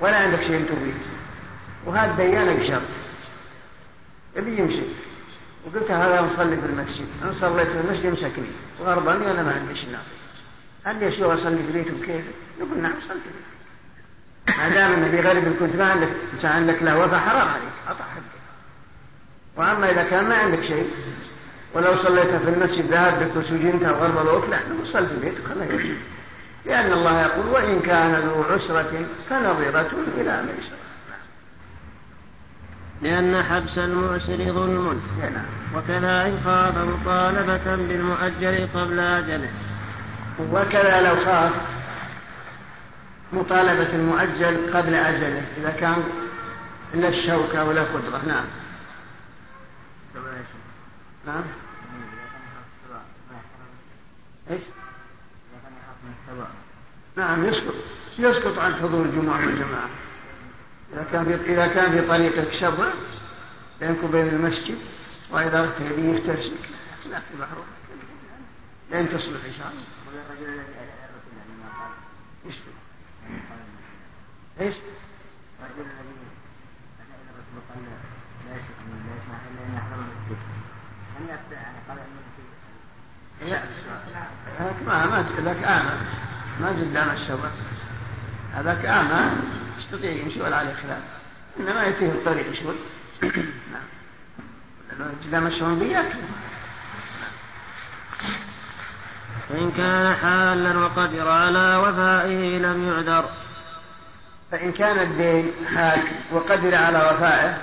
ولا 0.00 0.16
عندك 0.16 0.42
شيء 0.42 0.64
تريد. 0.64 0.94
وهذا 1.86 2.16
ديانك 2.16 2.62
شر. 2.62 2.82
يبي 4.36 4.58
يمشي. 4.58 4.82
وقلت 5.66 5.90
هذا 5.90 6.22
مصلي 6.22 6.56
في 6.56 6.66
المسجد. 6.66 7.06
أنا 7.22 7.32
صليت 7.40 7.68
في 7.68 7.80
المسجد 7.80 8.06
مسكني. 8.06 8.50
وغرباني 8.80 9.26
وأنا 9.26 9.42
ما 9.42 9.54
عندي 9.54 9.74
شيء 9.74 9.96
هل 10.84 11.00
لي 11.00 11.16
شو 11.16 11.34
أصلي 11.34 11.56
في 11.56 11.72
بيته 11.72 11.90
بكيف؟ 11.90 12.24
يقول 12.60 12.82
نعم 12.82 12.94
صلي. 13.08 13.20
ما 14.58 14.68
دام 14.68 14.92
النبي 14.92 15.20
غريب 15.20 15.56
كنت 15.60 15.76
ما 15.76 15.90
عندك 15.90 16.08
انت 16.34 16.44
عندك 16.44 16.82
له 16.82 16.98
وفاء 16.98 17.20
حرام 17.20 17.48
عليك 17.48 17.72
اعطى 17.88 18.02
حقه 18.02 18.31
وأما 19.56 19.90
إذا 19.90 20.02
كان 20.02 20.24
ما 20.24 20.34
عندك 20.34 20.62
شيء 20.64 20.90
ولو 21.74 21.96
صليت 21.96 22.26
في 22.26 22.48
المسجد 22.48 22.90
ذهب 22.90 23.24
بك 23.24 23.36
وسجنت 23.36 23.82
أو 23.82 23.94
غرب 23.94 24.50
لا 24.50 24.58
صل 24.92 25.06
في 25.06 25.16
بيتك 25.20 25.44
خليه. 25.48 25.94
لأن 26.66 26.92
الله 26.92 27.22
يقول 27.22 27.46
وإن 27.46 27.80
كان 27.80 28.14
ذو 28.14 28.42
عسرة 28.42 29.06
فنظرة 29.30 29.90
إلى 30.16 30.42
ميسرة 30.42 30.76
لأن 33.02 33.42
حبس 33.42 33.78
المعسر 33.78 34.52
ظلم. 34.52 35.00
نعم. 35.20 35.44
وكذا 35.76 36.26
إن 36.26 36.40
خاف 36.44 36.78
مطالبة 36.78 37.76
بالمؤجل 37.76 38.68
قبل 38.74 38.98
أجله. 39.00 39.50
وكذا 40.52 41.08
لو 41.08 41.16
خاف 41.16 41.52
مطالبة 43.32 43.94
المؤجل 43.94 44.74
قبل 44.74 44.94
أجله 44.94 45.44
إذا 45.56 45.70
كان 45.70 46.02
لا 46.94 47.08
الشوكة 47.08 47.64
ولا 47.64 47.82
قدرة 47.82 48.20
نعم. 48.26 48.44
نعم. 51.26 51.44
إيش؟ 54.50 54.62
نعم 57.16 57.44
يسقط. 57.44 57.74
يسقط 58.18 58.58
عن 58.58 58.74
حضور 58.74 59.04
الجمعة 59.04 59.46
والجماعة. 59.46 59.90
إذا 60.92 61.06
كان 61.12 61.24
في 61.24 61.52
إذا 61.52 61.66
كان 61.66 61.92
في 61.92 62.08
طريقك 62.08 62.52
شر 62.52 62.92
بينك 63.80 64.04
وبين 64.04 64.28
المسجد 64.28 64.78
وإذا 65.30 65.74
يبي 65.80 66.10
يفترسك. 66.10 66.52
لا 67.10 67.20
في 67.20 67.36
محروم 67.40 67.66
لين 68.90 69.08
تصلح 69.08 69.44
إن 69.44 69.52
شاء 69.58 69.72
الله. 69.72 69.84
إيش؟ 72.46 72.54
إيش؟ 74.60 74.74
الرجل 75.60 75.90
الذي 75.90 76.14
اتى 76.98 77.14
إلى 77.14 77.30
الرسول 77.30 77.54
وقال 77.58 77.82
لا 78.46 78.54
يشرك 78.56 78.78
من 78.86 78.96
لا 79.06 79.12
يسمع 79.16 79.38
الا 79.48 79.60
ان 79.66 79.72
يحرم 79.76 80.00
المسجد 80.00 80.40
هل 81.11 81.11
يقطع 81.11 81.11
يعني 81.11 81.11
قال 81.11 81.11
انه 81.11 81.11
ما 84.86 85.06
ما 85.06 85.26
ذاك 85.40 85.64
اعمى 85.64 85.90
ما 86.60 86.68
قدام 86.68 87.10
الشوى 87.10 87.50
هذاك 88.54 88.86
اعمى 88.86 89.32
يستطيع 89.78 90.10
يمشي 90.10 90.42
ولا 90.42 90.56
عليه 90.56 90.74
خلاف. 90.74 91.02
إنما 91.60 91.86
يتيه 91.86 92.12
الطريق 92.12 92.52
شوي 92.52 92.74
نعم. 93.72 95.10
قدام 95.24 95.46
الشوى 95.46 95.78
بياكل 95.78 96.18
فإن 99.48 99.70
كان 99.70 100.16
حالا 100.16 100.78
وقدر 100.78 101.28
على 101.28 101.76
وفائه 101.76 102.58
لم 102.58 102.88
يعذر. 102.88 103.30
فإن 104.50 104.72
كان 104.72 104.98
الدين 104.98 105.52
حال 105.76 106.02
وقدر 106.32 106.74
على 106.74 106.98
وفائه 106.98 107.58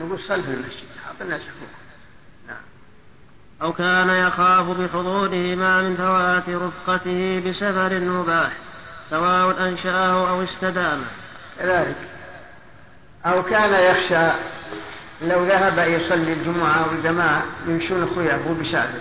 نقول 0.00 0.20
صل 0.20 0.42
في 0.42 0.50
المسجد 0.50 0.88
الناس 1.20 1.40
حقوق. 1.40 1.83
أو 3.62 3.72
كان 3.72 4.08
يخاف 4.08 4.66
بحضوره 4.66 5.54
ما 5.54 5.82
من 5.82 5.96
فوات 5.96 6.48
رفقته 6.48 7.42
بسفر 7.46 8.00
مباح 8.00 8.52
سواء 9.10 9.68
أنشأه 9.68 10.30
أو 10.30 10.42
استدامه. 10.42 11.06
كذلك. 11.58 11.96
أو 13.26 13.42
كان 13.42 13.72
يخشى 13.72 14.38
لو 15.22 15.44
ذهب 15.44 15.78
يصلي 15.78 16.32
الجمعة 16.32 16.88
والجماعة 16.88 17.42
يمشون 17.66 18.02
أخويا 18.02 18.34
هو 18.34 18.54
بسافر 18.54 19.00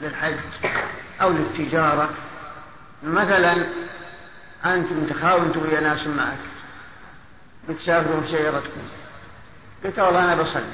للحج 0.00 0.38
أو 1.22 1.30
للتجارة. 1.30 2.10
مثلا 3.02 3.66
أنت 4.64 4.92
متخاوف 4.92 5.42
أنت 5.42 5.56
ويا 5.56 5.80
ناس 5.80 6.06
معك 6.06 6.38
بتسافروا 7.68 8.20
بسيارتكم 8.20 8.80
قلت 9.84 9.98
والله 9.98 10.24
أنا 10.24 10.42
بصلي. 10.42 10.66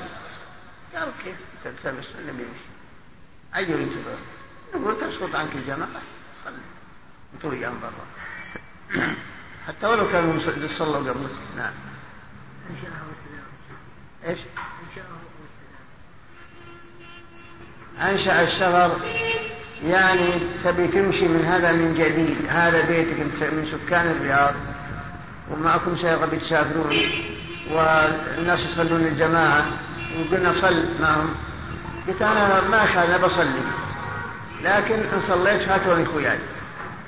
قال 0.94 1.08
كيف؟ 1.24 1.51
تلتبس 1.64 2.06
بصلي 2.06 2.32
بيمشي 2.32 2.70
أي 3.56 3.70
ينتظر 3.70 4.18
نقول 4.74 5.00
تسقط 5.00 5.36
عنك 5.36 5.54
الجماعة 5.54 6.02
صلي. 6.44 6.54
أنت 7.34 7.44
وياهم 7.44 7.80
برا 7.80 8.06
حتى 9.66 9.86
ولو 9.86 10.08
كانوا 10.08 10.38
صلوا 10.78 11.10
قبل 11.10 11.28
نعم. 11.56 11.72
إيش؟ 14.26 14.38
أنشأ 18.00 18.42
السفر 18.42 19.00
يعني 19.84 20.40
تبي 20.64 20.86
تمشي 20.88 21.28
من 21.28 21.44
هذا 21.44 21.72
من 21.72 21.94
جديد. 21.94 22.46
هذا 22.48 22.86
بيتك 22.86 23.20
من 23.52 23.66
سكان 23.66 24.10
الرياض. 24.10 24.54
ومعكم 25.50 25.96
سيارة 25.96 26.26
بتسافرون 26.26 26.96
والناس 27.70 28.60
يصلون 28.60 29.00
الجماعة. 29.00 29.66
وقلنا 30.18 30.52
صل 30.52 31.00
معهم. 31.00 31.34
قلت 32.08 32.22
أنا 32.22 32.60
ما 32.60 32.86
كان 32.86 33.20
بصلي. 33.20 33.62
لكن 34.62 34.94
إن 34.94 35.22
صليت 35.28 35.62
فاتوني 35.62 36.04
خوياي 36.04 36.38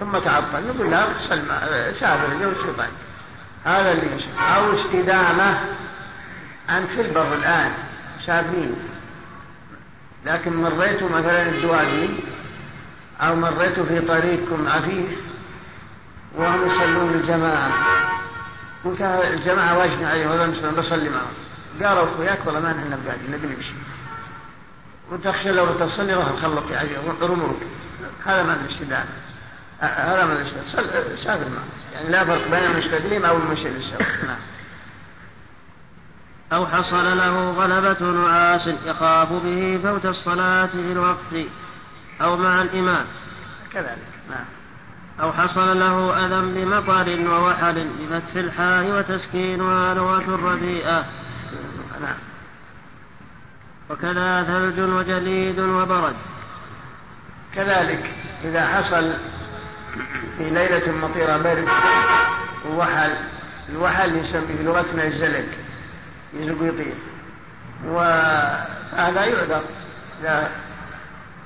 ثم 0.01 0.19
تعطل. 0.19 0.67
نقول 0.69 0.91
لا 0.91 1.07
صل 1.29 1.47
سافر 2.01 2.33
اليوم 2.33 2.55
شيطان 2.55 2.89
هذا 3.65 3.93
اللي 3.93 4.17
يشوف. 4.17 4.41
أو 4.57 4.75
استدامة. 4.75 5.61
أنت 6.71 6.91
في 6.91 7.01
البر 7.01 7.35
الآن. 7.35 7.73
سافرين 8.27 8.75
لكن 10.27 10.57
مريتوا 10.57 11.09
مثلا 11.09 11.49
الدوادي 11.49 12.11
أو 13.21 13.35
مريتوا 13.35 13.85
في 13.85 14.01
طريقكم 14.01 14.69
عفيف 14.69 15.19
وهم 16.37 16.67
يصلون 16.67 17.15
الجماعة. 17.15 17.71
قلت 18.85 19.01
الجماعة 19.01 19.79
واجب 19.79 20.05
عليهم. 20.05 20.31
ولا 20.31 20.71
بصلي 20.71 21.09
معهم. 21.09 21.35
قالوا 21.83 22.15
إخوياك 22.15 22.39
والله 22.47 22.61
ما 22.61 22.73
نحن 22.73 22.99
بقاعدين 23.05 23.31
نبي 23.31 23.47
نمشي 23.47 23.75
وتخشى 25.15 25.53
لو 25.53 25.67
تصلي 25.67 26.15
راح 26.15 26.29
نخلط 26.33 26.71
يعني 26.71 26.91
رموك 27.23 27.57
هذا 28.25 28.43
ما 28.43 28.55
الاستدامة 28.55 29.05
هذا 29.81 30.25
ما 30.25 30.33
الاستدامة 30.33 31.17
سافر 31.17 31.49
معه. 31.49 31.65
يعني 31.95 32.11
لا 32.11 32.25
فرق 32.25 32.51
بين 32.51 32.71
المستديم 32.71 33.25
أو 33.25 33.37
المشي 33.37 33.69
للسفر 33.69 34.27
نعم. 34.27 34.39
أو 36.53 36.67
حصل 36.67 37.17
له 37.19 37.51
غلبة 37.51 38.11
نعاس 38.11 38.67
يخاف 38.85 39.33
به 39.33 39.81
فوت 39.83 40.07
الصلاة 40.07 40.67
في 40.67 40.93
الوقت 40.93 41.47
أو 42.23 42.37
مع 42.37 42.63
الإمام. 42.63 43.05
كذلك. 43.73 43.99
نعم. 44.31 44.45
أو 45.21 45.33
حصل 45.33 45.81
له 45.81 46.27
أذى 46.27 46.65
بمطر 46.65 47.31
ووحل 47.31 47.89
بفتح 48.01 48.35
الحاء 48.35 48.91
وتسكينها 48.91 49.95
لغة 49.95 50.35
الرديئة. 50.35 51.05
نعم. 52.01 52.34
وكذا 53.91 54.43
ثلج 54.43 54.81
وجليد 54.81 55.61
وبرد. 55.61 56.15
كذلك 57.55 58.15
إذا 58.45 58.67
حصل 58.67 59.15
في 60.39 60.51
ليلة 60.51 60.93
مطيرة 60.93 61.37
برد 61.37 61.69
ووحل 62.69 63.17
الوحل 63.69 64.17
يسمى 64.17 64.47
في 64.47 64.63
لغتنا 64.63 65.05
الزلق 65.05 65.47
يزق 66.35 66.63
ويطير. 66.63 66.95
وهذا 67.85 69.25
يعذر. 69.25 69.63
إذا 70.21 70.51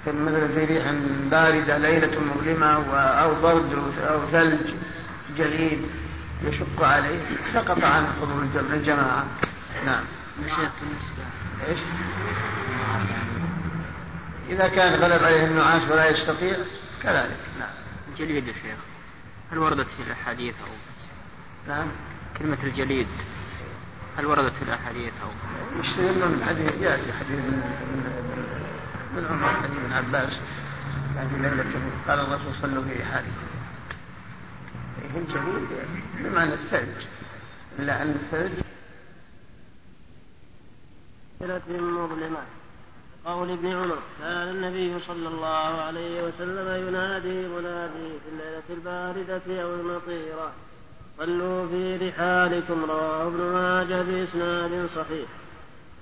مثلا 0.06 0.48
في 0.48 0.65
ريح 0.65 0.93
باردة 1.31 1.78
ليلة 1.78 2.20
مظلمة 2.20 2.94
أو 2.97 3.35
برد 3.43 3.73
أو 4.09 4.27
ثلج 4.27 4.70
جليد 5.36 5.86
يشق 6.44 6.85
عليه 6.85 7.20
سقط 7.55 7.85
عنه 7.85 8.12
حضور 8.20 8.48
الجماعة. 8.73 9.24
نعم. 9.86 10.05
إيش؟ 11.66 11.80
إذا 14.48 14.68
كان 14.68 14.94
غلب 14.94 15.24
عليه 15.24 15.47
النعاس 15.47 15.82
ولا 15.90 16.09
يستطيع 16.09 16.56
كذلك. 17.02 17.40
نعم. 17.59 17.70
الجليد 18.09 18.47
يا 18.47 18.52
شيخ 18.52 18.78
هل 19.52 19.59
وردت 19.59 19.86
في 19.89 20.02
الأحاديث 20.02 20.55
أو؟ 20.55 20.72
نعم. 21.74 21.89
كلمة 22.39 22.59
الجليد 22.64 23.09
هل 24.18 24.26
وردت 24.26 24.55
في 24.55 24.62
الأحاديث 24.62 25.12
أو؟ 25.22 25.30
يستدل 25.80 26.28
من 26.28 26.44
حديث 26.44 26.72
يأتي 26.80 27.12
حديث 27.12 27.30
من 27.30 27.62
من 29.14 29.26
عمر 29.26 29.48
حديث 29.62 29.78
ابن 29.85 29.93
عباس 29.93 30.39
في 31.30 31.39
ليلة 31.39 31.64
قال 32.09 32.20
الرسول 32.20 32.55
صلوا 32.62 32.85
في 32.85 33.02
رحالكم 33.02 33.48
هم 35.14 35.24
جليد 35.24 35.68
بمعنى 36.18 36.55
الثلج. 36.55 37.06
إلا 37.78 38.02
أن 38.02 38.10
الثلج 38.10 38.52
مظلمة. 41.40 42.43
قول 43.24 43.51
ابن 43.51 43.73
عمر 43.73 43.98
كان 44.20 44.48
النبي 44.48 45.01
صلى 45.06 45.28
الله 45.28 45.81
عليه 45.81 46.23
وسلم 46.23 46.89
ينادي 46.89 47.48
منادي 47.48 48.09
في 48.19 48.28
الليلة 48.32 48.62
الباردة 48.70 49.62
أو 49.62 49.74
المطيرة 49.74 50.52
صلوا 51.19 51.66
في 51.69 51.97
رحالكم 52.09 52.85
رواه 52.85 53.27
ابن 53.27 53.40
ماجه 53.40 54.02
بإسناد 54.02 54.89
صحيح. 54.97 55.28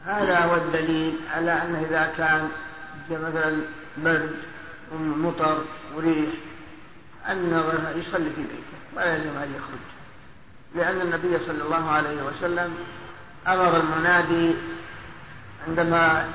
هذا 0.04 0.38
هو 0.38 0.54
الدليل 0.54 1.14
على 1.34 1.52
أنه 1.52 1.86
إذا 1.88 2.12
كان 2.18 2.48
مثلا 3.10 3.60
برد 3.98 4.36
ومطر 4.92 5.58
وريح 5.96 6.30
أن 7.28 7.38
يصلي 7.96 8.30
في 8.30 8.42
بيته 8.42 8.76
ولا 8.96 9.14
يلزم 9.14 9.36
أن 9.36 9.54
يخرج. 9.54 9.84
لأن 10.74 11.00
النبي 11.00 11.38
صلى 11.46 11.62
الله 11.62 11.90
عليه 11.90 12.22
وسلم 12.22 12.74
أمر 13.46 13.76
المنادي 13.76 14.54
عندما 15.68 16.28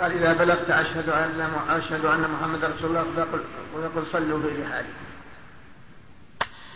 قال 0.00 0.12
إذا 0.12 0.32
بلغت 0.32 0.70
أشهد 0.70 1.08
أن 1.08 1.50
أشهد 1.68 2.04
أن 2.04 2.30
محمد 2.30 2.64
رسول 2.64 2.90
الله 2.90 3.04
فقل 3.16 3.40
ويقول 3.74 4.04
صلوا 4.12 4.42
في 4.42 4.62
رحالكم 4.62 5.06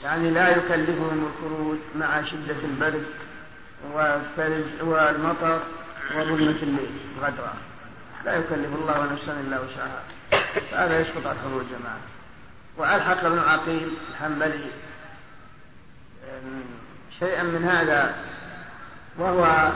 يعني 0.04 0.30
لا 0.30 0.56
يكلفهم 0.56 1.26
الخروج 1.26 1.78
مع 1.96 2.24
شدة 2.24 2.56
البرد 2.64 3.06
والثلج 3.92 4.82
والمطر 4.82 5.60
وظلمة 6.16 6.56
الليل 6.62 6.90
غدرة 7.20 7.54
لا 8.24 8.36
يكلف 8.36 8.74
الله 8.74 9.12
نفسا 9.12 9.40
إلا 9.40 9.60
وسعها. 9.60 10.02
فهذا 10.70 11.00
يسقط 11.00 11.26
عن 11.26 11.36
حضور 11.44 11.60
الجماعة 11.60 11.98
وألحق 12.76 13.24
ابن 13.24 13.38
عقيل 13.38 13.88
الحنبلي 14.10 14.70
شيئا 17.18 17.42
من 17.42 17.64
هذا 17.64 18.14
وهو 19.20 19.72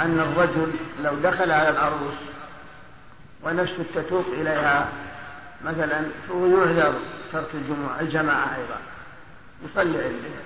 أن 0.00 0.20
الرجل 0.20 0.72
لو 1.02 1.14
دخل 1.14 1.52
على 1.52 1.68
العروس 1.68 2.14
ونفسه 3.42 3.84
تتوق 3.94 4.26
إليها 4.26 4.88
مثلا 5.64 6.02
فهو 6.28 6.46
يعذر 6.46 6.94
ترك 7.32 7.48
الجمعة 7.54 8.00
الجماعة 8.00 8.56
أيضا 8.56 8.80
يصلي 9.62 10.04
عندها 10.04 10.42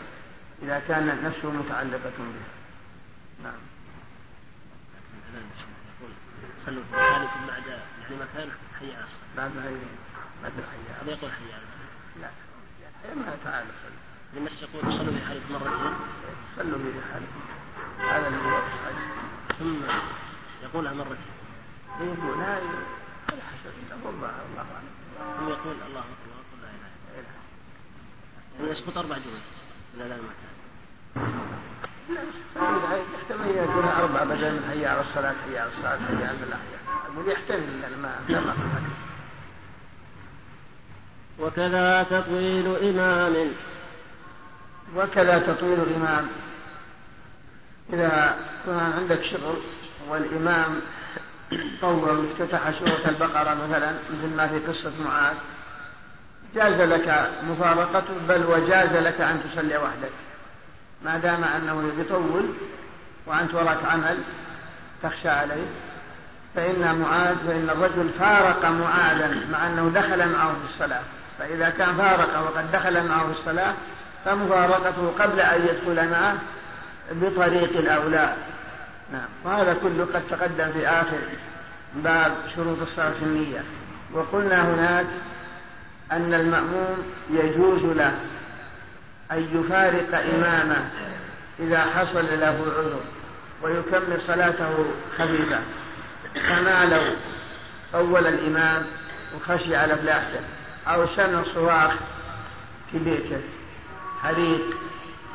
إذا 0.62 0.83
كانت 0.89 1.25
نفسه 1.25 1.51
متعلقة 1.51 2.12
به 2.19 2.45
نعم. 3.45 3.61
صلوا 6.66 6.83
في 6.91 6.97
حالكم 6.97 7.47
بعد 7.47 7.62
يعني 7.66 8.15
مكان 8.15 8.49
حي 8.81 8.95
على 8.95 9.05
الصلاة 9.05 9.37
بعد 9.37 9.51
هي 9.51 9.75
بعد 10.43 10.53
الحي 10.59 11.03
هذا 11.03 11.11
يقول 11.11 11.31
حي 11.31 11.53
على 11.53 11.62
لا 12.21 12.31
ما 13.15 13.37
تعالى 13.45 13.69
صلوا 13.83 14.41
لما 14.41 14.51
يقول 14.62 14.99
صلوا 14.99 15.19
في 15.19 15.27
حالكم 15.27 15.53
مرتين 15.53 15.95
صلوا 16.57 16.79
في 16.79 17.12
حالكم 17.12 17.44
هذا 18.11 18.29
الذي 18.29 18.41
هو. 18.45 18.61
ثم 19.59 19.77
يقولها 20.63 20.93
مرتين 20.93 21.17
يقول 22.01 22.43
الحسن 23.29 23.75
يقول 23.91 24.15
الله 24.15 24.31
الله 24.51 24.67
أعلم. 24.75 24.93
ثم 25.39 25.49
يقول 25.49 25.77
الله 25.89 26.01
أكبر 26.01 26.31
ويقول 26.31 26.59
لا 26.63 26.69
إله 26.69 26.91
إلا 27.19 27.29
الله. 28.61 28.73
يسقط 28.73 28.99
أربع 28.99 29.17
جمل 29.17 29.41
لا 29.99 30.05
لا 30.05 30.17
ما 32.57 32.97
يحتمل 33.15 33.57
يكون 33.57 33.85
أربع 33.85 34.25
بدل 34.25 34.53
من 34.53 34.69
حي 34.71 34.87
على 34.87 35.01
الصلاة 35.01 35.35
حي 35.45 35.59
على 35.59 35.71
الصلاة 35.71 35.99
حي 35.99 36.25
على 36.25 36.39
الاحياء 36.43 36.81
يقول 37.13 37.29
يحتمل 37.29 37.85
الماء 37.85 38.23
وكذا 41.41 42.03
تطويل 42.03 42.77
إمام. 42.77 43.53
وكذا 44.97 45.39
تطويل 45.39 45.81
الإمام 45.81 46.29
إذا 47.93 48.36
كان 48.66 48.93
عندك 48.98 49.23
شغل 49.23 49.56
والإمام 50.09 50.81
طول 51.81 52.27
افتتح 52.31 52.70
سورة 52.70 53.09
البقرة 53.09 53.56
مثلا 53.69 53.93
مثل 54.11 54.36
ما 54.36 54.48
في 54.48 54.59
قصة 54.59 54.93
معاذ 55.05 55.35
جاز 56.55 56.81
لك 56.81 57.31
مفارقته 57.51 58.15
بل 58.28 58.44
وجاز 58.47 58.97
لك 58.97 59.20
أن 59.20 59.43
تصلي 59.44 59.77
وحدك. 59.77 60.12
ما 61.05 61.19
دام 61.19 61.44
أنه 61.44 61.93
يطول 61.98 62.44
وأنت 63.27 63.55
وراك 63.55 63.78
عمل 63.90 64.19
تخشى 65.02 65.28
عليه 65.28 65.66
فإن 66.55 66.98
معاذ 66.98 67.36
فإن 67.47 67.70
الرجل 67.70 68.11
فارق 68.19 68.65
معاذا 68.65 69.36
مع 69.52 69.66
أنه 69.66 69.93
دخل 69.94 70.28
معه 70.32 70.48
في 70.48 70.74
الصلاة. 70.74 71.02
فإذا 71.39 71.70
كان 71.70 71.97
فارق 71.97 72.40
وقد 72.40 72.73
دخل 72.73 73.09
معه 73.09 73.32
في 73.32 73.40
الصلاة 73.40 73.74
فمفارقته 74.24 75.12
قبل 75.20 75.40
أن 75.40 75.61
يدخل 75.61 76.11
معه 76.11 76.35
بطريق 77.13 77.79
الأولى. 77.79 78.35
نعم. 79.13 79.29
وهذا 79.45 79.77
كله 79.83 80.09
قد 80.15 80.23
تقدم 80.31 80.73
في 80.73 80.89
آخر 80.89 81.19
باب 81.95 82.33
شروط 82.57 82.83
الصلاة 82.83 83.15
النية. 83.23 83.65
وقلنا 84.13 84.75
هناك 84.75 85.07
أن 86.13 86.35
المأموم 86.35 86.97
يجوز 87.31 87.83
له 87.83 88.19
أن 89.33 89.49
يفارق 89.53 90.35
إمامه 90.35 90.85
إذا 91.61 91.81
حصل 91.81 92.41
له 92.41 92.47
عذر 92.79 93.01
ويكمل 93.63 94.19
صلاته 94.27 94.85
خفيفة 95.19 95.59
كما 96.35 96.85
لو 96.85 97.03
طول 97.93 98.27
الإمام 98.27 98.83
وخشي 99.37 99.77
على 99.77 99.97
فلاحته. 99.97 100.41
أو 100.87 101.07
سمع 101.07 101.43
صراخ 101.55 101.93
في 102.93 102.99
بيته. 102.99 103.41
حريق 104.23 104.61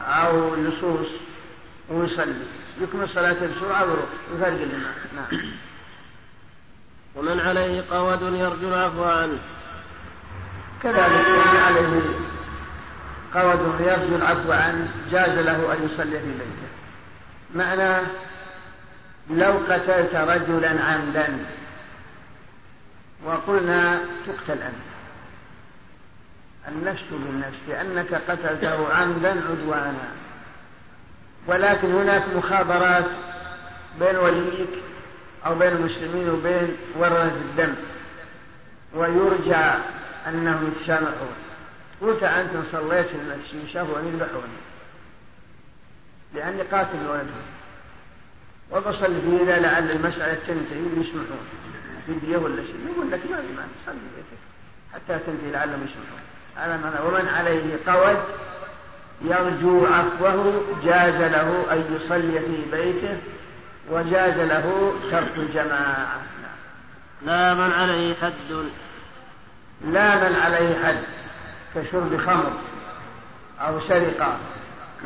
أو 0.08 0.56
لصوص 0.56 1.08
ويصلي 1.90 2.34
يكمل 2.82 3.10
صلاته 3.10 3.48
بسرعة 3.56 3.84
ويروح. 3.84 4.10
يفرق 4.36 4.48
الإمام 4.48 4.94
نعم. 5.16 5.52
ومن 7.16 7.40
عليه 7.40 7.84
قود 7.92 8.22
يرجو 8.22 8.68
العفو 8.68 9.04
عنه. 9.04 9.38
كذلك 10.84 11.28
من 11.30 11.60
عليه 11.66 12.02
قود 13.34 13.80
يرجو 13.80 14.16
العفو 14.16 14.52
عنه 14.52 14.92
جاز 15.12 15.38
له 15.38 15.74
أن 15.74 15.90
يصلي 15.92 16.20
في 16.20 16.32
بيته. 16.32 16.70
معناه 17.56 18.04
لو 19.30 19.52
قتلت 19.70 20.16
رجلا 20.16 20.84
عمدا 20.84 21.38
وقلنا 23.26 24.00
تقتل 24.28 24.62
أنت. 24.62 24.90
النفس 26.68 27.04
بالنفس 27.12 27.58
لأنك 27.68 28.14
قتلته 28.14 28.94
عمدا 28.94 29.30
عدوانا. 29.50 30.19
ولكن 31.48 31.92
هناك 31.92 32.24
مخابرات 32.36 33.06
بين 34.00 34.16
وليك 34.16 34.70
أو 35.46 35.56
بين 35.56 35.72
المسلمين 35.72 36.30
وبين 36.30 36.78
ورثة 36.96 37.28
الدم. 37.28 37.76
ويرجى 38.94 39.74
أنهم 40.28 40.74
يتسامحون 40.76 41.36
قلت 42.02 42.24
أنت 42.24 42.52
صليت 42.72 43.08
المسجد 43.16 43.68
شهوا 43.74 44.00
يذبحوني 44.00 44.60
لأني 46.34 46.62
قاتل 46.62 47.08
ولدهم 47.08 47.50
وبصل 48.72 49.22
في 49.22 49.46
ذا 49.46 49.60
لعل 49.60 49.92
المسألة 49.92 50.34
تنتهي 50.34 50.98
ويسمحون 50.98 51.48
فدية 52.08 52.38
ولا 52.38 52.64
شيء. 52.64 52.76
يقول 52.94 53.12
لك 53.12 53.20
ما 53.32 53.38
في 53.38 53.68
صلي 53.86 53.96
بيتك 54.16 54.40
حتى 54.94 55.20
تنتهي 55.26 55.52
لعلهم 55.52 55.86
يسمحون. 55.86 56.22
معنى 56.58 57.00
ومن 57.08 57.28
عليه 57.28 57.78
قود 57.88 58.20
يرجو 59.22 59.86
عفوه 59.86 60.64
جاز 60.84 61.22
له 61.32 61.66
أن 61.72 61.96
يصلي 61.96 62.40
في 62.40 62.72
بيته 62.72 63.18
وجاز 63.92 64.38
له 64.38 64.94
ترك 65.12 65.32
الجماعة. 65.38 66.22
لا 67.26 67.54
من 67.54 67.72
عليه 67.72 68.16
حد. 68.16 68.34
لا 69.86 70.30
من 70.30 70.36
عليه 70.36 70.86
حد 70.86 71.04
كشرب 71.76 72.18
خمر 72.18 72.54
أو 73.60 73.82
سرقة. 73.82 74.38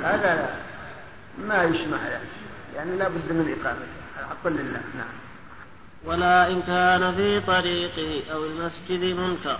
هذا 0.04 0.36
لا 0.36 0.50
ما 1.48 1.64
يسمح 1.64 2.00
له 2.04 2.20
يعني 2.76 2.98
لا 2.98 3.08
بد 3.08 3.32
من 3.32 3.56
إقامته 3.60 4.04
الحق 4.20 4.48
لله 4.48 4.82
نعم. 4.98 5.14
ولا 6.06 6.48
إن 6.48 6.62
كان 6.62 7.16
في 7.16 7.40
طريقه 7.40 8.32
أو 8.34 8.46
المسجد 8.46 9.18
منكر. 9.18 9.58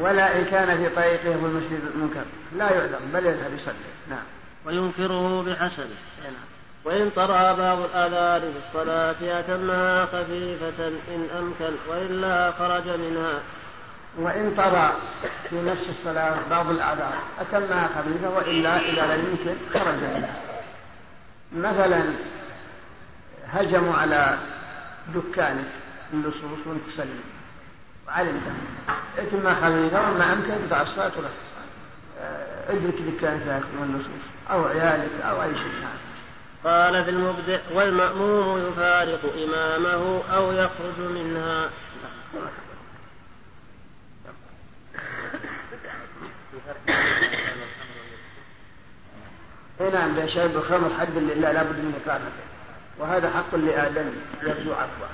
ولا 0.00 0.38
إن 0.38 0.44
كان 0.44 0.76
في 0.76 0.94
طريقه 0.94 1.22
في 1.22 1.46
المسجد 1.46 1.80
المنكر. 1.94 2.24
لا 2.56 2.72
يعذر 2.72 2.98
بل 3.12 3.26
يذهب 3.26 3.54
يصلي. 3.54 3.74
نعم. 4.10 4.24
وينكره 4.66 5.42
بحسبه 5.42 5.86
وإن 6.84 7.10
طرأ 7.10 7.52
بعض 7.52 7.78
الآذان 7.78 8.40
في 8.40 8.58
الصلاة 8.68 9.40
أتمها 9.40 10.06
خفيفة 10.06 10.88
إن 10.88 11.28
أمكن 11.38 11.74
وإلا 11.88 12.52
خرج 12.52 12.88
منها. 12.88 13.40
وإن 14.18 14.54
طرأ 14.56 14.92
في 15.50 15.62
نفس 15.62 15.82
الصلاة 15.98 16.36
بعض 16.50 16.70
الأعذار 16.70 17.14
أتمها 17.40 17.88
خفيفة 17.98 18.30
وإلا 18.30 18.78
إذا 18.80 19.16
لم 19.16 19.26
يمكن 19.30 19.54
خرج 19.74 19.94
منها. 19.94 20.36
مثلا 21.52 22.02
هجموا 23.52 23.94
على 23.94 24.38
دكانك 25.14 25.70
اللصوص 26.12 26.66
وانت 26.66 26.80
تسلم 26.94 27.20
وعلمت 28.08 28.42
اتم 29.18 29.54
خفيفة 29.54 30.10
وما 30.10 30.32
أمكن 30.32 30.66
بتاع 30.66 30.82
الصلاة 30.82 31.12
ولا 31.18 31.28
ادرك 32.68 32.94
دكانك 32.94 33.42
يكون 33.42 33.94
اللصوص 33.94 34.24
أو 34.50 34.64
عيالك 34.64 35.20
أو 35.22 35.42
أي 35.42 35.54
شيء 35.54 35.72
نعم 35.82 35.98
قال 36.64 37.04
في 37.04 37.10
المبدع 37.10 37.58
والمأموم 37.74 38.68
يفارق 38.68 39.20
إمامه 39.44 40.22
أو 40.34 40.52
يخرج 40.52 40.98
منها. 40.98 41.70
اي 49.80 49.90
نعم 49.90 50.14
ده 50.16 50.26
شرب 50.26 50.56
الخمر 50.56 50.90
حد 51.00 51.16
لله 51.16 51.52
لابد 51.52 51.76
من 51.76 52.02
إقامته. 52.06 52.44
وهذا 52.98 53.30
حق 53.30 53.54
لآدم 53.54 54.10
يرجو 54.42 54.72
عفوه. 54.72 55.08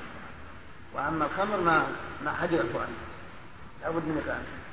وأما 0.94 1.24
الخمر 1.24 1.56
ما 1.56 1.86
ما 2.24 2.32
حد 2.32 2.52
يعفو 2.52 2.78
عنه 2.78 2.96
لابد 3.82 4.04
من 4.04 4.22
إقامته 4.26 4.64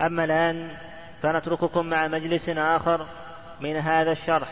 أما 0.00 0.24
الآن 0.24 0.76
فنترككم 1.22 1.86
مع 1.86 2.08
مجلس 2.08 2.48
آخر 2.48 3.06
من 3.60 3.76
هذا 3.76 4.12
الشرح. 4.12 4.48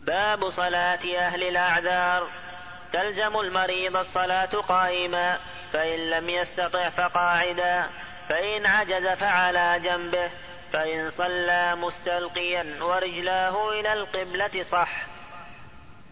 باب 0.00 0.48
صلاة 0.48 1.18
أهل 1.18 1.42
الأعذار. 1.42 2.28
تلزم 2.92 3.36
المريض 3.36 3.96
الصلاة 3.96 4.46
قائما 4.46 5.38
فإن 5.72 6.10
لم 6.10 6.28
يستطع 6.28 6.88
فقاعدا 6.88 7.86
فإن 8.28 8.66
عجز 8.66 9.18
فعلى 9.18 9.80
جنبه. 9.80 10.30
فإن 10.74 11.10
صلى 11.10 11.76
مستلقيا 11.76 12.82
ورجلاه 12.82 13.70
إلى 13.70 13.92
القبلة 13.92 14.62
صح. 14.62 15.06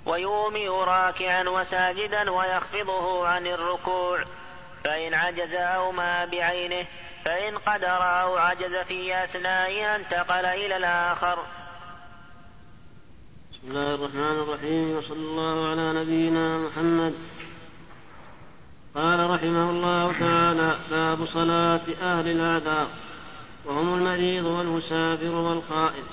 ويومئ 0.07 0.69
راكعا 0.69 1.49
وساجدا 1.49 2.31
ويخفضه 2.31 3.29
عن 3.29 3.47
الركوع. 3.47 4.25
فإن 4.85 5.15
عجز 5.15 5.55
أو 5.55 5.93
ما 5.93 6.25
بعينه 6.25 6.87
فإن 7.25 7.59
قدر 7.59 8.23
أو 8.23 8.37
عجز 8.37 8.77
في 8.77 9.25
أثنائها 9.25 9.97
انتقل 9.97 10.45
إلى 10.47 10.77
الآخر. 10.77 11.39
بسم 13.53 13.69
الله 13.69 13.95
الرحمن 13.95 14.43
الرحيم. 14.43 14.97
وصلى 14.97 15.19
الله 15.19 15.71
على 15.71 15.93
نبينا 15.93 16.59
محمد. 16.59 17.15
قال 18.95 19.31
رحمه 19.31 19.71
الله 19.71 20.13
تعالى 20.13 20.77
باب 20.91 21.25
صلاة 21.25 21.81
أهل 22.03 22.29
الأعذار 22.29 23.02
وهم 23.67 23.95
المريض 23.95 24.45
والمسافر 24.45 25.35
والخائف. 25.35 26.05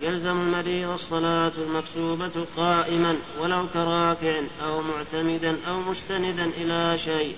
يلزم 0.00 0.30
المريض 0.30 0.88
الصلاة 0.90 1.52
المكتوبة 1.58 2.46
قائما 2.56 3.16
ولو 3.40 3.66
كراكع 3.74 4.42
أو 4.62 4.82
معتمدا 4.82 5.56
أو 5.68 5.80
مستندا 5.80 6.44
إلى 6.44 6.98
شيء. 6.98 7.36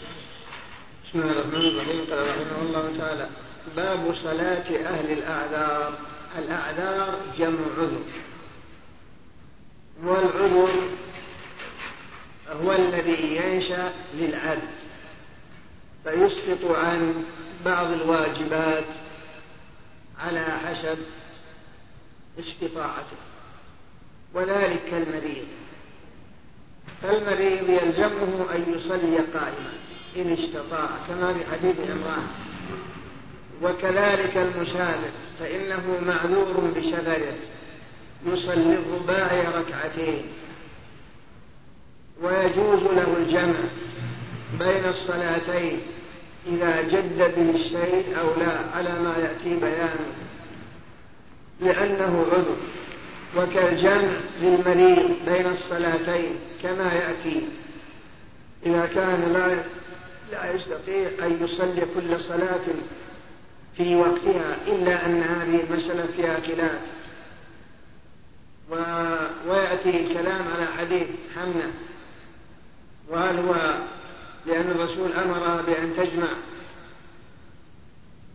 بسم 1.04 1.20
الله 1.20 1.32
الرحمن 1.32 1.54
الرحيم. 1.54 2.00
قال 2.10 2.28
رحمه 2.28 2.62
الله 2.62 2.98
تعالى 2.98 3.28
باب 3.76 4.14
صلاة 4.14 4.86
أهل 4.86 5.12
الأعذار. 5.12 5.98
الأعذار 6.38 7.14
جمع 7.36 7.58
عذر. 7.78 8.02
والعذر 10.04 10.68
هو 12.64 12.72
الذي 12.72 13.36
ينشأ 13.36 13.92
للعبد 14.14 14.68
فيسقط 16.04 16.70
عن 16.70 17.24
بعض 17.64 17.92
الواجبات 17.92 18.84
على 20.18 20.44
حسب 20.44 20.98
استطاعته 22.38 23.16
وذلك 24.34 24.80
كالمريض 24.90 25.46
فالمريض 27.02 27.70
يلزمه 27.70 28.46
أن 28.54 28.74
يصلي 28.74 29.16
قائما 29.16 29.72
إن 30.16 30.32
استطاع 30.32 30.88
كما 31.08 31.34
في 31.34 31.50
حديث 31.50 31.90
عمران. 31.90 32.26
وكذلك 33.62 34.36
المسافر 34.36 35.10
فإنه 35.40 36.00
معذور 36.06 36.72
بسفره 36.76 37.34
يصلي 38.26 38.74
الرباعي 38.74 39.46
ركعتين. 39.46 40.22
ويجوز 42.22 42.82
له 42.82 43.16
الجمع 43.16 43.58
بين 44.58 44.84
الصلاتين. 44.84 45.80
إذا 46.46 46.82
جد 46.82 47.34
به 47.36 47.50
الشيء 47.50 48.20
أو 48.20 48.40
لا 48.40 48.58
على 48.74 49.00
ما 49.00 49.16
يأتي 49.18 49.56
بيانه. 49.56 50.12
لأنه 51.60 52.26
عذر. 52.32 52.56
وكالجمع 53.36 54.10
للمريض 54.40 55.10
بين 55.26 55.46
الصلاتين 55.46 56.34
كما 56.62 56.92
يأتي. 56.92 57.48
إذا 58.66 58.86
كان 58.86 59.32
لا 59.32 59.62
لا 60.32 60.54
يستطيع 60.54 61.10
أن 61.26 61.44
يصلي 61.44 61.82
كل 61.94 62.20
صلاة 62.20 62.60
في 63.76 63.96
وقتها 63.96 64.56
إلا 64.66 65.06
أن 65.06 65.22
هذه 65.22 65.64
المسألة 65.64 66.06
فيها 66.16 66.40
خلاف. 66.40 66.78
و... 68.70 68.74
ويأتي 69.50 70.00
الكلام 70.00 70.48
على 70.48 70.66
حديث 70.66 71.06
حمنة. 71.34 71.70
وهل 73.08 73.38
هو 73.38 73.78
لأن 74.46 74.70
الرسول 74.70 75.12
أمر 75.12 75.62
بأن 75.62 75.96
تجمع 75.96 76.28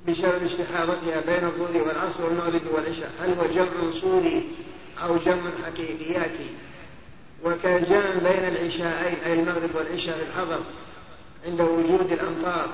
بسبب 0.08 0.44
استحاضتها 0.44 1.22
بين 1.22 1.46
الظهر 1.46 1.88
والعصر 1.88 2.24
والمغرب 2.24 2.62
والعشاء. 2.72 3.12
هل 3.22 3.34
هو 3.34 3.46
جمع 3.46 3.92
صوري 4.02 4.50
أو 5.04 5.18
جمع 5.18 5.52
حقيقياتي 5.66 6.50
وكالجمع 7.44 8.14
بين 8.24 8.48
العشاءين 8.48 9.18
أي 9.26 9.34
المغرب 9.34 9.70
والعشاء 9.76 10.18
في 10.18 10.24
الحضر 10.24 10.60
عند 11.46 11.62
وجود 11.62 12.12
الأمطار 12.12 12.70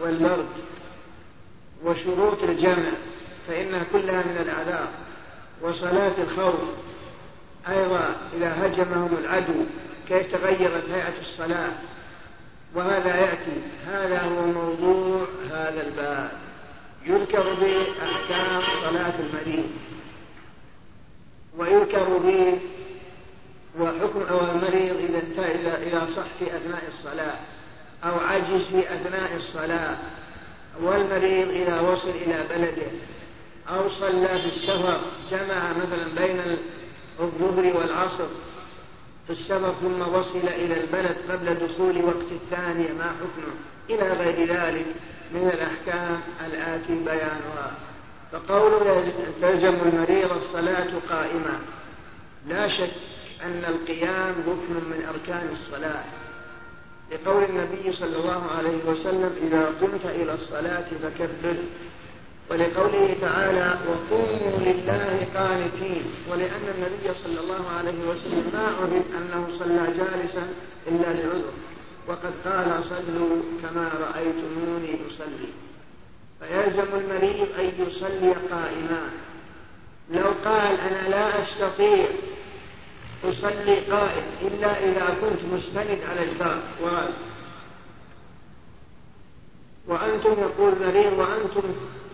والبرد 0.00 0.48
وشروط 1.84 2.42
الجمع 2.42 2.92
فإنها 3.48 3.84
كلها 3.92 4.22
من 4.22 4.38
الأعذار. 4.40 4.88
وصلاة 5.62 6.12
الخوف 6.18 6.68
أيضا 7.68 8.16
إذا 8.36 8.66
هجمهم 8.66 9.16
العدو 9.18 9.64
كيف 10.08 10.32
تغيرت 10.32 10.88
هيئة 10.90 11.20
الصلاة؟ 11.20 11.72
وهذا 12.76 13.16
يأتي. 13.16 13.60
هذا 13.86 14.20
هو 14.20 14.46
موضوع 14.46 15.26
هذا 15.50 15.86
الباب. 15.86 16.30
يذكر 17.06 17.54
به 17.54 17.86
أحكام 18.02 18.62
صلاة 18.82 19.14
المريض. 19.20 19.70
ويذكر 21.58 22.18
به 22.18 22.58
وحكم 23.78 24.20
المريض 24.20 24.96
إذا 24.96 25.18
انتهى 25.18 25.54
إذا 25.54 25.76
إذا 25.76 26.08
صح 26.16 26.26
في 26.38 26.56
أثناء 26.56 26.82
الصلاة 26.88 27.36
أو 28.04 28.18
عجز 28.18 28.62
في 28.62 28.94
أثناء 28.94 29.36
الصلاة. 29.36 29.96
والمريض 30.82 31.48
إذا 31.48 31.80
وصل 31.80 32.08
إلى 32.08 32.44
بلده 32.50 32.86
أو 33.68 33.88
صلى 33.88 34.28
في 34.28 34.46
السفر 34.46 35.00
جمع 35.30 35.72
مثلا 35.72 36.26
بين 36.26 36.58
الظهر 37.20 37.76
والعصر 37.76 38.26
في 39.26 39.32
السفر 39.32 39.74
ثم 39.80 40.14
وصل 40.14 40.48
إلى 40.48 40.80
البلد 40.80 41.16
قبل 41.30 41.54
دخول 41.54 42.04
وقت 42.04 42.32
الثانية 42.32 42.92
ما 42.92 43.04
حكمه 43.04 43.54
إلى 43.90 44.12
غير 44.12 44.48
ذلك 44.48 44.86
من 45.34 45.50
الأحكام 45.54 46.20
الآتي 46.46 46.98
بيانها. 47.04 47.72
فقوله 48.32 49.12
تلزم 49.40 49.74
المريض 49.74 50.32
الصلاة 50.32 50.88
قائمة. 51.10 51.58
لا 52.48 52.68
شك 52.68 52.90
أن 53.44 53.62
القيام 53.68 54.34
ركن 54.46 54.74
من 54.74 55.08
أركان 55.08 55.48
الصلاة. 55.52 56.04
لقول 57.12 57.44
النبي 57.44 57.92
صلى 57.92 58.16
الله 58.16 58.42
عليه 58.58 58.78
وسلم 58.86 59.36
إذا 59.42 59.72
قمت 59.80 60.06
إلى 60.06 60.34
الصلاة 60.34 60.86
فكبر. 61.02 61.56
ولقوله 62.50 63.16
تعالى 63.20 63.78
وقوموا 63.88 64.58
لله 64.58 65.26
قانتين. 65.34 66.02
ولأن 66.30 66.64
النبي 66.74 67.18
صلى 67.24 67.40
الله 67.40 67.70
عليه 67.78 68.00
وسلم 68.08 68.50
ما 68.52 68.66
عرف 68.66 69.04
أنه 69.16 69.48
صلى 69.58 69.86
جالسا 69.98 70.48
إلا 70.88 71.22
لعذر. 71.22 71.52
وقد 72.08 72.32
قال 72.44 72.84
صلوا 72.84 73.36
كما 73.62 73.90
رأيتموني 74.00 74.98
أصلي. 75.08 75.48
فيلزم 76.40 76.94
المريض 76.94 77.46
أن 77.58 77.86
يصلي 77.88 78.34
قائما. 78.50 79.10
لو 80.10 80.30
قال 80.44 80.80
أنا 80.80 81.08
لا 81.08 81.42
أستطيع 81.42 82.06
أصلي 83.24 83.80
قائم 83.90 84.24
إلا 84.42 84.84
إذا 84.84 85.16
كنت 85.20 85.52
مستند 85.52 85.98
على 86.10 86.26
جدار 86.34 86.58
وراء 86.82 87.12
وأنتم 89.88 90.32
يقول 90.32 90.74
مريض 90.80 91.12
وأنتم 91.18 91.62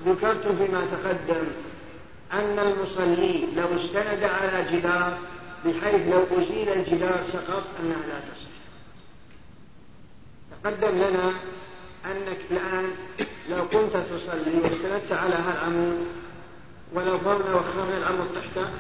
ذكرتم 0.06 0.56
فيما 0.56 0.86
تقدم 0.86 1.44
أن 2.32 2.58
المصلي 2.58 3.46
لو 3.56 3.76
استند 3.76 4.24
على 4.24 4.64
جدار 4.72 5.18
بحيث 5.64 6.08
لو 6.08 6.22
أزيل 6.38 6.68
الجدار 6.68 7.24
سقط 7.32 7.64
أنها 7.80 8.06
لا 8.08 8.20
تصح. 8.20 8.52
تقدم 10.62 10.96
لنا 10.98 11.32
أنك 12.06 12.38
الآن 12.50 12.90
لو 13.50 13.68
كنت 13.68 13.92
تصلي 13.96 14.56
واستندت 14.62 15.12
على 15.12 15.34
هالعمود 15.34 16.06
ولو 16.92 17.18
فرنا 17.18 17.54
وخرنا 17.54 17.98
العمود 17.98 18.26
تحته 18.34 18.70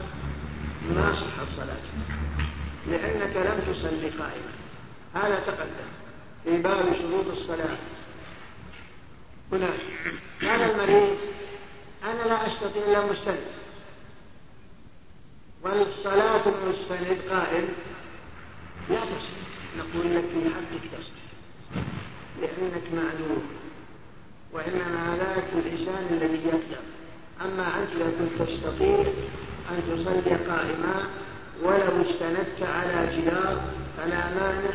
ما 0.94 1.12
صحت 1.12 1.48
صلاتك. 1.56 1.92
لأنك 2.86 3.36
لم 3.36 3.72
تصلي 3.72 4.10
قائما. 4.10 4.52
هذا 5.14 5.40
تقدم 5.46 5.90
في 6.44 6.62
باب 6.62 6.94
شروط 6.94 7.26
الصلاة. 7.38 7.76
هناك 9.52 9.80
قال 10.42 10.62
المريض 10.70 11.16
أنا 12.04 12.22
لا 12.28 12.46
أستطيع 12.46 12.84
إلا 12.84 13.06
مستند 13.12 13.40
والصلاة 15.62 16.42
المستند 16.46 17.18
قائم. 17.30 17.68
لا 18.90 19.00
تصح 19.00 19.32
نقول 19.78 20.14
لك 20.16 20.24
في 20.28 20.50
حقك 20.50 21.00
تصح 21.00 21.12
لأنك 22.40 22.82
معذور 22.94 23.42
وإنما 24.52 25.16
ذاك 25.18 25.44
الإنسان 25.52 26.06
الذي 26.10 26.46
يقدر 26.46 26.82
أما 27.40 27.80
أنت 27.82 27.90
لو 28.00 28.06
كنت 28.18 28.48
تستطيع 28.48 29.04
أن 29.70 29.82
تصلي 29.92 30.34
قائما 30.36 31.06
ولو 31.62 32.02
استندت 32.02 32.62
على 32.62 33.16
جدار 33.16 33.62
فلا 33.96 34.30
مانع 34.34 34.74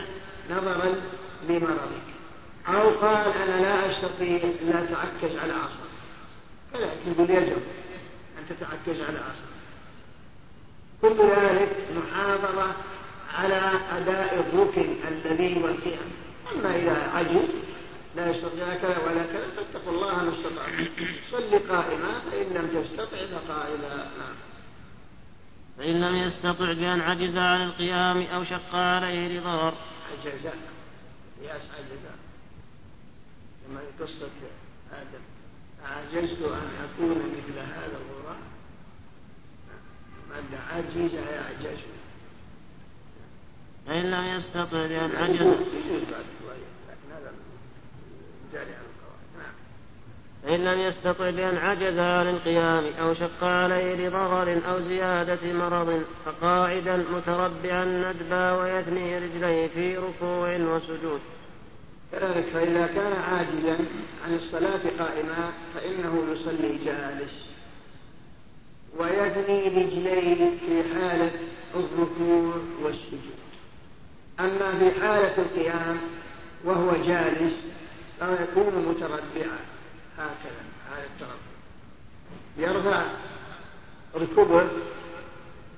نظرا 0.49 0.95
لمرضك. 1.49 2.16
أو 2.67 2.89
قال 2.89 3.33
أنا 3.33 3.61
لا 3.61 3.91
أستطيع 3.91 4.39
لا 4.65 4.83
أتعكز 4.83 5.37
على 5.37 5.53
عصا 5.53 5.87
كذلك 6.73 6.97
يقول 7.07 7.29
يجب 7.29 7.61
أن 8.37 8.43
تتعكز 8.49 9.01
على 9.01 9.17
عصا 9.19 9.47
كل 11.01 11.29
ذلك 11.29 11.69
محافظة 11.95 12.75
على 13.33 13.71
أداء 13.91 14.39
الركن 14.39 14.95
الذي 15.07 15.63
والقيام 15.63 16.11
أما 16.55 16.75
إذا 16.75 17.11
عجز 17.13 17.49
لا 18.15 18.29
يستطيع 18.29 18.75
كذا 18.75 18.97
ولا 18.97 19.23
كذا 19.23 19.47
فاتقوا 19.55 19.93
الله 19.93 20.23
ما 20.23 20.31
استطعتم. 20.31 21.07
صل 21.31 21.59
قائما 21.69 22.21
فإن 22.31 22.45
لم 22.53 22.83
تستطع 22.83 23.17
فقائلا. 23.17 23.95
نعم. 23.95 24.35
فإن 25.77 26.01
لم 26.01 26.15
يستطع 26.15 26.73
بأن 26.73 27.01
عجز 27.01 27.37
عن 27.37 27.63
القيام 27.63 28.25
أو 28.35 28.43
شق 28.43 28.75
عليه 28.75 29.39
لضرر 29.39 29.73
عجز 30.11 30.47
قياس 31.41 31.61
عجز 31.77 32.26
كما 33.67 33.79
في 33.79 34.03
قصة 34.03 34.29
آدم 34.93 35.23
أعجزت 35.85 36.41
أن 36.41 36.69
أكون 36.85 37.17
مثل 37.17 37.59
هذا 37.59 37.97
الغراب 37.97 38.37
مد 40.29 40.59
عجز 40.71 41.13
يعجز 41.13 41.79
فإن 43.87 44.11
لم 44.11 44.35
يستطع 44.35 44.87
بأن 44.87 45.15
عجز. 45.15 45.55
فإن 50.43 50.65
لم 50.65 50.79
يستطع 50.79 51.29
بأن 51.29 51.57
عجز 51.57 51.99
عن 51.99 52.29
القيام 52.29 52.93
أو 52.99 53.13
شق 53.13 53.43
عليه 53.43 54.07
لضرر 54.07 54.61
أو 54.69 54.79
زيادة 54.79 55.53
مرض 55.53 56.03
فقاعدا 56.25 56.97
متربعا 56.97 57.85
ندبا 57.85 58.51
ويثني 58.51 59.17
رجليه 59.19 59.67
في 59.67 59.97
ركوع 59.97 60.57
وسجود. 60.57 61.21
كذلك 62.11 62.45
فإذا 62.45 62.87
كان 62.87 63.13
عاجزا 63.13 63.77
عن 64.25 64.35
الصلاة 64.35 64.81
قائما 64.99 65.51
فإنه 65.75 66.23
يصلي 66.31 66.77
جالس 66.85 67.45
ويثني 68.97 69.67
رجليه 69.67 70.57
في 70.59 70.93
حالة 70.93 71.31
الركوع 71.75 72.53
والسجود. 72.81 73.37
أما 74.39 74.79
في 74.79 75.01
حالة 75.01 75.37
القيام 75.37 75.97
وهو 76.63 76.91
جالس 76.91 77.53
فهو 78.19 78.33
يكون 78.33 78.85
متربعا. 78.89 79.59
هكذا 80.17 80.63
هذا 80.91 81.05
التربع. 81.05 81.47
يرفع 82.57 83.05
ركبه 84.15 84.67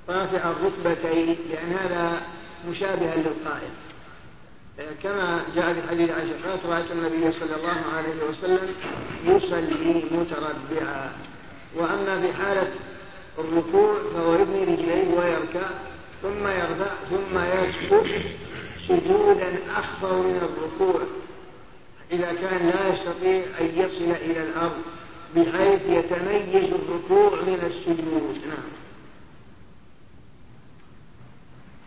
رافع 0.09 0.49
الركبتين 0.49 1.37
لأن 1.49 1.71
هذا 1.71 2.21
مشابها 2.69 3.15
للقائم. 3.15 3.88
كما 5.03 5.41
جاء 5.55 5.73
في 5.73 5.87
حديث 5.89 6.09
عائشة 6.09 6.49
قالت 6.49 6.65
رأيت 6.65 6.91
النبي 6.91 7.31
صلى 7.31 7.55
الله 7.55 7.81
عليه 7.95 8.29
وسلم 8.29 8.75
يصلي 9.25 10.03
متربعا. 10.11 11.11
وأما 11.75 12.21
في 12.21 12.33
حالة 12.33 12.71
الركوع 13.39 13.95
فهو 14.13 14.33
يبني 14.33 14.63
رجليه 14.63 15.13
ويركع 15.17 15.69
ثم 16.21 16.47
يرفع 16.47 16.91
ثم 17.09 17.39
يسجد 17.39 18.21
سجودا 18.87 19.57
أخفر 19.77 20.13
من 20.13 20.49
الركوع. 20.49 21.01
إذا 22.11 22.33
كان 22.41 22.67
لا 22.67 22.93
يستطيع 22.93 23.43
أن 23.61 23.65
يصل 23.75 24.11
إلى 24.25 24.43
الأرض 24.43 24.77
بحيث 25.35 25.81
يتميز 25.89 26.71
الركوع 26.73 27.41
من 27.41 27.59
السجود. 27.63 28.37
نعم. 28.47 28.69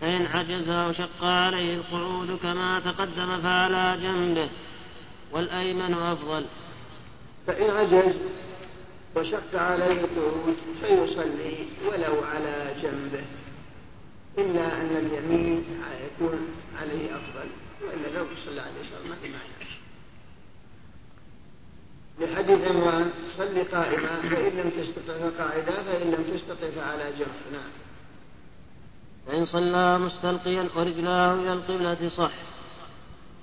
فإن 0.02 0.26
عجز 0.26 0.68
أو 0.68 0.92
شق 0.92 1.24
عليه 1.24 1.74
القعود 1.74 2.38
كما 2.42 2.80
تقدم 2.80 3.40
فعلى 3.40 3.98
جنبه 4.02 4.50
والأيمن 5.32 5.94
أفضل. 5.94 6.46
فإن 7.46 7.70
عجز 7.70 8.18
وشق 9.16 9.54
عليه 9.54 10.00
القعود 10.00 10.56
فيصلي 10.80 11.66
ولو 11.86 12.24
على 12.24 12.74
جنبه. 12.82 13.24
إلا 14.38 14.80
أن 14.80 14.96
اليمين 14.96 15.64
يكون 16.04 16.48
عليه 16.78 17.16
أفضل 17.16 17.48
وإلا 17.82 18.18
لو 18.18 18.26
صلى 18.44 18.60
عليه 18.60 18.70
اليسار 18.80 19.00
ما 19.08 19.16
في 19.22 19.28
معنى 19.28 19.72
لحديث 22.20 22.68
عمران 22.68 23.10
صل 23.38 23.64
قائما 23.64 24.08
فإن 24.08 24.52
لم 24.56 24.70
تستطع 24.70 25.30
فقاعدا 25.30 25.82
فإن 25.82 26.10
لم 26.10 26.24
تستطع 26.34 26.70
فعلى 26.70 27.12
جنب. 27.18 27.52
نعم. 27.52 27.81
فإن 29.26 29.44
صلى 29.44 29.98
مستلقيا 29.98 30.68
ورجلاه 30.76 31.34
إلى 31.34 31.52
القبلة 31.52 32.08
صح. 32.08 32.30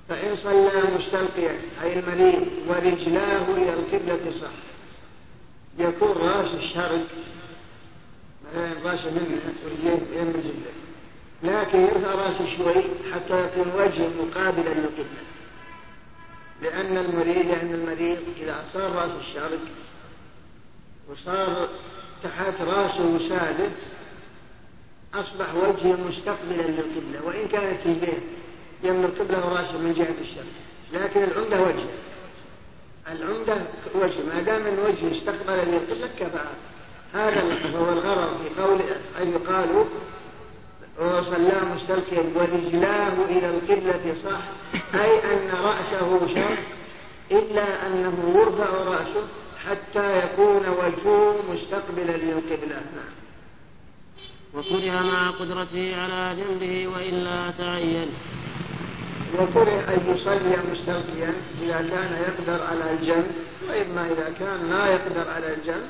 فإن 0.10 0.36
صلى 0.36 0.84
مستلقيا 0.98 1.60
أي 1.82 2.00
المريض 2.00 2.48
ورجلاه 2.68 3.52
إلى 3.52 3.74
القبلة 3.74 4.32
صح. 4.42 4.50
يكون 5.80 6.12
رأس 6.12 6.54
الشرق 6.54 7.06
رأس 8.84 9.06
منه 9.06 9.42
ورجليه 9.66 10.20
ينزل 10.20 10.54
لكن 11.44 11.82
يرفع 11.82 12.12
رأسه 12.12 12.58
شوي 12.58 12.84
حتى 13.14 13.46
يكون 13.46 13.72
وجهه 13.76 14.10
مقابلا 14.20 14.70
للقبلة. 14.70 15.24
لأن 16.62 16.98
المريض 16.98 17.46
لأن 17.46 17.74
المريض 17.74 18.18
إذا 18.42 18.64
صار 18.74 18.92
رأس 18.92 19.12
الشرق 19.20 19.60
وصار 21.12 21.68
تحت 22.24 22.62
رأسه 22.62 23.18
ثابت 23.18 23.72
أصبح 25.14 25.56
وجهه 25.56 25.98
مستقبلا 26.08 26.62
للقبلة 26.62 27.26
وإن 27.26 27.48
كانت 27.48 27.80
رجليه 27.86 28.20
يم 28.84 29.06
القبلة 29.06 29.48
وراسه 29.48 29.78
من 29.78 29.94
جهة 29.94 30.16
الشرق. 30.22 30.46
لكن 30.94 31.24
العمدة 31.24 31.62
وجهه 31.62 31.90
العمدة 33.12 33.58
وجه. 33.96 34.36
ما 34.36 34.42
دام 34.42 34.68
الوجه 34.68 35.12
استقبل 35.12 35.54
للقبلة 35.54 36.10
كفى. 36.20 36.46
هذا 37.14 37.42
هو 37.76 37.94
الغرض 37.94 38.38
في 38.38 38.62
قول 38.62 38.80
حيث 39.18 39.36
قالوا 39.48 39.86
وصلى 41.00 41.62
مستلقيا 41.76 42.24
ورجلاه 42.36 43.14
إلى 43.30 43.50
القبلة 43.50 44.16
صح. 44.26 44.42
أي 45.00 45.34
أن 45.34 45.50
رأسه 45.64 46.28
شرق 46.28 46.58
إلا 47.32 47.88
أنه 47.88 48.34
يرفع 48.36 48.70
رأسه 48.70 49.28
حتى 49.66 50.20
يكون 50.20 50.62
وجهه 50.70 51.36
مستقبلا 51.54 52.18
للقبلة. 52.18 52.76
نعم. 52.76 53.19
وكره 54.54 55.02
مع 55.02 55.30
قدرته 55.30 55.96
على 55.96 56.36
جنبه 56.36 56.88
وإلا 56.88 57.52
تعين. 57.52 58.10
وكره 59.40 59.80
أن 59.80 60.14
يصلي 60.14 60.58
مستلقيا 60.72 61.34
إذا 61.62 61.82
كان 61.82 62.22
يقدر 62.28 62.64
على 62.64 62.92
الجنب 62.94 63.32
وإما 63.70 64.06
إذا 64.12 64.34
كان 64.40 64.70
لا 64.70 64.88
يقدر 64.88 65.30
على 65.30 65.54
الجنب 65.54 65.90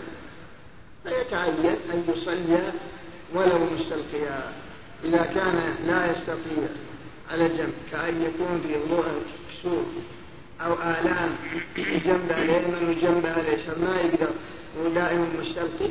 فيتعين 1.04 1.78
أن 1.94 2.04
يصلي 2.08 2.74
ولو 3.34 3.60
مستلقيا 3.74 4.54
إذا 5.04 5.24
كان 5.36 5.76
لا 5.88 6.12
يستطيع 6.12 6.70
على 7.32 7.46
الجنب 7.46 7.74
كأن 7.92 8.22
يكون 8.22 8.62
في 8.68 8.74
ضوء 8.90 9.06
كسور 9.52 9.86
أو 10.62 10.74
آلام 10.74 11.36
جنب 11.78 12.32
اليمين 12.32 12.90
وجنب 12.90 13.26
اليسار 13.26 13.80
ما 13.80 14.02
يقدر 14.02 14.30
ودائما 14.80 15.28
مستلقي 15.42 15.90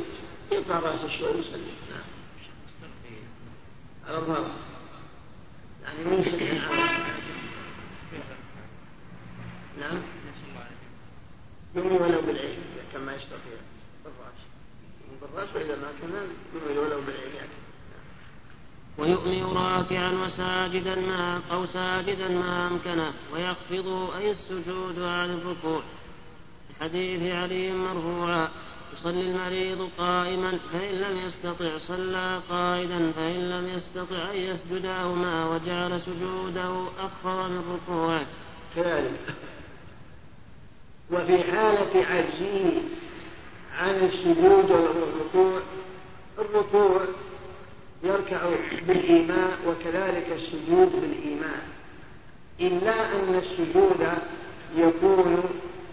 يرفع 0.51 0.79
راسه 0.79 1.07
شوي 1.07 1.27
ويصلي 1.27 1.88
على 4.09 4.17
الظهر 4.17 4.45
يعني 5.83 6.23
شبه 6.23 6.67
على 6.67 6.99
نعم. 9.79 10.01
يمي 11.75 11.97
ولو 11.97 12.21
بالعين 12.21 12.59
كما 12.93 13.15
يستطيع 13.15 13.59
بالرأس. 14.03 14.41
بالرأس 15.21 15.55
وإذا 15.55 15.75
ما 15.75 15.91
كان 16.01 16.27
يمي 16.55 16.77
ولو 16.77 17.01
بالعين 17.01 17.35
يعني. 17.35 17.49
ويؤمن 18.97 19.57
راكعا 19.57 20.11
وساجدا 20.11 20.95
ما 20.95 21.41
أو 21.51 21.65
ساجدا 21.65 22.29
ما 22.29 22.67
أمكنه 22.67 23.13
ويخفض 23.33 23.87
أي 24.15 24.31
السجود 24.31 24.99
عن 24.99 25.29
الركوع. 25.29 25.81
حديث 26.81 27.33
علي 27.33 27.73
مرفوعا. 27.73 28.49
يصلي 28.93 29.21
المريض 29.21 29.89
قائما 29.97 30.59
فإن 30.73 30.95
لم 30.95 31.17
يستطع 31.17 31.77
صلى 31.77 32.41
قائدا 32.49 33.11
فإن 33.11 33.49
لم 33.49 33.67
يستطع 33.67 34.31
أن 34.31 34.37
يسجد 34.37 34.85
ما 35.15 35.49
وجعل 35.49 36.01
سجوده 36.01 36.87
أخفض 36.99 37.49
من 37.49 37.79
ركوعه. 37.87 38.25
كذلك. 38.75 39.35
وفي 41.11 41.43
حالة 41.43 42.05
عجزه 42.05 42.81
عن 43.77 43.95
السجود 43.95 44.71
والركوع 44.71 45.61
الركوع 46.39 47.01
يركع 48.03 48.49
بالإيماء 48.87 49.57
وكذلك 49.67 50.27
السجود 50.31 50.91
بالإيماء. 50.91 51.67
إلا 52.61 53.15
أن 53.15 53.35
السجود 53.35 54.07
يكون 54.75 55.43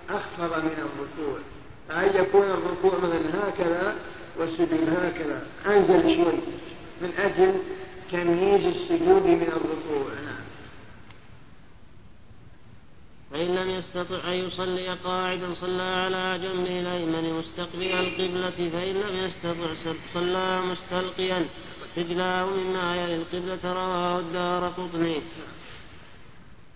أخفض 0.09 0.64
من 0.64 0.70
الركوع. 0.78 1.39
أن 1.91 2.25
يكون 2.25 2.43
الركوع 2.43 2.99
مثلا 2.99 3.49
هكذا 3.49 3.97
والسجود 4.39 4.89
هكذا. 4.89 5.47
أنزل 5.67 6.15
شوي. 6.15 6.39
من 7.03 7.13
أجل 7.19 7.55
تمييز 8.11 8.67
السجود 8.67 9.23
من 9.23 9.43
الركوع. 9.43 10.15
نعم. 10.25 10.47
فإن 13.31 13.55
لم 13.55 13.71
يستطع 13.71 14.29
أن 14.29 14.33
يصلي 14.33 14.89
قاعدا 14.89 15.53
صلى 15.53 15.83
على 15.83 16.39
جنبه 16.39 16.81
الأيمن 16.81 17.39
مستقبل 17.39 17.93
القبلة. 17.93 18.51
فإن 18.51 18.95
لم 18.95 19.17
يستطع 19.17 19.75
صلى 20.15 20.61
مستلقيا. 20.61 21.47
رجلاه 21.99 22.47
مما 22.47 22.97
يلي 22.97 23.17
القبلة 23.17 23.73
رواه 23.73 24.19
الدار 24.19 24.69
قطني. 24.69 25.21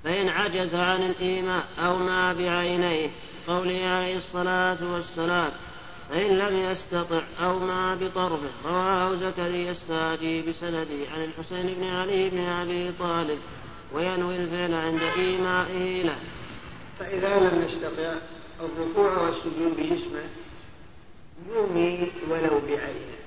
فإن 0.05 0.29
عجز 0.29 0.75
عن 0.75 1.03
الإيماء 1.03 1.69
أو 1.79 1.99
ما 1.99 2.33
بعينيه 2.33 3.11
قوله 3.47 3.87
عليه 3.87 4.17
الصلاة 4.17 4.93
والسلام 4.93 5.53
فإن 6.11 6.39
لم 6.39 6.57
يستطع 6.57 7.23
أو 7.41 7.59
ما 7.59 7.95
بطرفه 7.95 8.51
رواه 8.65 9.15
زكريا 9.15 9.71
الساجي 9.71 10.43
بسنده 10.43 11.11
عن 11.15 11.25
الحسين 11.25 11.75
بن 11.75 11.85
علي 11.85 12.31
بن 12.31 12.39
أبي 12.39 12.93
طالب 12.99 13.39
وينوي 13.93 14.37
الفعل 14.37 14.75
عند 14.75 15.03
إيمائه 15.03 16.03
له. 16.03 16.17
فإذا 16.99 17.39
لم 17.39 17.63
يستطع 17.69 18.15
الركوع 18.61 19.23
والسجود 19.23 19.77
بجسمه 19.77 20.25
يومي 21.55 22.11
ولو 22.31 22.61
بعينه. 22.61 23.20